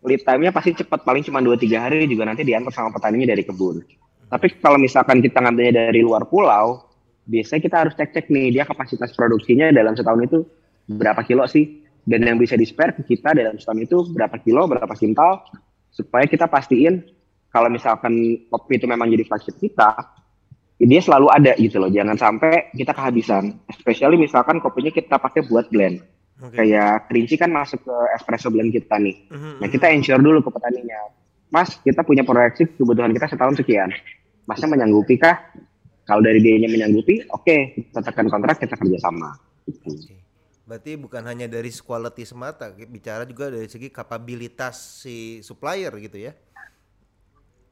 lead 0.05 0.21
time-nya 0.21 0.53
pasti 0.53 0.77
cepat, 0.77 1.03
paling 1.03 1.25
cuma 1.25 1.41
2-3 1.41 1.83
hari 1.83 2.05
juga 2.05 2.29
nanti 2.29 2.45
diantar 2.45 2.71
sama 2.71 2.93
petaninya 2.93 3.33
dari 3.33 3.43
kebun. 3.43 3.81
Tapi 4.29 4.61
kalau 4.61 4.77
misalkan 4.77 5.19
kita 5.19 5.41
ngambilnya 5.41 5.91
dari 5.91 5.99
luar 5.99 6.29
pulau, 6.29 6.87
biasanya 7.27 7.61
kita 7.63 7.75
harus 7.83 7.93
cek-cek 7.97 8.31
nih 8.31 8.55
dia 8.55 8.63
kapasitas 8.63 9.11
produksinya 9.17 9.67
dalam 9.73 9.97
setahun 9.97 10.21
itu 10.23 10.39
berapa 10.87 11.21
kilo 11.27 11.43
sih 11.45 11.83
dan 12.07 12.23
yang 12.23 12.39
bisa 12.39 12.55
di 12.55 12.63
spare 12.63 12.95
ke 12.95 13.03
kita 13.03 13.35
dalam 13.35 13.59
setahun 13.59 13.83
itu 13.83 13.97
berapa 14.15 14.39
kilo 14.39 14.63
berapa 14.65 14.95
kintal 14.95 15.43
supaya 15.91 16.23
kita 16.23 16.47
pastiin 16.47 17.03
kalau 17.51 17.67
misalkan 17.67 18.47
kopi 18.47 18.79
itu 18.79 18.87
memang 18.87 19.11
jadi 19.11 19.27
flagship 19.27 19.59
kita 19.59 19.99
dia 20.77 21.01
selalu 21.03 21.27
ada 21.33 21.51
gitu 21.59 21.83
loh 21.83 21.91
jangan 21.91 22.15
sampai 22.15 22.71
kita 22.71 22.95
kehabisan 22.95 23.59
especially 23.67 24.15
misalkan 24.15 24.63
kopinya 24.63 24.93
kita 24.93 25.19
pakai 25.19 25.43
buat 25.51 25.67
blend 25.67 25.99
Oke. 26.37 26.53
kayak 26.53 27.09
kerinci 27.09 27.35
kan 27.35 27.49
masuk 27.49 27.81
ke 27.83 27.95
espresso 28.15 28.47
blend 28.53 28.71
kita 28.71 28.95
nih 29.01 29.17
Mhm, 29.27 29.59
nah 29.59 29.67
mhm. 29.67 29.73
kita 29.73 29.85
ensure 29.91 30.21
dulu 30.21 30.39
ke 30.45 30.49
petaninya 30.53 31.01
mas 31.51 31.75
kita 31.81 32.05
punya 32.07 32.23
proyeksi 32.23 32.77
kebutuhan 32.77 33.11
kita 33.11 33.27
setahun 33.27 33.57
sekian 33.59 33.89
masnya 34.47 34.71
menyanggupi 34.71 35.19
kah 35.19 35.35
kalau 36.07 36.23
dari 36.23 36.39
dia 36.39 36.55
menyanggupi 36.69 37.25
oke 37.33 37.57
kita 37.75 37.99
tekan 37.99 38.31
kontrak 38.31 38.61
kita 38.61 38.79
kerjasama 38.79 39.35
gitu. 39.67 39.91
Oke. 39.91 40.26
Berarti 40.67 40.99
bukan 40.99 41.23
hanya 41.23 41.47
dari 41.47 41.71
quality 41.71 42.27
semata, 42.27 42.67
bicara 42.75 43.23
juga 43.23 43.47
dari 43.47 43.71
segi 43.71 43.87
kapabilitas 43.87 44.99
si 44.99 45.39
supplier 45.39 45.95
gitu 46.03 46.19
ya. 46.19 46.35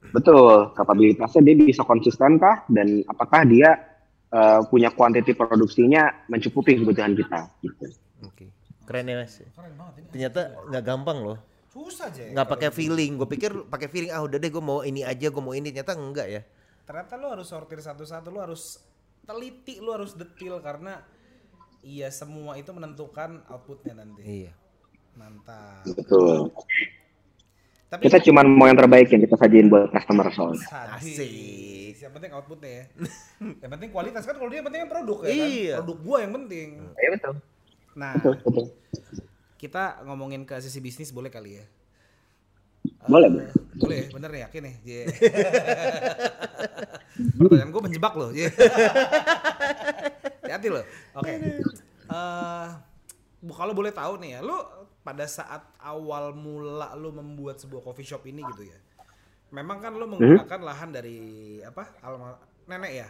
betul 0.06 0.70
kapabilitasnya 0.78 1.42
dia 1.42 1.66
bisa 1.66 1.82
konsisten 1.82 2.38
kah 2.38 2.62
dan 2.70 3.02
apakah 3.10 3.42
dia 3.42 3.74
eh, 4.30 4.62
punya 4.70 4.94
kuantiti 4.94 5.34
produksinya 5.34 6.30
mencukupi 6.30 6.78
kebutuhan 6.78 7.18
kita 7.18 7.50
gitu. 7.66 7.86
Oke. 8.22 8.54
Keren 8.86 9.10
ya 9.10 9.18
Mas. 9.18 9.42
Keren 9.42 9.74
banget 9.76 9.94
ini. 10.00 10.08
Ternyata 10.14 10.42
nggak 10.70 10.84
gampang 10.86 11.18
loh. 11.26 11.40
Susah 11.74 12.08
aja. 12.14 12.32
Nggak 12.32 12.48
pakai 12.48 12.70
feeling. 12.72 13.18
Gue 13.18 13.28
pikir 13.28 13.52
pakai 13.68 13.90
feeling 13.90 14.14
ah 14.14 14.22
udah 14.22 14.38
deh 14.38 14.48
gue 14.54 14.64
mau 14.64 14.86
ini 14.86 15.02
aja, 15.02 15.28
gue 15.28 15.44
mau 15.44 15.58
ini. 15.58 15.74
Ternyata 15.74 15.98
enggak 15.98 16.28
ya. 16.30 16.42
Ternyata 16.86 17.14
lu 17.18 17.28
harus 17.34 17.50
sortir 17.50 17.82
satu-satu, 17.82 18.30
lu 18.30 18.40
harus 18.40 18.78
teliti, 19.26 19.82
lu 19.82 19.90
harus 19.90 20.14
detail 20.14 20.62
karena 20.62 21.02
iya 21.86 22.10
semua 22.10 22.58
itu 22.58 22.74
menentukan 22.74 23.46
outputnya 23.46 23.94
nanti. 23.96 24.22
Iya. 24.26 24.52
Mantap. 25.16 25.86
betul 25.88 26.52
Tapi 27.86 28.02
kita 28.10 28.18
cuma 28.20 28.44
mau 28.44 28.66
yang 28.66 28.76
terbaik 28.76 29.08
yang 29.08 29.22
kita 29.24 29.38
sajiin 29.38 29.70
buat 29.70 29.88
customer 29.94 30.28
soalnya. 30.34 30.66
Asik. 30.92 31.96
Yang 31.96 32.12
penting 32.12 32.32
outputnya 32.34 32.72
ya. 32.74 32.84
yang 33.64 33.72
penting 33.72 33.90
kualitas 33.94 34.26
kan 34.26 34.36
kalau 34.36 34.50
dia 34.50 34.60
yang 34.60 34.68
penting 34.68 34.82
kan 34.84 34.90
produk 34.92 35.18
ya 35.24 35.30
Iya. 35.30 35.40
kan. 35.80 35.86
Produk 35.86 35.98
gua 36.02 36.18
yang 36.20 36.34
penting. 36.34 36.68
ya 36.98 37.10
betul 37.14 37.34
Nah, 37.96 38.12
betul 38.20 38.34
betul 38.44 38.66
kita 39.56 40.04
ngomongin 40.04 40.44
ke 40.44 40.60
sisi 40.60 40.84
bisnis 40.84 41.16
boleh 41.16 41.32
kali 41.32 41.58
ya? 41.58 41.66
boleh 43.06 43.30
Eh, 43.30 43.34
boleh 43.34 43.50
boleh, 43.76 44.02
bener 44.12 44.30
nih 44.30 44.42
yakin 44.46 44.62
nih. 44.66 44.76
Yeah. 44.86 45.06
Pertanyaan 47.40 47.72
gue 47.72 47.82
menjebak 47.82 48.14
loh. 48.14 48.30
Yeah. 48.36 48.52
Hati-hati 50.46 50.68
loh. 50.70 50.86
Oke. 51.18 51.34
Eh, 52.06 52.68
bu 53.42 53.52
kalau 53.58 53.74
boleh 53.74 53.90
tahu 53.90 54.22
nih 54.22 54.38
ya, 54.38 54.40
lu 54.46 54.54
pada 55.02 55.26
saat 55.26 55.66
awal 55.82 56.38
mula 56.38 56.94
lu 56.94 57.10
membuat 57.10 57.58
sebuah 57.58 57.82
coffee 57.82 58.06
shop 58.06 58.30
ini 58.30 58.46
gitu 58.54 58.70
ya. 58.70 58.78
Memang 59.50 59.82
kan 59.82 59.94
lu 59.98 60.06
menggunakan 60.06 60.62
lahan 60.62 60.90
dari 60.94 61.18
apa? 61.66 61.98
Alma 62.06 62.38
nenek 62.70 62.94
ya. 62.94 63.10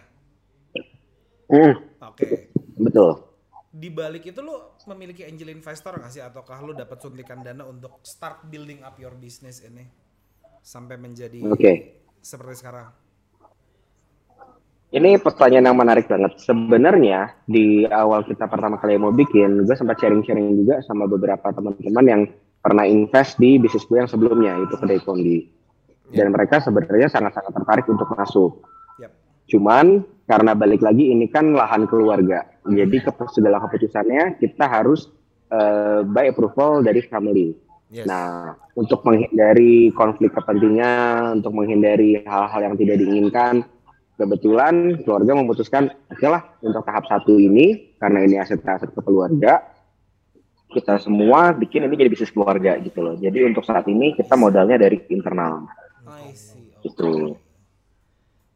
Hmm, 1.45 1.73
Oke. 2.01 2.49
betul 2.81 3.21
Di 3.75 3.93
balik 3.93 4.25
itu 4.25 4.39
lu 4.41 4.55
memiliki 4.89 5.27
angel 5.27 5.53
investor 5.53 5.93
nggak 5.99 6.09
sih 6.09 6.23
ataukah 6.23 6.57
lu 6.63 6.73
dapat 6.73 6.97
suntikan 6.97 7.43
dana 7.43 7.67
untuk 7.67 8.01
start 8.01 8.47
building 8.49 8.81
up 8.81 8.97
your 8.97 9.13
business 9.13 9.61
ini 9.61 9.85
sampai 10.65 10.97
menjadi 10.97 11.45
Oke. 11.45 12.01
seperti 12.23 12.65
sekarang? 12.65 13.04
Ini 14.95 15.19
pertanyaan 15.19 15.67
yang 15.67 15.75
menarik 15.75 16.07
banget. 16.07 16.39
Sebenarnya 16.39 17.35
di 17.43 17.83
awal 17.83 18.23
kita 18.23 18.47
pertama 18.47 18.79
kali 18.79 18.95
mau 18.95 19.11
bikin, 19.11 19.67
gue 19.67 19.75
sempat 19.75 19.99
sharing-sharing 19.99 20.55
juga 20.55 20.79
sama 20.87 21.03
beberapa 21.03 21.51
teman-teman 21.51 22.05
yang 22.07 22.21
pernah 22.63 22.87
invest 22.87 23.35
di 23.35 23.59
bisnis 23.59 23.83
gue 23.91 23.99
yang 23.99 24.07
sebelumnya, 24.07 24.55
itu 24.63 24.79
kedai 24.79 25.03
kondi. 25.03 25.51
Dan 26.15 26.31
mereka 26.31 26.63
sebenarnya 26.63 27.11
sangat-sangat 27.11 27.51
tertarik 27.51 27.85
untuk 27.91 28.07
masuk. 28.07 28.63
Yap. 29.03 29.11
Cuman 29.51 30.07
karena 30.31 30.55
balik 30.55 30.79
lagi 30.79 31.11
ini 31.11 31.27
kan 31.27 31.51
lahan 31.51 31.91
keluarga. 31.91 32.47
Jadi 32.63 33.03
ke 33.03 33.11
segala 33.35 33.59
keputusannya 33.67 34.39
kita 34.39 34.63
harus 34.63 35.11
eh, 35.51 36.07
by 36.07 36.31
approval 36.31 36.87
dari 36.87 37.03
family. 37.03 37.51
Yes. 37.91 38.07
Nah, 38.07 38.55
untuk 38.79 39.03
menghindari 39.03 39.91
konflik 39.91 40.33
kepentingan, 40.33 41.43
untuk 41.43 41.51
menghindari 41.53 42.23
hal-hal 42.25 42.61
yang 42.71 42.75
tidak 42.79 42.97
diinginkan, 42.97 43.67
kebetulan 44.15 45.03
keluarga 45.03 45.31
memutuskan, 45.35 45.91
oke 46.11 46.27
lah 46.27 46.43
untuk 46.63 46.83
tahap 46.87 47.03
satu 47.07 47.35
ini, 47.35 47.95
karena 47.99 48.23
ini 48.23 48.35
aset-aset 48.39 48.95
ke 48.95 49.01
keluarga, 49.03 49.63
kita 50.71 50.99
semua 50.99 51.55
bikin 51.55 51.87
ini 51.87 51.95
jadi 51.95 52.11
bisnis 52.11 52.35
keluarga 52.35 52.75
gitu 52.83 52.99
loh. 52.99 53.15
Jadi 53.15 53.43
untuk 53.47 53.63
saat 53.63 53.87
ini 53.87 54.15
kita 54.15 54.35
modalnya 54.35 54.75
dari 54.75 54.99
internal 55.11 55.67
I 56.07 56.35
see. 56.35 56.71
Oke. 56.75 56.83
gitu. 56.91 57.11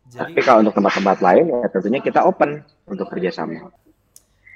Jadi 0.09 0.33
Tapi 0.33 0.41
kalau 0.41 0.65
untuk 0.65 0.73
tempat-tempat 0.73 1.17
lain 1.21 1.45
ya 1.53 1.67
tentunya 1.69 2.01
kita 2.01 2.25
open 2.25 2.65
untuk 2.89 3.07
kerjasama. 3.13 3.69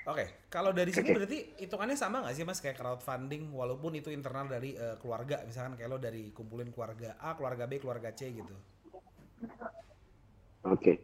Oke, 0.03 0.49
kalau 0.51 0.75
dari 0.75 0.91
sini 0.91 1.13
Oke. 1.13 1.15
berarti 1.15 1.39
hitungannya 1.63 1.95
sama 1.95 2.25
nggak 2.25 2.35
sih 2.35 2.43
mas 2.43 2.59
kayak 2.59 2.75
crowdfunding 2.75 3.53
walaupun 3.55 3.95
itu 3.95 4.11
internal 4.11 4.49
dari 4.49 4.75
eh, 4.75 4.99
keluarga 4.99 5.45
misalkan 5.47 5.79
kayak 5.79 5.89
lo 5.93 5.97
dari 6.01 6.33
kumpulin 6.35 6.73
keluarga 6.73 7.15
A, 7.21 7.37
keluarga 7.39 7.69
B, 7.69 7.79
keluarga 7.79 8.11
C 8.11 8.33
gitu. 8.33 8.55
Oke. 10.67 11.03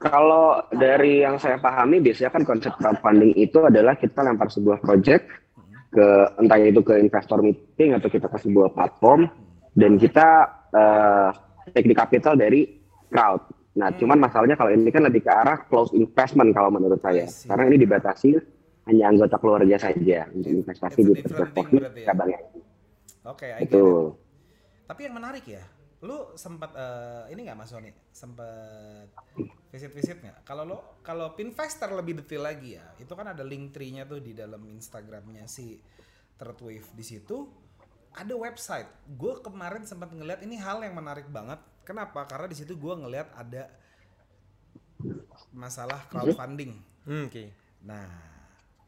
Kalau 0.00 0.64
dari 0.72 1.20
yang 1.20 1.36
saya 1.36 1.60
pahami 1.60 2.00
biasanya 2.00 2.32
kan 2.32 2.44
konsep 2.48 2.72
crowdfunding 2.80 3.36
itu 3.36 3.60
adalah 3.60 4.00
kita 4.00 4.24
lempar 4.24 4.48
sebuah 4.48 4.80
project 4.80 5.28
ke 5.92 6.06
entah 6.40 6.56
itu 6.56 6.80
ke 6.80 6.96
investor 6.96 7.44
meeting 7.44 7.92
atau 7.98 8.08
kita 8.08 8.30
ke 8.30 8.38
sebuah 8.40 8.72
platform 8.72 9.28
dan 9.76 10.00
kita 10.00 10.28
eh, 10.72 11.28
take 11.76 11.88
the 11.90 11.96
capital 11.96 12.32
dari 12.32 12.80
crowd. 13.12 13.44
Nah, 13.76 13.92
cuman 13.94 14.18
masalahnya 14.18 14.56
kalau 14.56 14.72
ini 14.72 14.88
kan 14.88 15.04
lebih 15.04 15.22
ke 15.22 15.30
arah 15.30 15.68
close 15.68 15.92
investment 15.94 16.56
kalau 16.56 16.72
menurut 16.72 16.98
saya. 17.04 17.28
Karena 17.28 17.70
ini 17.70 17.76
dibatasi 17.84 18.30
hanya 18.90 19.04
anggota 19.12 19.36
keluarga 19.38 19.76
saja 19.78 20.26
untuk 20.32 20.64
investasi 20.64 20.98
It's 21.06 21.22
di 21.22 21.22
berarti 21.28 22.00
ya. 22.02 22.06
cabangnya. 22.10 22.40
Oke. 23.28 23.46
Betul. 23.62 24.16
Tapi 24.90 25.00
yang 25.06 25.14
menarik 25.14 25.44
ya, 25.46 25.62
lu 26.00 26.32
sempat 26.32 26.72
eh, 26.72 27.36
ini 27.36 27.44
nggak 27.44 27.58
mas 27.60 27.68
Sony 27.68 27.92
sempat 28.08 29.12
visit-visit 29.68 30.24
nggak? 30.24 30.48
Kalau 30.48 30.64
lo 30.64 30.78
kalau 31.04 31.36
Pinvestor 31.36 31.92
lebih 31.92 32.24
detail 32.24 32.48
lagi 32.48 32.80
ya, 32.80 32.86
itu 32.96 33.12
kan 33.12 33.28
ada 33.28 33.44
link 33.44 33.76
tree-nya 33.76 34.08
tuh 34.08 34.24
di 34.24 34.32
dalam 34.32 34.64
Instagramnya 34.64 35.44
si 35.44 35.76
Third 36.40 36.56
Wave 36.64 36.88
di 36.96 37.04
situ 37.04 37.36
ada 38.16 38.34
website. 38.34 38.88
Gue 39.14 39.38
kemarin 39.44 39.84
sempat 39.84 40.10
ngeliat 40.10 40.40
ini 40.42 40.56
hal 40.58 40.82
yang 40.82 40.96
menarik 40.96 41.28
banget. 41.28 41.60
Kenapa? 41.84 42.26
Karena 42.26 42.48
di 42.48 42.56
situ 42.56 42.74
gue 42.74 42.94
ngeliat 42.96 43.36
ada 43.36 43.70
masalah 45.52 46.00
crowdfunding. 46.08 46.74
Hmm, 47.06 47.28
Oke. 47.28 47.52
Nah, 47.84 48.08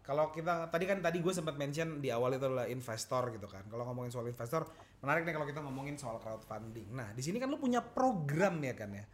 kalau 0.03 0.35
kita 0.35 0.69
tadi 0.69 0.85
kan 0.85 0.99
tadi 0.99 1.23
gue 1.23 1.33
sempat 1.33 1.55
mention 1.57 2.03
di 2.03 2.11
awal 2.11 2.35
itu 2.37 2.45
adalah 2.45 2.67
investor 2.69 3.31
gitu 3.33 3.47
kan. 3.47 3.65
Kalau 3.71 3.87
ngomongin 3.89 4.11
soal 4.11 4.29
investor, 4.29 4.67
menarik 5.03 5.27
nih 5.27 5.35
kalau 5.35 5.47
kita 5.51 5.61
ngomongin 5.67 5.99
soal 5.99 6.23
crowdfunding. 6.23 6.87
Nah, 6.95 7.11
di 7.11 7.23
sini 7.27 7.43
kan 7.43 7.51
lu 7.51 7.59
punya 7.59 7.83
program 7.83 8.63
ya 8.63 8.75
kan 8.79 8.95
ya, 8.95 9.05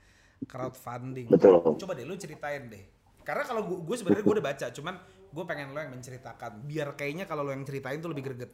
crowdfunding. 0.45 1.33
Betul. 1.33 1.81
Coba 1.81 1.97
deh 1.97 2.05
lu 2.05 2.15
ceritain 2.21 2.69
deh. 2.69 2.85
Karena 3.25 3.45
kalau 3.45 3.65
gue, 3.65 3.77
gue 3.85 3.97
sebenarnya 3.97 4.25
gue 4.25 4.35
udah 4.37 4.47
baca, 4.53 4.67
cuman 4.73 4.95
gue 5.29 5.45
pengen 5.49 5.73
lo 5.73 5.81
yang 5.81 5.93
menceritakan. 5.93 6.65
Biar 6.65 6.93
kayaknya 6.93 7.25
kalau 7.25 7.45
lo 7.45 7.53
yang 7.53 7.65
ceritain 7.65 8.01
tuh 8.01 8.13
lebih 8.13 8.29
greget. 8.29 8.53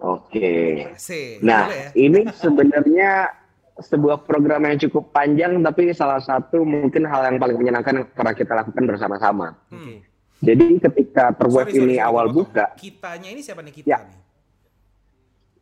Oke. 0.00 0.50
Sih, 0.96 1.38
Nah, 1.44 1.68
ya. 1.70 1.88
ini 1.94 2.24
sebenarnya 2.32 3.30
sebuah 3.78 4.26
program 4.26 4.66
yang 4.66 4.78
cukup 4.88 5.12
panjang, 5.14 5.54
tapi 5.60 5.92
salah 5.94 6.18
satu 6.20 6.66
mungkin 6.66 7.06
hal 7.06 7.30
yang 7.30 7.38
paling 7.38 7.56
menyenangkan 7.56 7.94
yang 8.02 8.06
pernah 8.10 8.34
kita 8.34 8.52
lakukan 8.58 8.84
bersama-sama. 8.90 9.54
Hmm. 9.70 10.02
Jadi 10.40 10.80
ketika 10.80 11.36
sorry, 11.36 11.76
ini 11.76 11.96
sorry, 11.96 11.96
awal 12.00 12.32
buka, 12.32 12.72
Kitanya 12.80 13.28
ini 13.28 13.44
siapa 13.44 13.60
nih 13.60 13.74
kita 13.76 13.88
Ya. 13.92 13.98
nih? 14.08 14.18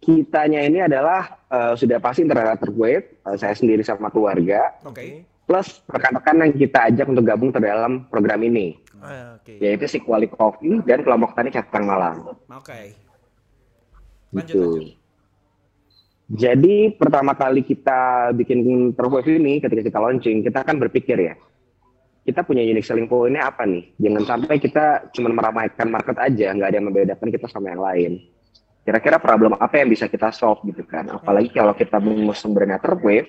Kitanya 0.08 0.64
ini 0.64 0.80
adalah 0.80 1.36
eh, 1.52 1.76
sudah 1.76 2.00
pasti 2.00 2.24
internal 2.24 2.56
terweb, 2.56 3.04
eh, 3.20 3.36
saya 3.36 3.52
sendiri 3.52 3.84
sama 3.84 4.08
keluarga, 4.08 4.72
Oke. 4.88 5.28
plus 5.44 5.84
rekan-rekan 5.84 6.48
yang 6.48 6.52
kita 6.56 6.88
ajak 6.88 7.06
untuk 7.12 7.28
gabung 7.28 7.52
ke 7.52 7.60
dalam 7.60 8.08
program 8.08 8.40
ini, 8.40 8.80
Ah, 8.98 9.36
Oke. 9.36 9.60
yaitu 9.60 9.84
si 9.84 10.00
Kuali 10.00 10.24
Coffee 10.26 10.80
dan 10.88 11.04
kelompok 11.04 11.36
tani 11.36 11.52
Catang 11.52 11.84
Malang. 11.84 12.24
Oke. 12.48 12.96
Lanjut, 14.32 14.48
Gitu. 14.48 14.64
lanjut. 14.64 14.96
Jadi 16.28 16.92
pertama 16.92 17.32
kali 17.32 17.64
kita 17.64 18.32
bikin 18.36 18.92
terweb 18.92 19.24
ini, 19.24 19.64
ketika 19.64 19.80
kita 19.80 19.96
launching, 19.96 20.44
kita 20.44 20.60
kan 20.60 20.76
berpikir 20.76 21.16
ya, 21.16 21.34
kita 22.28 22.44
punya 22.44 22.60
unique 22.60 22.84
selling 22.84 23.08
point-nya 23.08 23.48
apa 23.48 23.64
nih? 23.64 23.96
Jangan 23.96 24.24
sampai 24.28 24.60
kita 24.60 25.08
cuma 25.16 25.32
meramaikan 25.32 25.88
market 25.88 26.20
aja, 26.20 26.52
nggak 26.52 26.68
ada 26.68 26.76
yang 26.76 26.88
membedakan 26.92 27.28
kita 27.32 27.48
sama 27.48 27.72
yang 27.72 27.80
lain. 27.80 28.12
Kira-kira 28.88 29.20
problem 29.20 29.52
apa 29.60 29.84
yang 29.84 29.92
bisa 29.92 30.08
kita 30.08 30.32
solve 30.32 30.64
gitu 30.64 30.80
kan? 30.88 31.12
Apalagi 31.12 31.52
kalau 31.52 31.76
kita 31.76 32.00
mengusung 32.00 32.56
brandnya 32.56 32.80
Terwave, 32.80 33.28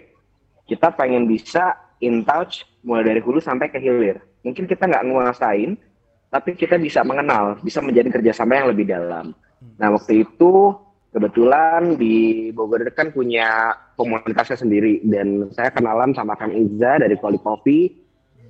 kita 0.64 0.96
pengen 0.96 1.28
bisa 1.28 1.76
in 2.00 2.24
touch 2.24 2.64
mulai 2.80 3.12
dari 3.12 3.20
hulu 3.20 3.44
sampai 3.44 3.68
ke 3.68 3.76
hilir. 3.76 4.24
Mungkin 4.48 4.72
kita 4.72 4.88
nggak 4.88 5.04
nguasain, 5.12 5.76
tapi 6.32 6.56
kita 6.56 6.80
bisa 6.80 7.04
mengenal, 7.04 7.60
bisa 7.60 7.84
menjadi 7.84 8.08
kerjasama 8.08 8.56
yang 8.56 8.72
lebih 8.72 8.88
dalam. 8.88 9.36
Nah 9.76 9.92
waktu 9.92 10.24
itu 10.24 10.80
kebetulan 11.12 12.00
di 12.00 12.48
Bogor 12.56 12.88
kan 12.96 13.12
punya 13.12 13.76
komunitasnya 14.00 14.64
sendiri 14.64 15.04
dan 15.04 15.52
saya 15.52 15.76
kenalan 15.76 16.16
sama 16.16 16.40
Kang 16.40 16.56
Iza 16.56 17.04
dari 17.04 17.20
Kuali 17.20 17.36
Kopi. 17.36 18.00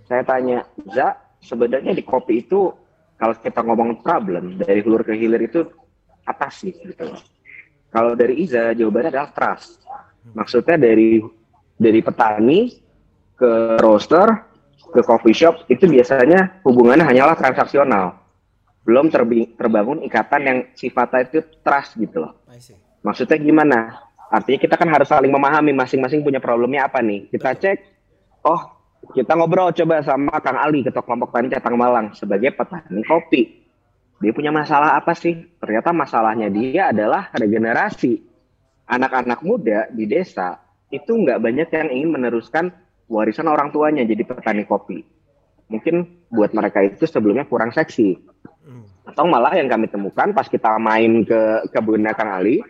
Saya 0.06 0.22
tanya, 0.22 0.62
Iza, 0.78 1.18
sebenarnya 1.42 1.98
di 1.98 2.06
kopi 2.06 2.46
itu 2.46 2.70
kalau 3.18 3.34
kita 3.34 3.66
ngomong 3.66 4.06
problem 4.06 4.62
dari 4.62 4.86
hulu 4.86 5.02
ke 5.02 5.18
hilir 5.18 5.42
itu 5.50 5.66
apa 6.30 6.54
sih 6.54 6.70
gitu. 6.70 7.10
Kalau 7.90 8.14
dari 8.14 8.46
Iza 8.46 8.78
jawabannya 8.78 9.10
adalah 9.10 9.34
trust. 9.34 9.82
Maksudnya 10.38 10.78
dari 10.78 11.18
dari 11.74 12.00
petani 12.06 12.70
ke 13.34 13.82
roaster 13.82 14.46
ke 14.94 15.02
coffee 15.02 15.34
shop 15.34 15.66
itu 15.74 15.90
biasanya 15.90 16.62
hubungannya 16.62 17.02
hanyalah 17.02 17.34
transaksional. 17.34 18.22
Belum 18.86 19.10
terbangun 19.58 20.06
ikatan 20.06 20.42
yang 20.46 20.58
sifatnya 20.78 21.26
itu 21.26 21.42
trust 21.66 21.98
gitu 21.98 22.22
loh. 22.26 22.38
Maksudnya 23.02 23.38
gimana? 23.42 23.80
Artinya 24.30 24.62
kita 24.62 24.78
kan 24.78 24.90
harus 24.94 25.10
saling 25.10 25.34
memahami 25.34 25.74
masing-masing 25.74 26.22
punya 26.22 26.38
problemnya 26.38 26.86
apa 26.86 27.02
nih. 27.02 27.26
Kita 27.34 27.58
cek, 27.58 27.78
oh 28.46 28.62
kita 29.18 29.34
ngobrol 29.34 29.74
coba 29.74 30.06
sama 30.06 30.38
Kang 30.38 30.62
Ali, 30.62 30.86
ketua 30.86 31.02
kelompok 31.02 31.34
tani 31.34 31.50
Catang 31.50 31.74
Malang 31.74 32.14
sebagai 32.14 32.54
petani 32.54 33.02
kopi. 33.08 33.42
Dia 34.20 34.32
punya 34.36 34.52
masalah 34.52 35.00
apa 35.00 35.16
sih? 35.16 35.48
Ternyata 35.64 35.96
masalahnya 35.96 36.52
dia 36.52 36.92
adalah 36.92 37.32
regenerasi. 37.32 38.20
Anak-anak 38.90 39.40
muda 39.46 39.88
di 39.94 40.04
desa 40.10 40.60
itu 40.92 41.14
nggak 41.14 41.40
banyak 41.40 41.70
yang 41.72 41.90
ingin 41.94 42.10
meneruskan 42.20 42.74
warisan 43.08 43.48
orang 43.48 43.72
tuanya 43.72 44.04
jadi 44.04 44.24
petani 44.28 44.68
kopi. 44.68 45.06
Mungkin 45.70 46.28
buat 46.34 46.52
mereka 46.52 46.82
itu 46.84 47.06
sebelumnya 47.06 47.46
kurang 47.46 47.72
seksi. 47.72 48.18
Atau 49.06 49.26
malah 49.26 49.58
yang 49.58 49.70
kami 49.70 49.90
temukan 49.90 50.34
pas 50.34 50.46
kita 50.46 50.78
main 50.78 51.26
ke 51.26 51.70
kebunnya 51.74 52.14
Kang 52.14 52.30
Ali, 52.30 52.62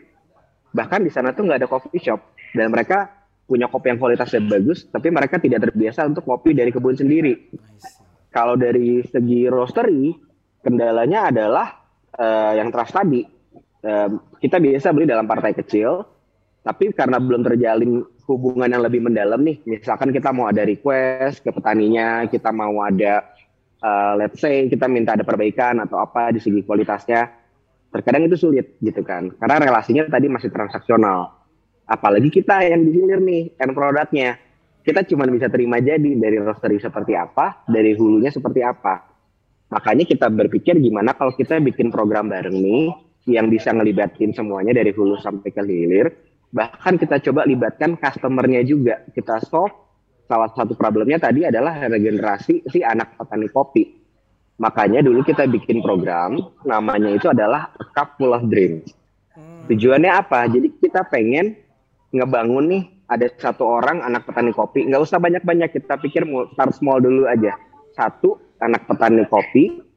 bahkan 0.71 1.03
di 1.03 1.11
sana 1.11 1.35
tuh 1.35 1.47
nggak 1.47 1.59
ada 1.65 1.67
coffee 1.67 1.99
shop 1.99 2.19
dan 2.55 2.71
mereka 2.71 3.11
punya 3.49 3.65
kopi 3.67 3.91
yang 3.91 3.99
kualitasnya 3.99 4.45
bagus, 4.45 4.85
tapi 4.87 5.09
mereka 5.09 5.41
tidak 5.41 5.67
terbiasa 5.67 6.05
untuk 6.05 6.23
kopi 6.23 6.53
dari 6.53 6.69
kebun 6.69 6.95
sendiri. 6.95 7.49
Kalau 8.29 8.53
dari 8.53 9.01
segi 9.09 9.49
roastery, 9.49 10.13
kendalanya 10.63 11.31
adalah 11.31 11.67
uh, 12.15 12.53
yang 12.55 12.69
trust 12.69 12.95
tadi. 12.95 13.21
Uh, 13.79 14.19
kita 14.43 14.59
biasa 14.59 14.91
beli 14.91 15.07
dalam 15.07 15.23
partai 15.23 15.55
kecil, 15.55 16.03
tapi 16.63 16.91
karena 16.91 17.15
belum 17.19 17.41
terjalin 17.47 18.03
hubungan 18.27 18.69
yang 18.69 18.83
lebih 18.85 19.01
mendalam 19.01 19.41
nih, 19.41 19.57
misalkan 19.65 20.13
kita 20.13 20.29
mau 20.29 20.45
ada 20.45 20.61
request 20.61 21.41
ke 21.41 21.49
petaninya, 21.49 22.29
kita 22.29 22.53
mau 22.53 22.77
ada, 22.85 23.25
uh, 23.81 24.13
let's 24.19 24.37
say 24.37 24.69
kita 24.69 24.85
minta 24.85 25.17
ada 25.17 25.25
perbaikan 25.25 25.81
atau 25.81 25.97
apa 25.97 26.29
di 26.29 26.37
segi 26.37 26.61
kualitasnya, 26.61 27.25
terkadang 27.89 28.29
itu 28.29 28.37
sulit 28.37 28.77
gitu 28.85 29.01
kan, 29.01 29.33
karena 29.41 29.65
relasinya 29.65 30.05
tadi 30.05 30.29
masih 30.29 30.53
transaksional. 30.53 31.41
Apalagi 31.89 32.29
kita 32.29 32.61
yang 32.69 32.85
di 32.85 33.01
hilir 33.01 33.17
nih, 33.17 33.57
end 33.57 33.73
produknya, 33.73 34.37
kita 34.85 35.01
cuma 35.09 35.25
bisa 35.25 35.49
terima 35.49 35.81
jadi 35.81 36.13
dari 36.13 36.37
roastery 36.37 36.77
seperti 36.77 37.17
apa, 37.17 37.65
dari 37.65 37.97
hulunya 37.97 38.29
seperti 38.29 38.61
apa. 38.61 39.08
Makanya 39.69 40.05
kita 40.05 40.33
berpikir 40.33 40.81
gimana 40.81 41.13
kalau 41.13 41.33
kita 41.37 41.61
bikin 41.61 41.93
program 41.93 42.25
bareng 42.29 42.57
nih, 42.57 42.89
yang 43.29 43.47
bisa 43.53 43.69
ngelibatin 43.69 44.33
semuanya 44.33 44.73
dari 44.73 44.89
hulu 44.89 45.21
sampai 45.21 45.53
ke 45.53 45.61
hilir, 45.61 46.09
bahkan 46.49 46.97
kita 46.97 47.21
coba 47.29 47.45
libatkan 47.45 47.93
customernya 48.01 48.65
juga. 48.65 49.05
Kita 49.13 49.37
solve 49.45 49.73
salah 50.25 50.49
satu 50.53 50.73
problemnya 50.73 51.21
tadi 51.21 51.45
adalah 51.45 51.85
regenerasi 51.85 52.65
si 52.69 52.81
anak 52.81 53.17
petani 53.17 53.49
kopi. 53.49 53.83
Makanya 54.59 54.99
dulu 55.05 55.23
kita 55.23 55.47
bikin 55.47 55.79
program 55.79 56.35
namanya 56.67 57.15
itu 57.15 57.31
adalah 57.31 57.71
A 57.77 57.85
Cup 57.93 58.19
Full 58.19 58.33
of 58.33 58.43
Dreams. 58.49 58.91
Hmm. 59.37 59.69
tujuannya 59.71 60.11
apa? 60.11 60.49
Jadi 60.51 60.81
kita 60.81 61.07
pengen 61.07 61.55
ngebangun 62.11 62.65
nih 62.67 62.83
ada 63.07 63.29
satu 63.39 63.63
orang 63.63 64.03
anak 64.03 64.25
petani 64.27 64.51
kopi. 64.51 64.83
Nggak 64.89 65.01
usah 65.05 65.21
banyak-banyak 65.21 65.69
kita 65.71 65.95
pikir 66.01 66.25
start 66.53 66.75
small 66.75 66.99
dulu 66.99 67.29
aja. 67.29 67.55
Satu 67.95 68.48
anak 68.59 68.87
petani 68.87 69.23
kopi 69.27 69.89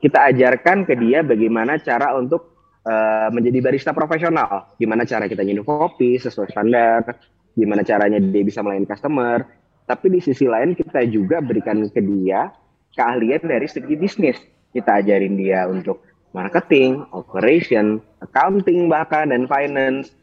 kita 0.00 0.32
ajarkan 0.32 0.88
ke 0.88 0.96
dia 0.96 1.20
bagaimana 1.20 1.76
cara 1.76 2.16
untuk 2.16 2.56
uh, 2.88 3.28
menjadi 3.28 3.60
barista 3.60 3.92
profesional. 3.92 4.72
Gimana 4.80 5.04
cara 5.04 5.28
kita 5.28 5.44
nyeduh 5.44 5.64
kopi 5.64 6.16
sesuai 6.16 6.48
standar, 6.50 7.20
gimana 7.52 7.84
caranya 7.84 8.16
dia 8.16 8.42
bisa 8.42 8.64
melayani 8.64 8.88
customer. 8.88 9.44
Tapi 9.84 10.06
di 10.08 10.20
sisi 10.24 10.48
lain 10.48 10.72
kita 10.72 11.04
juga 11.04 11.44
berikan 11.44 11.84
ke 11.84 12.00
dia 12.00 12.48
keahlian 12.96 13.44
dari 13.44 13.68
segi 13.68 13.94
bisnis. 13.94 14.40
Kita 14.72 15.04
ajarin 15.04 15.36
dia 15.36 15.68
untuk 15.68 16.00
marketing, 16.32 17.04
operation, 17.12 18.00
accounting 18.24 18.88
bahkan 18.88 19.34
dan 19.34 19.44
finance. 19.50 20.16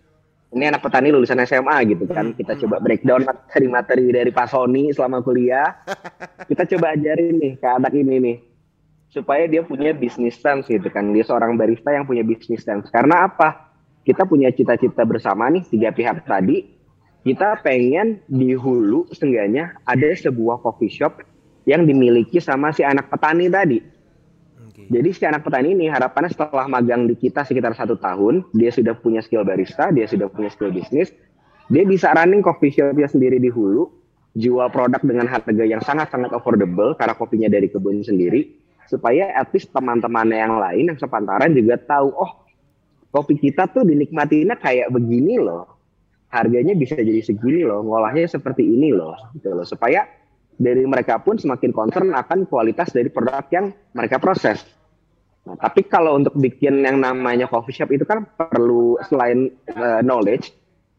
Ini 0.48 0.72
anak 0.72 0.80
petani 0.80 1.12
lulusan 1.12 1.44
SMA 1.44 1.78
gitu 1.92 2.08
kan. 2.08 2.32
Kita 2.32 2.56
hmm. 2.56 2.62
coba 2.64 2.76
breakdown 2.80 3.22
materi-materi 3.28 4.16
dari 4.16 4.32
Pak 4.32 4.48
Sony 4.48 4.96
selama 4.96 5.20
kuliah. 5.20 5.76
Kita 6.50 6.64
coba 6.76 6.96
ajarin 6.96 7.36
nih 7.36 7.54
ke 7.60 7.68
anak 7.68 7.92
ini 7.92 8.16
nih 8.24 8.38
supaya 9.08 9.48
dia 9.48 9.64
punya 9.64 9.96
bisnis 9.96 10.36
sense 10.38 10.68
gitu 10.68 10.88
kan 10.92 11.16
dia 11.16 11.24
seorang 11.24 11.56
barista 11.56 11.96
yang 11.96 12.04
punya 12.04 12.28
bisnis 12.28 12.68
sense 12.68 12.92
karena 12.92 13.32
apa 13.32 13.72
kita 14.04 14.28
punya 14.28 14.52
cita-cita 14.52 15.08
bersama 15.08 15.48
nih 15.48 15.64
tiga 15.72 15.96
pihak 15.96 16.28
tadi 16.28 16.68
kita 17.24 17.60
pengen 17.64 18.20
di 18.28 18.56
hulu 18.56 19.08
seenggaknya 19.16 19.80
ada 19.88 20.12
sebuah 20.12 20.60
coffee 20.60 20.92
shop 20.92 21.24
yang 21.68 21.88
dimiliki 21.88 22.40
sama 22.44 22.72
si 22.76 22.84
anak 22.84 23.08
petani 23.08 23.48
tadi 23.48 23.80
okay. 24.78 24.88
jadi 24.94 25.10
si 25.10 25.24
anak 25.26 25.42
petani 25.42 25.74
ini 25.74 25.90
harapannya 25.90 26.30
setelah 26.30 26.70
magang 26.70 27.10
di 27.10 27.18
kita 27.18 27.42
sekitar 27.42 27.74
satu 27.74 27.98
tahun 27.98 28.46
dia 28.54 28.70
sudah 28.70 28.94
punya 29.02 29.26
skill 29.26 29.42
barista 29.42 29.90
dia 29.90 30.06
sudah 30.06 30.30
punya 30.30 30.54
skill 30.54 30.70
bisnis 30.70 31.10
dia 31.74 31.84
bisa 31.84 32.14
running 32.14 32.46
coffee 32.46 32.70
shopnya 32.70 33.10
sendiri 33.10 33.42
di 33.42 33.50
hulu 33.50 33.90
jual 34.38 34.70
produk 34.70 35.02
dengan 35.02 35.26
harga 35.26 35.66
yang 35.66 35.82
sangat-sangat 35.82 36.30
affordable 36.30 36.94
karena 36.94 37.18
kopinya 37.18 37.50
dari 37.50 37.68
kebun 37.68 38.06
sendiri 38.06 38.54
supaya 38.86 39.34
at 39.36 39.50
least 39.52 39.74
teman-temannya 39.74 40.38
yang 40.38 40.56
lain 40.62 40.94
yang 40.94 41.00
sepantaran 41.02 41.52
juga 41.52 41.76
tahu 41.82 42.14
oh 42.14 42.32
kopi 43.12 43.36
kita 43.36 43.68
tuh 43.74 43.84
dinikmatinya 43.84 44.56
kayak 44.56 44.94
begini 44.94 45.42
loh 45.42 45.66
harganya 46.30 46.76
bisa 46.78 46.96
jadi 46.96 47.20
segini 47.24 47.66
loh 47.66 47.84
ngolahnya 47.84 48.30
seperti 48.30 48.64
ini 48.64 48.94
loh 48.94 49.16
gitu 49.36 49.52
loh 49.52 49.66
supaya 49.66 50.08
dari 50.58 50.84
mereka 50.84 51.22
pun 51.22 51.38
semakin 51.38 51.72
concern 51.72 52.12
akan 52.14 52.50
kualitas 52.50 52.90
dari 52.90 53.08
produk 53.14 53.46
yang 53.54 53.72
mereka 53.94 54.18
proses 54.18 54.66
nah 55.48 55.56
tapi 55.56 55.88
kalau 55.88 56.20
untuk 56.20 56.36
bikin 56.36 56.84
yang 56.84 57.00
namanya 57.00 57.48
coffee 57.48 57.72
shop 57.72 57.94
itu 57.96 58.04
kan 58.04 58.28
perlu 58.36 59.00
selain 59.08 59.54
uh, 59.72 60.04
knowledge 60.04 60.52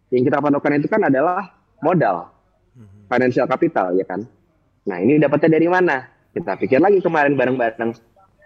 yang 0.08 0.24
kita 0.24 0.40
perlukan 0.40 0.78
itu 0.80 0.88
kan 0.88 1.04
adalah 1.04 1.52
modal 1.84 2.32
mhm. 2.72 3.10
financial 3.12 3.44
capital 3.44 3.92
ya 3.92 4.08
kan 4.08 4.24
nah 4.88 4.96
ini 4.96 5.20
dapatnya 5.20 5.60
dari 5.60 5.68
mana 5.68 6.18
kita 6.38 6.54
pikir 6.60 6.78
lagi 6.78 7.02
kemarin 7.02 7.34
bareng-bareng, 7.34 7.90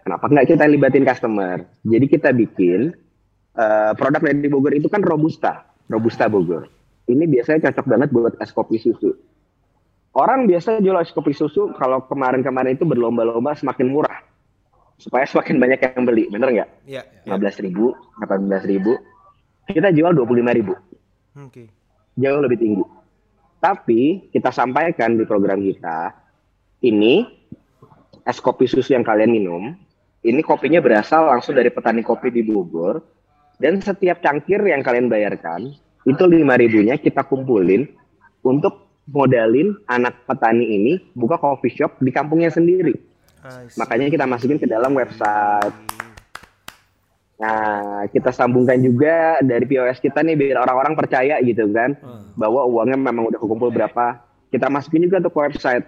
kenapa 0.07 0.25
nggak 0.31 0.47
kita 0.55 0.65
libatin 0.71 1.05
customer? 1.05 1.67
Jadi 1.83 2.07
kita 2.09 2.31
bikin 2.31 2.95
uh, 3.59 3.93
produk 3.99 4.23
dari 4.23 4.49
Bogor 4.49 4.73
itu 4.73 4.89
kan 4.89 5.05
robusta, 5.05 5.67
robusta 5.91 6.31
Bogor. 6.31 6.71
Ini 7.11 7.27
biasanya 7.27 7.69
cocok 7.69 7.87
banget 7.91 8.09
buat 8.15 8.35
es 8.39 8.55
kopi 8.55 8.79
susu. 8.79 9.13
Orang 10.13 10.45
biasa 10.45 10.85
jual 10.85 11.01
es 11.01 11.09
kopi 11.09 11.33
susu 11.33 11.73
kalau 11.81 12.05
kemarin-kemarin 12.05 12.77
itu 12.77 12.85
berlomba-lomba 12.85 13.57
semakin 13.57 13.89
murah 13.89 14.21
supaya 15.01 15.25
semakin 15.25 15.57
banyak 15.57 15.81
yang 15.81 16.05
beli, 16.05 16.29
bener 16.29 16.49
nggak? 16.53 16.71
Iya. 16.85 17.03
Ya. 17.25 17.35
belas 17.41 17.57
ribu, 17.57 17.97
delapan 18.21 18.41
belas 18.45 18.63
ribu, 18.69 18.93
kita 19.73 19.89
jual 19.89 20.13
dua 20.13 20.29
puluh 20.29 20.45
lima 20.45 20.53
ribu. 20.53 20.77
Oke. 21.41 21.65
Okay. 21.65 21.67
Jauh 22.21 22.45
lebih 22.45 22.61
tinggi. 22.61 22.85
Tapi 23.57 24.29
kita 24.29 24.53
sampaikan 24.53 25.17
di 25.17 25.25
program 25.25 25.65
kita, 25.65 26.13
ini 26.85 27.25
es 28.29 28.37
kopi 28.37 28.69
susu 28.69 28.93
yang 28.93 29.07
kalian 29.07 29.33
minum, 29.33 29.73
ini 30.29 30.45
kopinya 30.45 30.85
berasal 30.85 31.33
langsung 31.33 31.57
dari 31.57 31.73
petani 31.73 32.05
kopi 32.05 32.29
di 32.29 32.45
Bogor. 32.45 33.01
Dan 33.57 33.79
setiap 33.79 34.21
cangkir 34.21 34.59
yang 34.67 34.83
kalian 34.83 35.07
bayarkan, 35.07 35.71
itu 36.03 36.25
lima 36.27 36.59
ribunya 36.59 36.99
kita 36.99 37.23
kumpulin 37.23 37.87
untuk 38.43 38.92
modalin 39.11 39.75
anak 39.91 40.15
petani 40.27 40.67
ini 40.67 40.93
buka 41.17 41.39
coffee 41.39 41.75
shop 41.75 41.99
di 41.99 42.11
kampungnya 42.15 42.51
sendiri. 42.51 42.95
Makanya 43.75 44.07
kita 44.07 44.25
masukin 44.27 44.59
ke 44.63 44.71
dalam 44.71 44.95
website. 44.95 45.75
Nah, 47.43 48.07
kita 48.07 48.31
sambungkan 48.31 48.79
juga 48.79 49.43
dari 49.43 49.67
POS 49.67 49.99
kita 49.99 50.23
nih 50.23 50.39
biar 50.39 50.63
orang-orang 50.63 50.95
percaya 50.95 51.43
gitu 51.43 51.67
kan 51.75 51.99
hmm. 51.99 52.39
bahwa 52.39 52.63
uangnya 52.71 52.95
memang 52.95 53.35
udah 53.35 53.41
kumpul 53.43 53.75
berapa. 53.75 54.23
Kita 54.55 54.71
masukin 54.71 55.11
juga 55.11 55.19
untuk 55.19 55.43
website 55.43 55.83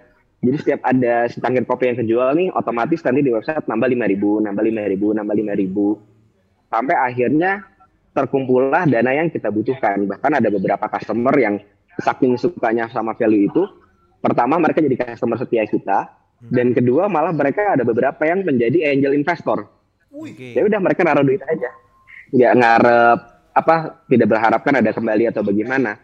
jadi 0.45 0.57
setiap 0.61 0.81
ada 0.85 1.25
setangkir 1.25 1.65
kopi 1.65 1.89
yang 1.89 1.97
kejual 2.05 2.29
nih, 2.37 2.53
otomatis 2.53 3.01
nanti 3.01 3.25
di 3.25 3.33
website 3.33 3.65
nambah 3.65 3.89
lima 3.89 4.05
ribu, 4.05 4.37
nambah 4.37 4.61
lima 4.61 4.85
ribu, 4.85 5.07
nambah 5.09 5.35
lima 5.35 5.53
ribu, 5.57 5.97
sampai 6.69 6.93
akhirnya 6.93 7.65
terkumpullah 8.13 8.85
dana 8.85 9.09
yang 9.09 9.33
kita 9.33 9.49
butuhkan. 9.49 10.05
Bahkan 10.05 10.31
ada 10.37 10.49
beberapa 10.53 10.85
customer 10.85 11.33
yang 11.33 11.57
saking 11.97 12.35
sukanya 12.35 12.87
sama 12.89 13.13
value 13.13 13.47
itu, 13.47 13.63
pertama 14.19 14.57
mereka 14.57 14.81
jadi 14.81 15.13
customer 15.13 15.37
setia 15.37 15.63
kita 15.63 16.09
dan 16.41 16.73
kedua 16.73 17.07
malah 17.07 17.31
mereka 17.31 17.73
ada 17.73 17.81
beberapa 17.81 18.19
yang 18.25 18.43
menjadi 18.43 18.91
angel 18.91 19.15
investor 19.15 19.65
Oke. 20.11 20.53
ya 20.53 20.61
udah 20.61 20.79
mereka 20.83 21.01
naruh 21.01 21.23
duit 21.23 21.41
aja 21.41 21.69
nggak 22.29 22.53
ngarep 22.59 23.19
apa 23.55 23.75
tidak 24.11 24.27
berharapkan 24.27 24.73
ada 24.75 24.91
kembali 24.91 25.23
atau 25.31 25.41
bagaimana 25.41 25.95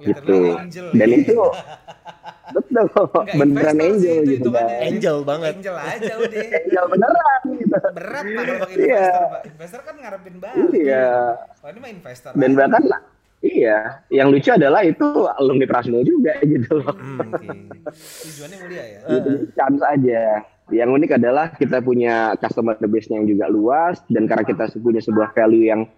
gitu 0.00 0.16
Literally 0.16 0.54
angel 0.64 0.86
dan 0.96 1.08
ya. 1.08 1.16
itu 1.18 1.36
betul 2.56 2.84
Nggak 3.20 3.36
beneran 3.36 3.78
angel 3.78 4.16
itu 4.16 4.30
gitu 4.32 4.48
kan 4.50 4.66
Angel 4.66 5.16
banget. 5.22 5.52
Angel 5.60 5.76
aja 5.76 6.12
udah. 6.24 6.42
angel 6.56 6.84
beneran 6.90 7.40
gitu 7.52 7.76
Berat 7.94 8.24
pak 8.24 8.42
kalau 8.42 8.58
pakai 8.58 8.76
Iya. 8.80 9.04
investor 9.04 9.22
pak. 9.28 9.40
Investor 9.46 9.80
kan 9.82 9.94
ngarepin 9.98 10.34
balik. 10.40 10.68
iya 10.72 11.08
ini 11.68 11.78
mah 11.78 11.90
investor. 11.92 12.30
dan 12.34 12.50
bahkan 12.54 12.82
iya 13.40 14.04
yang 14.08 14.28
lucu 14.28 14.52
adalah 14.52 14.84
itu 14.84 15.04
alumni 15.36 15.64
Prasmo 15.64 16.00
juga 16.00 16.36
gitu 16.44 16.80
loh 16.80 16.92
Hmm, 16.92 17.20
oke. 17.32 17.48
Tujuannya 18.24 18.56
mulia 18.60 18.84
ya. 18.84 18.98
Gitu, 19.08 19.30
chance 19.56 19.82
aja. 19.82 20.22
Yang 20.70 20.88
unik 21.02 21.10
adalah 21.18 21.46
kita 21.50 21.82
punya 21.82 22.38
customer 22.38 22.78
base 22.78 23.10
yang 23.10 23.26
juga 23.26 23.50
luas 23.50 23.98
dan 24.06 24.30
karena 24.30 24.46
kita 24.46 24.70
punya 24.78 25.02
sebuah 25.02 25.34
value 25.34 25.66
yang 25.66 25.88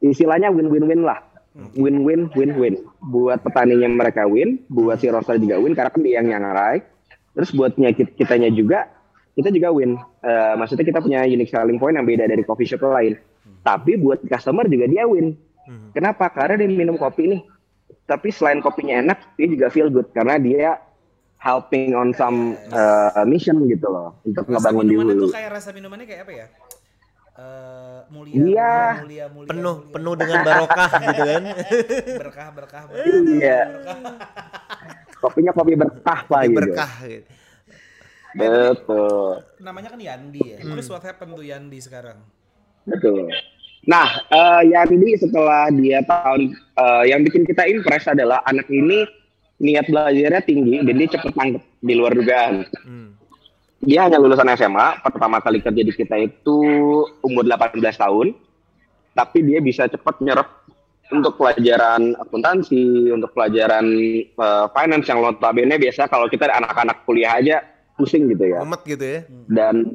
istilahnya 0.00 0.50
win-win-win 0.50 1.06
lah. 1.06 1.22
Win-win, 1.74 2.30
win-win. 2.34 2.78
Buat 3.02 3.42
petaninya 3.42 3.86
mereka 3.86 4.26
win, 4.26 4.62
buat 4.66 4.98
si 4.98 5.10
roaster 5.10 5.38
juga 5.38 5.58
win 5.58 5.74
karena 5.74 5.90
kan 5.90 6.02
dia 6.02 6.14
yang 6.22 6.26
nyangarai. 6.30 6.82
Terus 7.34 7.50
buatnya 7.54 7.94
kit- 7.94 8.14
kitanya 8.14 8.50
juga, 8.50 8.90
kita 9.34 9.50
juga 9.50 9.70
win. 9.70 9.94
Eh, 10.22 10.54
maksudnya 10.58 10.82
kita 10.82 10.98
punya 10.98 11.22
unique 11.22 11.50
selling 11.50 11.78
point 11.78 11.94
yang 11.94 12.06
beda 12.06 12.26
dari 12.26 12.42
coffee 12.42 12.66
shop 12.66 12.82
lain. 12.90 13.14
Tapi 13.62 13.98
buat 13.98 14.22
customer 14.22 14.66
juga 14.66 14.86
dia 14.86 15.06
win. 15.06 15.34
Kenapa? 15.90 16.28
Karena 16.28 16.56
dia 16.56 16.66
minum 16.66 16.94
kopi 16.94 17.28
nih. 17.28 17.42
Tapi 18.04 18.28
selain 18.28 18.58
kopinya 18.58 18.96
enak, 18.98 19.18
dia 19.34 19.46
juga 19.46 19.68
feel 19.68 19.88
good 19.88 20.08
karena 20.10 20.36
dia 20.36 20.80
helping 21.36 21.92
on 21.92 22.10
some 22.12 22.52
uh, 22.68 23.22
mission 23.22 23.62
gitu 23.64 23.84
loh 23.84 24.16
untuk 24.22 24.42
Rasa 24.44 24.72
ngebangun 24.72 24.84
di 24.84 24.94
hulu. 24.96 25.12
tuh 25.20 25.30
kayak 25.30 25.50
rasa 25.52 25.70
minumannya 25.70 26.04
kayak 26.04 26.22
apa 26.24 26.32
ya? 26.34 26.46
Eh 27.38 28.00
mulia, 28.10 28.34
Iya. 28.34 28.74
mulia, 28.98 28.98
mulia, 28.98 29.24
mulia, 29.30 29.46
Penuh 29.46 29.76
mulia. 29.78 29.92
penuh 29.92 30.14
dengan 30.16 30.38
barokah 30.42 30.90
gitu 30.98 31.22
kan. 31.22 31.42
berkah, 32.24 32.48
berkah, 32.50 32.82
berkah. 32.88 33.06
Iya. 33.30 33.58
Kopinya 35.18 35.52
kopi 35.52 35.72
berkah 35.74 36.18
pak 36.24 36.40
gitu. 36.44 36.56
Berkah 36.58 36.92
gitu. 37.04 37.30
Betul, 38.28 39.40
Namanya 39.58 39.88
kan 39.88 39.98
Yandi 39.98 40.42
ya. 40.44 40.58
Terus 40.60 40.86
what 40.88 41.00
happened 41.00 41.32
tuh 41.32 41.42
Yandi 41.42 41.78
sekarang? 41.78 42.18
betul. 42.84 43.28
Nah, 43.86 44.08
eh 44.32 44.74
Yandi 44.74 45.14
setelah 45.20 45.70
dia 45.70 46.02
tahun 46.02 46.56
eh, 46.56 47.04
yang 47.14 47.22
bikin 47.22 47.46
kita 47.46 47.68
impress 47.70 48.10
adalah 48.10 48.42
anak 48.48 48.66
ini 48.72 49.06
niat 49.58 49.90
belajarnya 49.90 50.42
tinggi 50.46 50.82
dan 50.82 50.94
dia 50.98 51.08
cepet 51.14 51.32
tangkep 51.34 51.62
di 51.82 51.94
luar 51.94 52.14
dugaan. 52.14 52.66
Hmm. 52.82 53.14
Dia 53.78 54.10
hanya 54.10 54.18
lulusan 54.18 54.50
SMA, 54.58 55.06
pertama 55.06 55.38
kali 55.38 55.62
kerja 55.62 55.82
di 55.86 55.94
kita 55.94 56.18
itu 56.18 56.58
umur 57.22 57.46
18 57.46 57.78
tahun, 57.78 58.34
tapi 59.14 59.38
dia 59.46 59.62
bisa 59.62 59.86
cepat 59.86 60.18
nyerap 60.18 60.50
untuk 61.14 61.38
pelajaran 61.38 62.18
akuntansi, 62.18 63.14
untuk 63.14 63.30
pelajaran 63.32 63.86
eh, 64.26 64.66
finance 64.74 65.06
yang 65.06 65.22
notabene 65.22 65.78
biasa 65.78 66.10
kalau 66.10 66.26
kita 66.26 66.50
anak-anak 66.50 67.06
kuliah 67.06 67.38
aja 67.38 67.56
pusing 67.94 68.30
gitu 68.30 68.46
ya. 68.46 68.62
Mumet 68.62 68.82
gitu 68.86 69.04
ya. 69.04 69.20
Dan 69.46 69.90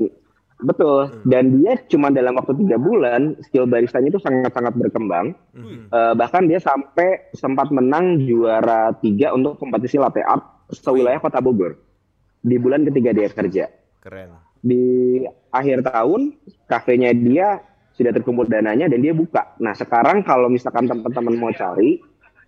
betul, 0.63 1.11
dan 1.27 1.59
dia 1.59 1.75
cuma 1.91 2.09
dalam 2.09 2.33
waktu 2.39 2.55
tiga 2.63 2.79
bulan 2.79 3.35
skill 3.43 3.67
baristanya 3.67 4.15
itu 4.15 4.19
sangat-sangat 4.23 4.73
berkembang. 4.79 5.37
Hmm. 5.53 5.91
Eh, 5.91 6.13
bahkan 6.15 6.47
dia 6.47 6.57
sampai 6.57 7.29
sempat 7.35 7.69
menang 7.69 8.23
juara 8.23 8.95
tiga 9.03 9.35
untuk 9.35 9.59
kompetisi 9.59 9.99
latte 9.99 10.23
art 10.23 10.41
sewilayah 10.71 11.19
kota 11.21 11.43
Bogor 11.43 11.75
di 12.43 12.55
bulan 12.59 12.83
ketiga 12.83 13.15
dia 13.15 13.29
kerja 13.31 13.65
Keren. 14.03 14.35
di 14.59 15.23
akhir 15.53 15.87
tahun 15.87 16.35
kafenya 16.67 17.15
dia 17.15 17.63
sudah 17.93 18.11
terkumpul 18.11 18.49
dananya 18.49 18.89
dan 18.89 18.99
dia 18.99 19.13
buka. 19.13 19.53
Nah 19.61 19.77
sekarang 19.77 20.25
kalau 20.25 20.49
misalkan 20.49 20.89
teman-teman 20.89 21.37
mau 21.37 21.53
cari, 21.53 22.01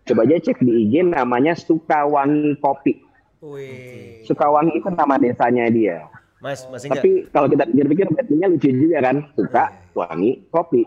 coba 0.09 0.25
aja 0.25 0.41
cek 0.41 0.57
di 0.65 0.89
IG 0.89 1.05
namanya 1.05 1.53
Sukawangi 1.53 2.57
Kopi. 2.57 2.93
Wih. 3.45 4.25
Sukawangi 4.25 4.81
itu 4.81 4.89
nama 4.89 5.21
desanya 5.21 5.69
dia. 5.69 6.09
Mas, 6.45 6.61
masih 6.69 6.93
enggak? 6.93 7.01
Tapi 7.01 7.11
kalau 7.33 7.47
kita 7.49 7.63
pikir-pikir 7.65 8.05
artinya 8.13 8.47
lucu 8.53 8.69
juga 8.69 8.97
kan, 9.01 9.17
Suka 9.33 9.63
Wangi 9.97 10.45
Kopi. 10.53 10.85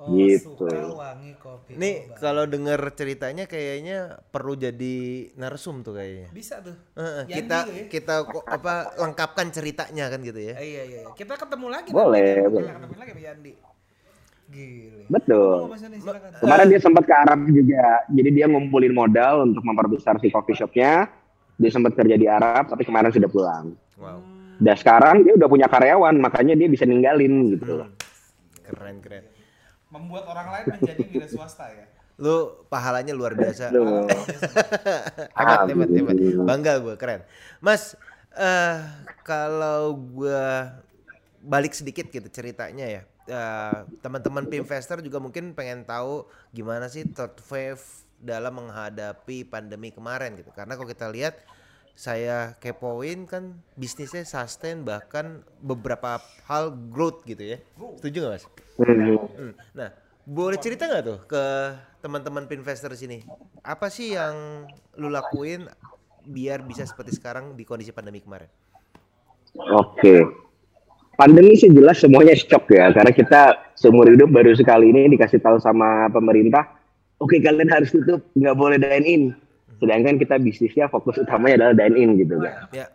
Oh, 0.00 0.16
Gitu. 0.16 0.56
suka 0.56 0.96
wangi 0.96 1.36
kopi. 1.36 1.76
Nih 1.76 2.08
Coba. 2.08 2.16
kalau 2.24 2.48
denger 2.48 2.80
ceritanya 2.96 3.44
kayaknya 3.44 4.16
perlu 4.32 4.56
jadi 4.56 4.96
narsum 5.36 5.84
tuh 5.84 5.92
kayaknya. 5.92 6.32
bisa 6.32 6.56
tuh. 6.64 6.72
Heeh, 6.96 7.28
Yandi 7.28 7.36
kita 7.36 7.58
ya. 7.68 7.84
kita 7.84 8.14
apa 8.48 8.96
lengkapkan 8.96 9.52
ceritanya 9.52 10.08
kan 10.08 10.24
gitu 10.24 10.40
ya. 10.40 10.56
Eh, 10.56 10.64
iya 10.72 10.82
iya. 10.88 11.00
Kita 11.12 11.36
ketemu 11.36 11.66
lagi. 11.68 11.92
Boleh, 11.92 12.32
nanti. 12.32 12.48
boleh. 12.48 12.64
Kita 12.64 12.76
ketemu 12.80 12.96
lagi 12.96 13.10
sama 13.12 13.22
Yandi. 13.28 13.52
Gile. 14.48 15.02
Betul. 15.12 15.58
Mas 15.68 15.80
Yandi, 15.84 15.98
silakan. 16.00 16.30
Kemarin 16.40 16.66
dia 16.72 16.80
sempat 16.80 17.04
ke 17.04 17.14
Arab 17.20 17.40
juga, 17.44 17.84
jadi 18.08 18.28
dia 18.32 18.46
ngumpulin 18.48 18.94
modal 18.96 19.34
untuk 19.44 19.60
memperbesar 19.60 20.16
si 20.16 20.32
coffee 20.32 20.56
shopnya. 20.56 21.12
Dia 21.60 21.68
sempat 21.68 21.92
kerja 21.92 22.16
di 22.16 22.24
Arab, 22.24 22.72
tapi 22.72 22.88
kemarin 22.88 23.12
sudah 23.12 23.28
pulang. 23.28 23.76
Wow. 24.00 24.39
Dan 24.60 24.76
sekarang 24.76 25.24
dia 25.24 25.32
udah 25.40 25.48
punya 25.48 25.66
karyawan, 25.72 26.20
makanya 26.20 26.52
dia 26.52 26.68
bisa 26.68 26.84
ninggalin 26.84 27.56
gitu. 27.56 27.88
Keren 28.68 29.00
keren. 29.00 29.24
Membuat 29.88 30.28
orang 30.28 30.46
lain 30.52 30.64
menjadi 30.76 31.02
wira 31.08 31.26
swasta 31.26 31.72
ya. 31.72 31.88
Lu 32.20 32.68
pahalanya 32.68 33.16
luar 33.16 33.32
biasa. 33.32 33.72
Hebat, 35.40 35.60
hebat, 35.72 35.88
hebat. 35.88 36.16
Bangga 36.44 36.76
gue, 36.84 36.94
keren. 37.00 37.24
Mas, 37.64 37.96
eh 38.36 38.78
kalau 39.24 39.96
gue 39.96 40.44
balik 41.40 41.72
sedikit 41.72 42.12
gitu 42.12 42.28
ceritanya 42.28 42.84
ya. 42.84 43.02
Eh, 43.30 43.78
teman-teman 44.04 44.44
Pimvestor 44.50 45.00
juga 45.00 45.22
mungkin 45.22 45.56
pengen 45.56 45.86
tahu 45.86 46.28
gimana 46.52 46.90
sih 46.90 47.06
third 47.08 47.38
wave 47.48 47.84
dalam 48.20 48.60
menghadapi 48.60 49.48
pandemi 49.48 49.88
kemarin 49.88 50.36
gitu. 50.36 50.52
Karena 50.52 50.76
kalau 50.76 50.88
kita 50.90 51.08
lihat 51.08 51.40
saya 52.00 52.56
kepoin 52.56 53.28
kan 53.28 53.60
bisnisnya 53.76 54.24
sustain 54.24 54.88
bahkan 54.88 55.44
beberapa 55.60 56.16
hal 56.48 56.72
growth 56.88 57.28
gitu 57.28 57.44
ya. 57.44 57.58
Setuju 58.00 58.16
gak 58.24 58.32
mas? 58.40 58.44
Hmm. 58.80 59.52
Nah, 59.76 59.92
boleh 60.24 60.56
cerita 60.56 60.88
nggak 60.88 61.04
tuh 61.04 61.20
ke 61.28 61.44
teman-teman 62.00 62.48
Pinvestor 62.48 62.96
sini? 62.96 63.20
Apa 63.60 63.92
sih 63.92 64.16
yang 64.16 64.64
lu 64.96 65.12
lakuin 65.12 65.68
biar 66.24 66.64
bisa 66.64 66.88
seperti 66.88 67.20
sekarang 67.20 67.52
di 67.52 67.68
kondisi 67.68 67.92
pandemi 67.92 68.24
kemarin? 68.24 68.48
Oke. 69.76 70.24
Pandemi 71.20 71.52
sih 71.52 71.68
jelas 71.68 72.00
semuanya 72.00 72.32
shock 72.32 72.64
ya, 72.72 72.96
karena 72.96 73.12
kita 73.12 73.60
seumur 73.76 74.08
hidup 74.08 74.32
baru 74.32 74.56
sekali 74.56 74.88
ini 74.88 75.12
dikasih 75.12 75.44
tahu 75.44 75.60
sama 75.60 76.08
pemerintah, 76.08 76.64
oke 77.20 77.36
kalian 77.44 77.68
harus 77.68 77.92
tutup, 77.92 78.24
nggak 78.32 78.56
boleh 78.56 78.80
dine 78.80 79.04
in. 79.04 79.22
Sedangkan 79.80 80.20
kita 80.20 80.36
bisnisnya 80.36 80.86
fokus 80.92 81.16
utamanya 81.18 81.66
adalah 81.66 81.74
dine 81.84 81.96
in 81.96 82.10
gitu 82.20 82.36
kan. 82.36 82.68
Ya, 82.70 82.86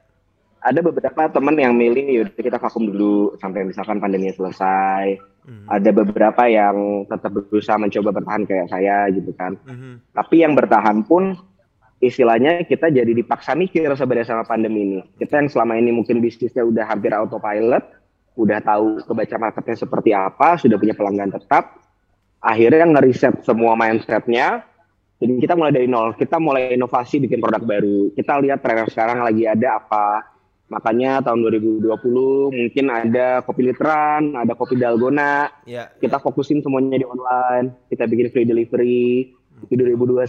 Ada 0.65 0.81
beberapa 0.81 1.29
teman 1.29 1.57
yang 1.61 1.77
milih, 1.77 2.05
yaudah 2.21 2.41
kita 2.41 2.57
vakum 2.57 2.89
dulu 2.89 3.37
sampai 3.37 3.65
misalkan 3.69 4.01
pandemi 4.01 4.33
selesai. 4.33 5.17
Mhm. 5.45 5.65
Ada 5.69 5.89
beberapa 5.93 6.43
yang 6.49 7.05
tetap 7.05 7.37
berusaha 7.37 7.77
mencoba 7.77 8.09
bertahan 8.09 8.43
kayak 8.49 8.67
saya 8.69 9.05
gitu 9.13 9.29
kan. 9.37 9.57
Mhm. 9.65 10.13
Tapi 10.13 10.35
yang 10.41 10.57
bertahan 10.57 11.05
pun 11.05 11.37
istilahnya 12.01 12.65
kita 12.65 12.89
jadi 12.89 13.07
dipaksa 13.13 13.53
mikir 13.53 13.87
sebenarnya 13.93 14.27
sama 14.29 14.43
pandemi 14.45 14.79
ini. 14.85 14.99
Kita 15.21 15.37
yang 15.41 15.49
selama 15.49 15.77
ini 15.77 15.93
mungkin 15.93 16.21
bisnisnya 16.21 16.65
udah 16.65 16.85
hampir 16.89 17.13
autopilot, 17.13 17.85
udah 18.35 18.59
tahu 18.61 19.05
kebaca 19.05 19.35
marketnya 19.39 19.75
seperti 19.79 20.11
apa, 20.11 20.59
sudah 20.59 20.75
punya 20.75 20.93
pelanggan 20.97 21.31
tetap, 21.31 21.79
akhirnya 22.43 22.85
ngeriset 22.89 23.41
semua 23.41 23.73
mindsetnya. 23.79 24.67
Jadi 25.25 25.41
kita 25.41 25.57
mulai 25.57 25.73
dari 25.73 25.89
nol, 25.89 26.13
kita 26.13 26.37
mulai 26.37 26.77
inovasi 26.77 27.17
bikin 27.17 27.41
produk 27.41 27.65
baru. 27.65 28.13
Kita 28.13 28.37
lihat 28.45 28.61
tren 28.61 28.85
yang 28.85 28.89
sekarang 28.93 29.25
lagi 29.25 29.49
ada 29.49 29.81
apa. 29.81 30.37
Makanya 30.69 31.25
tahun 31.25 31.41
2020 31.49 31.81
mungkin 32.53 32.85
ada 32.93 33.41
kopi 33.41 33.65
literan, 33.65 34.37
ada 34.37 34.53
kopi 34.53 34.77
dalgona, 34.77 35.49
ya, 35.65 35.89
kita 35.97 36.21
fokusin 36.21 36.61
semuanya 36.61 37.01
di 37.01 37.05
online, 37.05 37.89
kita 37.89 38.05
bikin 38.05 38.29
free 38.29 38.45
delivery. 38.45 39.33
Di 39.65 39.73
2021 39.73 40.21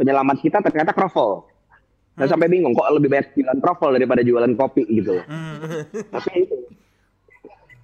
penyelamat 0.00 0.36
kita 0.40 0.64
ternyata 0.64 0.96
kroffel. 0.96 1.44
Dan 2.16 2.24
sampai 2.24 2.48
bingung 2.48 2.72
kok 2.72 2.88
lebih 2.88 3.12
banyak 3.12 3.36
jualan 3.36 3.60
kroffel 3.60 3.96
daripada 4.00 4.24
jualan 4.24 4.52
kopi 4.56 4.88
gitu. 4.88 5.20
loh. 5.20 5.24
Tapi 6.08 6.30
itu 6.40 6.56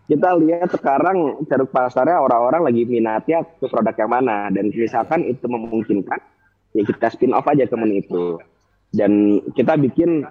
kita 0.06 0.38
lihat 0.38 0.70
sekarang 0.70 1.42
ceruk 1.50 1.74
pasarnya 1.74 2.22
orang-orang 2.22 2.70
lagi 2.70 2.82
minatnya 2.86 3.42
ke 3.42 3.66
produk 3.66 3.94
yang 3.98 4.10
mana 4.10 4.50
dan 4.54 4.70
misalkan 4.70 5.26
itu 5.26 5.46
memungkinkan 5.50 6.20
ya 6.74 6.82
kita 6.86 7.06
spin 7.10 7.34
off 7.34 7.46
aja 7.50 7.66
ke 7.66 7.74
menu 7.74 7.98
itu 7.98 8.38
dan 8.94 9.42
kita 9.58 9.74
bikin 9.74 10.22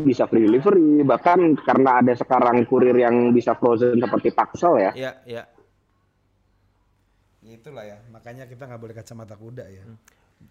bisa 0.00 0.24
free 0.30 0.48
delivery 0.48 1.04
bahkan 1.04 1.58
karena 1.60 2.00
ada 2.00 2.16
sekarang 2.16 2.64
kurir 2.64 2.96
yang 2.96 3.34
bisa 3.36 3.52
frozen 3.58 4.00
seperti 4.00 4.32
Paxel 4.32 4.74
ya 4.80 4.90
ya, 4.96 5.12
ya. 5.28 5.42
Itulah 7.48 7.84
ya, 7.88 7.96
makanya 8.12 8.44
kita 8.44 8.68
nggak 8.68 8.76
boleh 8.76 8.92
kacamata 8.92 9.32
kuda 9.32 9.64
ya. 9.72 9.80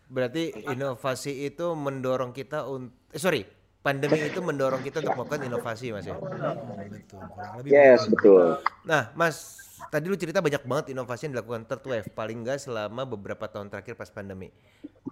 Berarti 0.09 0.65
inovasi 0.65 1.45
itu 1.45 1.77
mendorong 1.77 2.33
kita 2.33 2.65
untuk 2.65 2.97
eh, 3.13 3.21
sorry, 3.21 3.45
pandemi 3.81 4.19
itu 4.19 4.39
mendorong 4.43 4.83
kita 4.83 4.99
untuk 4.99 5.15
melakukan 5.15 5.47
inovasi 5.47 5.95
Mas 5.95 6.05
ya. 6.05 6.17
Betul, 6.17 7.21
kurang 7.31 7.53
lebih 7.61 7.69
Yes, 7.71 8.03
betul. 8.09 8.59
Nah, 8.83 9.09
Mas, 9.15 9.55
tadi 9.87 10.11
lu 10.11 10.17
cerita 10.19 10.43
banyak 10.43 10.63
banget 10.67 10.85
inovasi 10.91 11.29
yang 11.29 11.39
dilakukan 11.39 11.63
third 11.65 11.83
wave 11.87 12.07
paling 12.11 12.43
enggak 12.43 12.59
selama 12.59 13.07
beberapa 13.07 13.47
tahun 13.47 13.71
terakhir 13.71 13.95
pas 13.95 14.11
pandemi. 14.11 14.51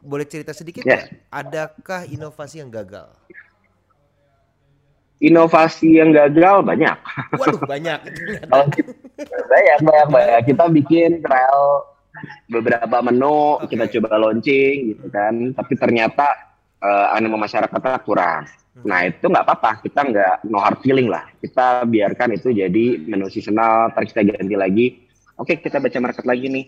Boleh 0.03 0.27
cerita 0.27 0.51
sedikit 0.51 0.83
Yes. 0.83 1.07
nggak? 1.07 1.31
Adakah 1.31 2.01
inovasi 2.09 2.59
yang 2.59 2.69
gagal? 2.69 3.07
Inovasi 5.23 5.95
yang 5.95 6.11
gagal 6.11 6.59
banyak. 6.67 6.97
Waduh, 7.39 7.63
banyak. 7.63 7.99
Kalau 8.51 8.65
kita, 8.67 8.91
banyak, 9.47 9.77
banyak, 9.79 10.07
banyak. 10.11 10.39
Kita 10.51 10.63
bikin 10.67 11.23
trial 11.23 11.87
beberapa 12.51 12.99
menu, 12.99 13.63
Oke. 13.63 13.73
kita 13.73 13.87
coba 13.95 14.19
launching 14.19 14.91
gitu 14.91 15.07
kan. 15.07 15.55
Tapi 15.55 15.73
ternyata 15.79 16.27
eh, 16.83 17.07
animo 17.15 17.37
masyarakatnya 17.39 18.01
kurang. 18.03 18.43
Nah 18.83 19.07
itu 19.07 19.23
nggak 19.31 19.45
apa-apa, 19.47 19.79
kita 19.87 20.03
nggak 20.03 20.35
no 20.51 20.59
hard 20.59 20.83
feeling 20.83 21.07
lah. 21.07 21.23
Kita 21.39 21.87
biarkan 21.87 22.35
itu 22.35 22.51
jadi 22.51 22.99
menu 23.07 23.31
seasonal, 23.31 23.95
ntar 23.95 24.03
kita 24.03 24.27
ganti 24.27 24.55
lagi. 24.59 24.87
Oke 25.39 25.63
kita 25.63 25.79
baca 25.79 25.97
market 26.03 26.27
lagi 26.27 26.51
nih. 26.51 26.65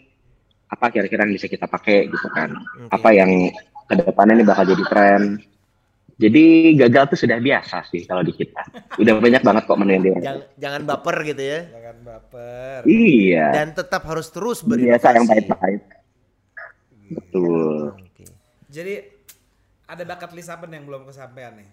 Apa 0.72 0.88
kira-kira 0.91 1.28
yang 1.28 1.36
bisa 1.36 1.51
kita 1.51 1.68
pakai 1.68 2.08
gitu 2.08 2.28
kan. 2.32 2.55
Apa 2.88 3.12
yang 3.12 3.51
ke 3.88 3.93
depannya 3.99 4.39
ini 4.39 4.45
bakal 4.47 4.64
jadi 4.72 4.84
tren. 4.88 5.24
Jadi 6.18 6.74
gagal 6.74 7.14
tuh 7.14 7.20
sudah 7.28 7.38
biasa 7.38 7.86
sih 7.91 8.08
kalau 8.08 8.24
di 8.24 8.32
kita. 8.32 8.64
Udah 8.97 9.14
banyak 9.20 9.43
banget 9.43 9.64
kok 9.68 9.78
menu 9.78 9.91
yang 9.99 10.03
di 10.03 10.12
jangan, 10.24 10.43
jangan 10.58 10.82
baper 10.88 11.18
gitu 11.28 11.43
ya. 11.43 11.60
Jangan 11.76 11.97
baper. 12.08 12.80
Iya. 12.88 13.47
Dan 13.51 13.68
tetap 13.76 14.01
harus 14.08 14.28
terus 14.32 14.64
biasa 14.64 14.80
berinovasi. 14.80 15.12
yang 15.14 15.26
pahit-pahit. 15.28 15.82
Betul. 17.08 17.93
Oke. 17.99 18.26
Jadi 18.72 19.16
ada 19.88 20.04
bakat 20.04 20.36
list 20.36 20.52
apa 20.52 20.68
nih 20.68 20.84
yang 20.84 20.86
belum 20.86 21.08
kesampaian 21.08 21.56
nih? 21.56 21.70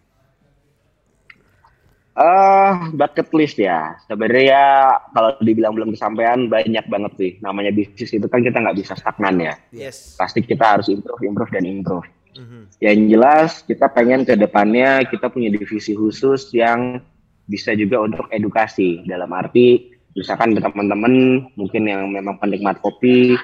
Eh, 2.15 2.73
bucket 2.95 3.27
list 3.35 3.59
ya. 3.59 3.99
Sebenarnya 4.07 4.95
kalau 5.11 5.35
dibilang 5.43 5.75
belum 5.75 5.99
kesampaian 5.99 6.47
banyak 6.47 6.87
banget 6.87 7.13
sih. 7.19 7.33
Namanya 7.43 7.75
bisnis 7.75 8.15
itu 8.15 8.31
kan 8.31 8.39
kita 8.39 8.63
nggak 8.63 8.79
bisa 8.79 8.95
stagnan 8.95 9.43
ya. 9.43 9.55
Yes. 9.75 10.15
Pasti 10.15 10.47
kita 10.47 10.79
harus 10.79 10.87
improve, 10.87 11.27
improve 11.27 11.51
dan 11.51 11.67
improve. 11.67 12.07
Mhm. 12.39 12.71
Yang 12.79 12.99
jelas 13.11 13.51
kita 13.67 13.91
pengen 13.91 14.23
ke 14.23 14.39
depannya 14.39 15.03
kita 15.11 15.27
punya 15.27 15.51
divisi 15.51 15.99
khusus 15.99 16.55
yang 16.55 17.03
bisa 17.51 17.75
juga 17.75 18.07
untuk 18.07 18.31
edukasi. 18.31 19.03
Dalam 19.11 19.35
arti 19.35 19.91
misalkan 20.15 20.55
teman-teman 20.55 21.47
mungkin 21.59 21.83
yang 21.83 22.07
memang 22.15 22.39
penikmat 22.39 22.79
kopi, 22.79 23.35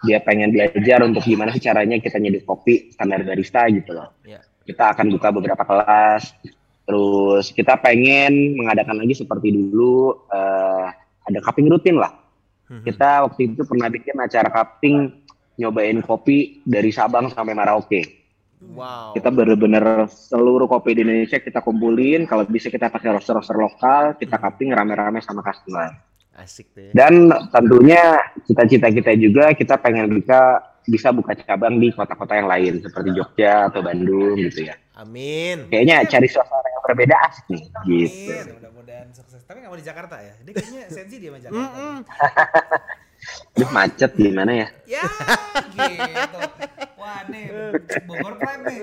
dia 0.00 0.18
pengen 0.18 0.48
belajar 0.50 1.04
untuk 1.04 1.20
gimana 1.20 1.52
sih 1.52 1.60
caranya 1.60 2.00
kita 2.00 2.16
nyedih 2.16 2.42
kopi 2.42 2.88
standar 2.90 3.20
barista 3.20 3.68
gitu 3.68 3.92
loh. 3.92 4.10
Ya. 4.24 4.40
kita 4.60 4.94
akan 4.94 5.06
buka 5.10 5.28
beberapa 5.30 5.62
kelas 5.66 6.30
terus 6.86 7.50
kita 7.50 7.74
pengen 7.78 8.54
mengadakan 8.54 8.98
lagi 8.98 9.18
seperti 9.18 9.50
dulu 9.50 10.26
eh, 10.26 10.86
ada 11.26 11.38
cupping 11.42 11.68
rutin 11.68 11.98
lah 11.98 12.12
Mhm. 12.70 12.86
kita 12.86 13.26
waktu 13.26 13.40
itu 13.50 13.66
pernah 13.66 13.90
bikin 13.90 14.14
acara 14.14 14.46
cupping 14.46 15.10
nyobain 15.58 15.98
kopi 16.00 16.62
dari 16.62 16.94
Sabang 16.94 17.26
sampai 17.28 17.50
Merauke 17.50 18.02
Wow. 18.60 19.16
kita 19.16 19.32
bener-bener 19.32 20.04
seluruh 20.06 20.68
kopi 20.68 20.92
di 20.92 21.00
Indonesia 21.00 21.40
kita 21.40 21.64
kumpulin 21.64 22.28
kalau 22.28 22.44
bisa 22.44 22.68
kita 22.68 22.92
pakai 22.92 23.16
roster-roster 23.16 23.56
lokal 23.56 24.14
kita 24.14 24.36
cupping 24.36 24.70
rame-rame 24.70 25.18
sama 25.18 25.40
customer 25.40 25.96
Asik 26.36 26.72
tuh 26.72 26.88
ya. 26.88 26.92
dan 26.94 27.28
tentunya 27.52 28.16
cita-cita 28.48 28.88
kita 28.88 29.12
juga 29.18 29.44
kita 29.52 29.74
pengen 29.76 30.08
bisa 30.14 30.62
bisa 30.88 31.12
buka 31.12 31.36
cabang 31.36 31.76
di 31.76 31.92
kota-kota 31.92 32.38
yang 32.38 32.48
lain 32.48 32.80
seperti 32.80 33.12
Jogja 33.12 33.68
atau 33.68 33.84
Bandung 33.84 34.40
gitu 34.40 34.64
ya 34.70 34.74
Amin. 34.96 35.68
kayaknya 35.68 36.04
cari 36.08 36.28
suasana 36.28 36.68
yang 36.68 36.82
berbeda 36.84 37.16
asik 37.28 37.46
nih 37.48 37.62
gitu. 37.88 38.32
Amin. 38.32 38.44
Mudah-mudahan 38.60 39.08
sukses. 39.16 39.40
Tapi 39.46 39.62
nggak 39.62 39.70
mau 39.72 39.78
di 39.78 39.86
Jakarta 39.86 40.16
ya? 40.20 40.34
Dia 40.44 40.52
kayaknya 40.52 40.82
sensi 40.92 41.16
dia 41.16 41.30
sama 41.32 41.40
Jakarta. 41.40 41.72
Mm-mm. 41.72 41.96
Duh, 43.60 43.70
macet 43.70 44.10
gimana 44.16 44.52
ya? 44.52 44.68
Ya, 44.88 45.04
gitu. 45.76 46.40
Wah, 47.00 47.24
nih 47.26 47.44
Bogor 48.04 48.36
Pride 48.36 48.62
nih. 48.68 48.78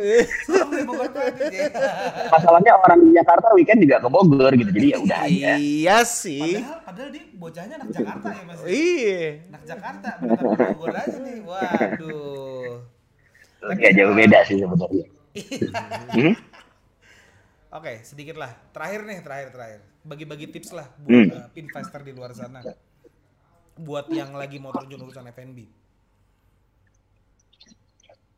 Bogor 0.84 1.10
Pride 1.14 1.38
nih. 1.38 1.70
Masalahnya 2.34 2.74
orang 2.74 3.00
di 3.06 3.12
Jakarta 3.14 3.48
weekend 3.54 3.80
juga 3.86 4.02
ke 4.02 4.10
Bogor 4.10 4.52
gitu, 4.58 4.72
jadi 4.74 4.88
ya 4.90 4.98
udah 4.98 5.20
aja. 5.22 5.52
Iya 5.56 5.98
sih. 6.02 6.58
Padahal, 6.58 6.80
padahal 6.82 7.10
dia 7.14 7.24
bocahnya 7.32 7.76
anak 7.78 7.90
Jakarta 7.94 8.28
ya 8.34 8.42
Mas. 8.44 8.60
Iya. 8.66 9.22
Anak 9.54 9.64
Jakarta, 9.64 10.08
bentar 10.18 10.42
ke 10.42 10.66
Bogor 10.74 10.94
aja 10.98 11.18
nih. 11.22 11.38
Waduh. 11.46 12.72
Gak 13.78 13.92
jauh 13.94 14.14
beda 14.14 14.40
sih 14.44 14.56
sebenarnya. 14.58 15.06
Hmm? 16.10 16.34
Oke, 17.70 17.94
sedikit 18.02 18.36
lah. 18.36 18.50
Terakhir 18.74 19.06
nih, 19.06 19.18
terakhir 19.22 19.50
terakhir. 19.54 19.80
Bagi-bagi 20.02 20.50
tips 20.50 20.74
lah 20.74 20.88
buat 20.98 21.14
Hmm. 21.14 21.30
uh, 21.38 21.48
investor 21.54 22.02
di 22.02 22.12
luar 22.16 22.32
sana. 22.34 22.66
Buat 23.78 24.10
yang 24.10 24.34
lagi 24.34 24.58
mau 24.58 24.74
terjun 24.74 25.06
urusan 25.06 25.30
F&B. 25.30 25.70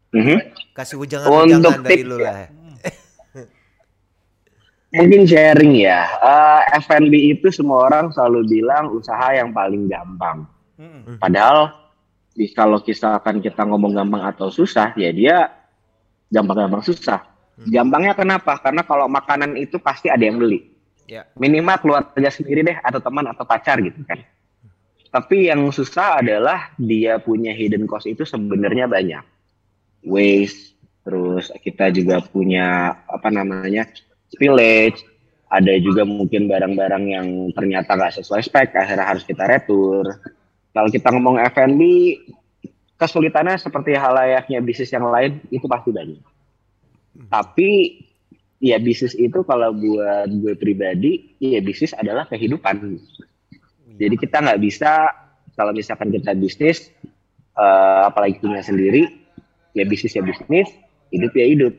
Mhm. 0.10 0.38
Kasih 0.74 0.98
ujangan-ujangan 0.98 1.60
Untuk 1.62 1.86
dari 1.86 2.02
lu 2.02 2.18
ya. 2.18 2.26
lah. 2.26 2.36
Mungkin 4.98 5.30
sharing 5.30 5.74
ya. 5.78 6.10
Eh, 6.10 6.62
F&B 6.82 7.14
itu 7.38 7.54
semua 7.54 7.86
orang 7.86 8.10
selalu 8.10 8.50
bilang 8.50 8.90
usaha 8.90 9.30
yang 9.38 9.54
paling 9.54 9.86
gampang. 9.86 10.50
Mm-mm. 10.82 11.22
Padahal 11.22 11.76
di, 12.34 12.50
kalau 12.56 12.82
misalkan 12.82 13.38
kita 13.44 13.68
ngomong 13.70 13.94
gampang 13.94 14.24
atau 14.34 14.50
susah, 14.50 14.96
ya 14.98 15.14
dia 15.14 15.52
gampang-gampang 16.34 16.82
susah. 16.82 17.22
Gampangnya 17.68 18.16
kenapa? 18.16 18.56
Karena 18.64 18.88
kalau 18.88 19.12
makanan 19.12 19.60
itu 19.60 19.78
pasti 19.78 20.08
ada 20.08 20.24
yang 20.24 20.40
beli. 20.40 20.64
Ya. 21.06 21.28
Minimal 21.36 21.78
keluarga 21.84 22.30
sendiri 22.32 22.64
deh, 22.64 22.78
atau 22.80 23.04
teman 23.04 23.28
atau 23.28 23.44
pacar 23.44 23.84
gitu 23.84 24.00
kan. 24.08 24.24
Tapi 25.10 25.50
yang 25.50 25.66
susah 25.74 26.22
adalah 26.22 26.72
dia 26.78 27.18
punya 27.18 27.50
hidden 27.50 27.90
cost 27.90 28.06
itu 28.06 28.24
sebenarnya 28.24 28.86
banyak. 28.86 29.26
Waste, 30.06 30.78
terus 31.04 31.52
kita 31.60 31.92
juga 31.92 32.24
punya 32.24 33.00
apa 33.08 33.28
namanya 33.28 33.88
spillage, 34.32 35.04
ada 35.50 35.74
juga 35.82 36.06
mungkin 36.06 36.46
barang-barang 36.46 37.04
yang 37.10 37.28
ternyata 37.58 37.98
nggak 37.98 38.22
sesuai 38.22 38.42
spek, 38.46 38.78
akhirnya 38.78 39.06
harus 39.10 39.26
kita 39.26 39.50
retur. 39.50 40.06
Kalau 40.70 40.90
kita 40.94 41.10
ngomong 41.10 41.42
F&B, 41.50 41.82
kesulitannya 43.00 43.58
seperti 43.58 43.98
hal 43.98 44.14
layaknya 44.14 44.62
bisnis 44.62 44.94
yang 44.94 45.10
lain 45.10 45.42
itu 45.50 45.66
pasti 45.66 45.90
banyak. 45.90 46.22
Tapi 47.34 47.70
ya 48.62 48.78
bisnis 48.78 49.18
itu 49.18 49.42
kalau 49.42 49.74
buat 49.74 50.30
gue 50.30 50.54
pribadi, 50.54 51.34
ya 51.42 51.58
bisnis 51.66 51.98
adalah 51.98 52.30
kehidupan. 52.30 53.02
Jadi 53.98 54.16
kita 54.16 54.46
nggak 54.46 54.62
bisa 54.62 55.10
kalau 55.58 55.74
misalkan 55.74 56.14
kita 56.14 56.38
bisnis, 56.38 56.94
eh, 57.58 58.02
apalagi 58.06 58.38
punya 58.40 58.62
sendiri, 58.62 59.19
ya 59.80 59.86
bisnis 59.88 60.14
ya 60.14 60.24
bisnis, 60.24 60.68
hidup 61.16 61.32
ya 61.32 61.46
hidup. 61.48 61.74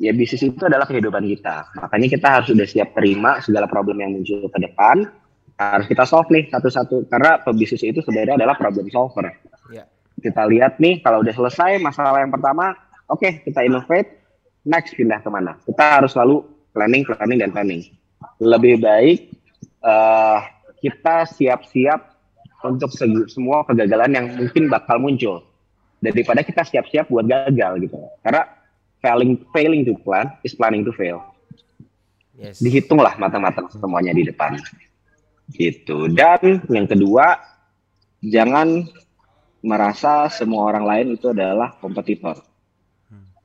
Ya 0.00 0.16
bisnis 0.16 0.42
itu 0.42 0.62
adalah 0.64 0.88
kehidupan 0.88 1.22
kita. 1.28 1.68
Makanya 1.76 2.08
kita 2.08 2.28
harus 2.28 2.48
sudah 2.48 2.66
siap 2.66 2.96
terima 2.96 3.38
segala 3.44 3.68
problem 3.68 4.00
yang 4.00 4.16
muncul 4.16 4.48
ke 4.48 4.58
depan. 4.58 5.06
Harus 5.60 5.86
kita 5.92 6.08
solve 6.08 6.32
nih 6.32 6.48
satu-satu. 6.48 7.04
Karena 7.12 7.36
pebisnis 7.44 7.84
itu 7.84 8.00
sebenarnya 8.00 8.40
adalah 8.40 8.56
problem 8.56 8.88
solver. 8.88 9.28
Ya. 9.68 9.84
Kita 10.16 10.48
lihat 10.48 10.80
nih 10.80 11.04
kalau 11.04 11.20
udah 11.20 11.36
selesai 11.36 11.76
masalah 11.84 12.24
yang 12.24 12.32
pertama, 12.32 12.72
oke 13.12 13.44
kita 13.44 13.60
innovate, 13.60 14.08
next 14.64 14.96
pindah 14.96 15.20
ke 15.20 15.28
mana. 15.28 15.60
Kita 15.68 16.00
harus 16.00 16.16
selalu 16.16 16.48
planning, 16.72 17.04
planning, 17.04 17.38
dan 17.44 17.52
planning. 17.52 17.84
Lebih 18.40 18.80
baik 18.80 19.18
eh, 19.84 20.38
kita 20.80 21.28
siap-siap 21.28 22.00
untuk 22.64 22.92
semua 23.28 23.64
kegagalan 23.68 24.16
yang 24.16 24.26
mungkin 24.36 24.68
bakal 24.72 24.96
muncul 25.00 25.49
daripada 26.00 26.40
kita 26.40 26.64
siap-siap 26.64 27.12
buat 27.12 27.28
gagal 27.28 27.86
gitu. 27.86 27.96
Karena 28.24 28.48
failing 29.04 29.40
failing 29.52 29.82
to 29.84 29.94
plan 30.00 30.32
is 30.42 30.56
planning 30.56 30.82
to 30.82 30.92
fail. 30.96 31.20
Yes. 32.40 32.58
Dihitunglah 32.64 33.20
matang-matang 33.20 33.68
semuanya 33.68 34.16
di 34.16 34.24
depan. 34.24 34.56
Gitu. 35.52 36.08
Dan 36.12 36.64
yang 36.72 36.88
kedua, 36.88 37.36
jangan 38.24 38.88
merasa 39.60 40.32
semua 40.32 40.72
orang 40.72 40.84
lain 40.88 41.06
itu 41.20 41.36
adalah 41.36 41.76
kompetitor. 41.76 42.40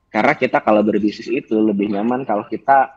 Karena 0.08 0.32
kita 0.32 0.64
kalau 0.64 0.80
berbisnis 0.80 1.28
itu 1.28 1.60
lebih 1.60 1.92
nyaman 1.92 2.24
kalau 2.24 2.48
kita 2.48 2.88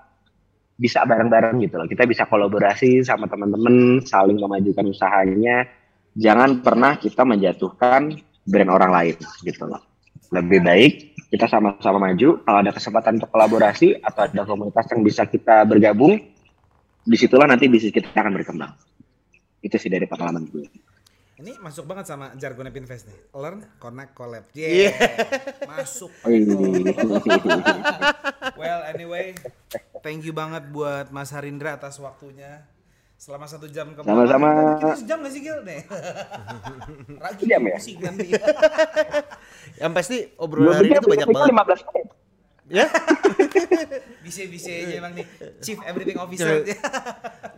bisa 0.79 1.03
bareng-bareng 1.03 1.59
gitu 1.67 1.75
loh. 1.75 1.87
Kita 1.91 2.07
bisa 2.07 2.23
kolaborasi 2.23 3.03
sama 3.03 3.27
teman-teman, 3.27 3.99
saling 4.07 4.39
memajukan 4.39 4.87
usahanya. 4.87 5.67
Jangan 6.15 6.63
pernah 6.63 6.95
kita 6.95 7.27
menjatuhkan 7.27 8.15
brand 8.49 8.69
orang 8.73 8.91
lain 8.91 9.15
gitu 9.45 9.69
loh. 9.69 9.81
Lebih 10.33 10.59
baik 10.65 10.93
kita 11.29 11.45
sama-sama 11.45 12.09
maju. 12.09 12.41
Kalau 12.41 12.59
ada 12.59 12.73
kesempatan 12.73 13.21
untuk 13.21 13.29
kolaborasi 13.29 14.01
atau 14.01 14.25
ada 14.25 14.41
komunitas 14.45 14.85
yang 14.89 15.01
bisa 15.05 15.23
kita 15.29 15.61
bergabung, 15.69 16.17
di 17.05 17.17
situlah 17.17 17.45
nanti 17.45 17.69
bisnis 17.69 17.93
kita 17.93 18.09
akan 18.13 18.33
berkembang. 18.33 18.73
Itu 19.61 19.77
sih 19.77 19.93
dari 19.93 20.09
pengalaman 20.09 20.49
gue. 20.49 20.65
Ini 21.39 21.55
masuk 21.63 21.87
banget 21.87 22.11
sama 22.11 22.35
jargonnya 22.35 22.67
Pinvest 22.67 23.07
nih. 23.07 23.15
Learn, 23.31 23.63
connect, 23.79 24.11
collab. 24.11 24.43
Yeah. 24.51 24.91
Masuk. 25.71 26.11
well, 28.59 28.81
anyway, 28.91 29.31
thank 30.03 30.27
you 30.27 30.35
banget 30.35 30.67
buat 30.67 31.15
Mas 31.15 31.31
Harindra 31.31 31.79
atas 31.79 31.95
waktunya. 31.95 32.67
Selama 33.19 33.43
satu 33.43 33.67
jam 33.67 33.91
kemarin. 33.91 34.15
Sama-sama. 34.31 34.49
Kita 34.79 34.95
sejam 34.95 35.17
gak 35.19 35.33
sih 35.35 35.41
Gil? 35.43 35.59
Nih. 35.61 35.83
Lagi 37.23 37.43
Sejam 37.43 37.61
ya? 37.61 37.75
pusing 37.75 37.97
nanti. 37.99 38.27
Yang 39.83 39.91
pasti 39.91 40.17
obrolan 40.39 40.79
hari 40.79 40.87
ini 40.87 40.95
jam 40.95 41.03
tuh 41.03 41.11
banyak 41.11 41.27
banget. 41.27 41.51
15 41.51 41.87
menit. 41.91 42.07
Ya, 42.69 42.85
Bisa-bisa 44.25 44.69
aja 44.69 45.01
emang 45.01 45.17
nih. 45.17 45.25
Chief 45.57 45.81
Everything 45.81 46.15
Officer. 46.15 46.61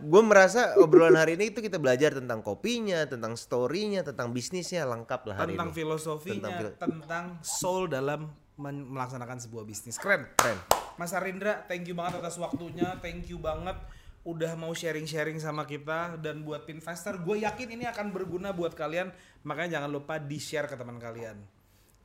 gue 0.02 0.22
merasa 0.24 0.72
obrolan 0.80 1.14
hari 1.14 1.36
ini 1.36 1.52
itu 1.52 1.60
kita 1.60 1.76
belajar 1.76 2.16
tentang 2.16 2.40
kopinya, 2.40 3.04
tentang 3.04 3.36
story-nya, 3.36 4.02
tentang 4.02 4.32
bisnisnya 4.32 4.88
lengkap 4.88 5.20
lah 5.28 5.36
hari 5.36 5.52
tentang 5.52 5.68
ini. 5.68 5.76
filosofinya, 5.76 6.48
Tentang 6.72 6.72
tentang, 6.74 7.24
fil- 7.36 7.44
soul 7.44 7.82
dalam 7.86 8.32
melaksanakan 8.56 9.36
sebuah 9.38 9.62
bisnis. 9.62 10.00
Keren. 10.00 10.32
Keren. 10.32 10.56
Mas 10.96 11.12
Arindra, 11.12 11.60
thank 11.62 11.84
you 11.84 11.92
banget 11.92 12.16
atas 12.16 12.40
waktunya, 12.40 12.96
thank 12.98 13.28
you 13.28 13.36
banget 13.36 13.76
udah 14.22 14.54
mau 14.54 14.70
sharing-sharing 14.70 15.42
sama 15.42 15.66
kita 15.66 16.14
dan 16.22 16.46
buat 16.46 16.62
Pinvestor, 16.62 17.18
gue 17.22 17.42
yakin 17.42 17.74
ini 17.74 17.84
akan 17.90 18.14
berguna 18.14 18.54
buat 18.54 18.74
kalian, 18.78 19.10
makanya 19.42 19.82
jangan 19.82 19.90
lupa 19.90 20.22
di-share 20.22 20.70
ke 20.70 20.78
teman 20.78 21.02
kalian. 21.02 21.42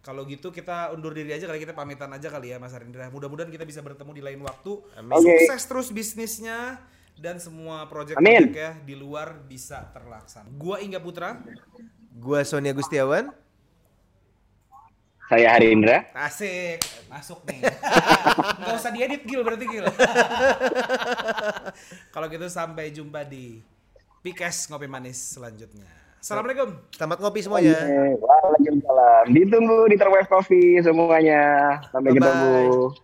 Kalau 0.02 0.24
gitu 0.24 0.56
kita 0.56 0.96
undur 0.96 1.12
diri 1.12 1.36
aja 1.36 1.46
kali 1.46 1.60
kita 1.62 1.76
pamitan 1.76 2.08
aja 2.16 2.32
kali 2.32 2.56
ya 2.56 2.58
Mas 2.58 2.72
Arindra. 2.72 3.12
Mudah-mudahan 3.12 3.52
kita 3.52 3.68
bisa 3.68 3.84
bertemu 3.84 4.16
di 4.16 4.24
lain 4.24 4.40
waktu. 4.40 4.80
Oke. 4.80 5.20
Sukses 5.20 5.62
terus 5.68 5.88
bisnisnya 5.92 6.80
dan 7.20 7.44
semua 7.44 7.84
project-project 7.92 8.56
ya 8.56 8.72
di 8.88 8.96
luar 8.96 9.36
bisa 9.44 9.84
terlaksana. 9.92 10.48
Gua 10.56 10.80
Ingga 10.80 11.04
Putra. 11.04 11.44
Gua 12.16 12.40
Sonia 12.48 12.72
Gustiawan. 12.72 13.36
Saya 15.28 15.52
Harindra. 15.52 16.08
Asik, 16.16 16.80
masuk 17.12 17.44
nih. 17.52 17.60
Nggak 18.64 18.76
usah 18.80 18.92
diedit 18.96 19.28
Gil 19.28 19.44
berarti 19.44 19.68
Gil. 19.68 19.84
Kalau 22.16 22.32
gitu 22.32 22.48
sampai 22.48 22.96
jumpa 22.96 23.28
di 23.28 23.60
Pikes 24.24 24.72
Ngopi 24.72 24.88
Manis 24.88 25.20
selanjutnya. 25.36 25.84
Assalamualaikum. 26.24 26.80
Selamat 26.96 27.20
ngopi 27.20 27.44
semuanya. 27.44 27.76
Oke, 27.76 28.24
Waalaikumsalam. 28.24 29.26
Ditunggu 29.36 29.92
di 29.92 30.00
Terwave 30.00 30.32
Coffee 30.32 30.80
semuanya. 30.80 31.76
Sampai 31.92 32.16
Bye-bye. 32.16 32.24
ketemu. 32.24 32.96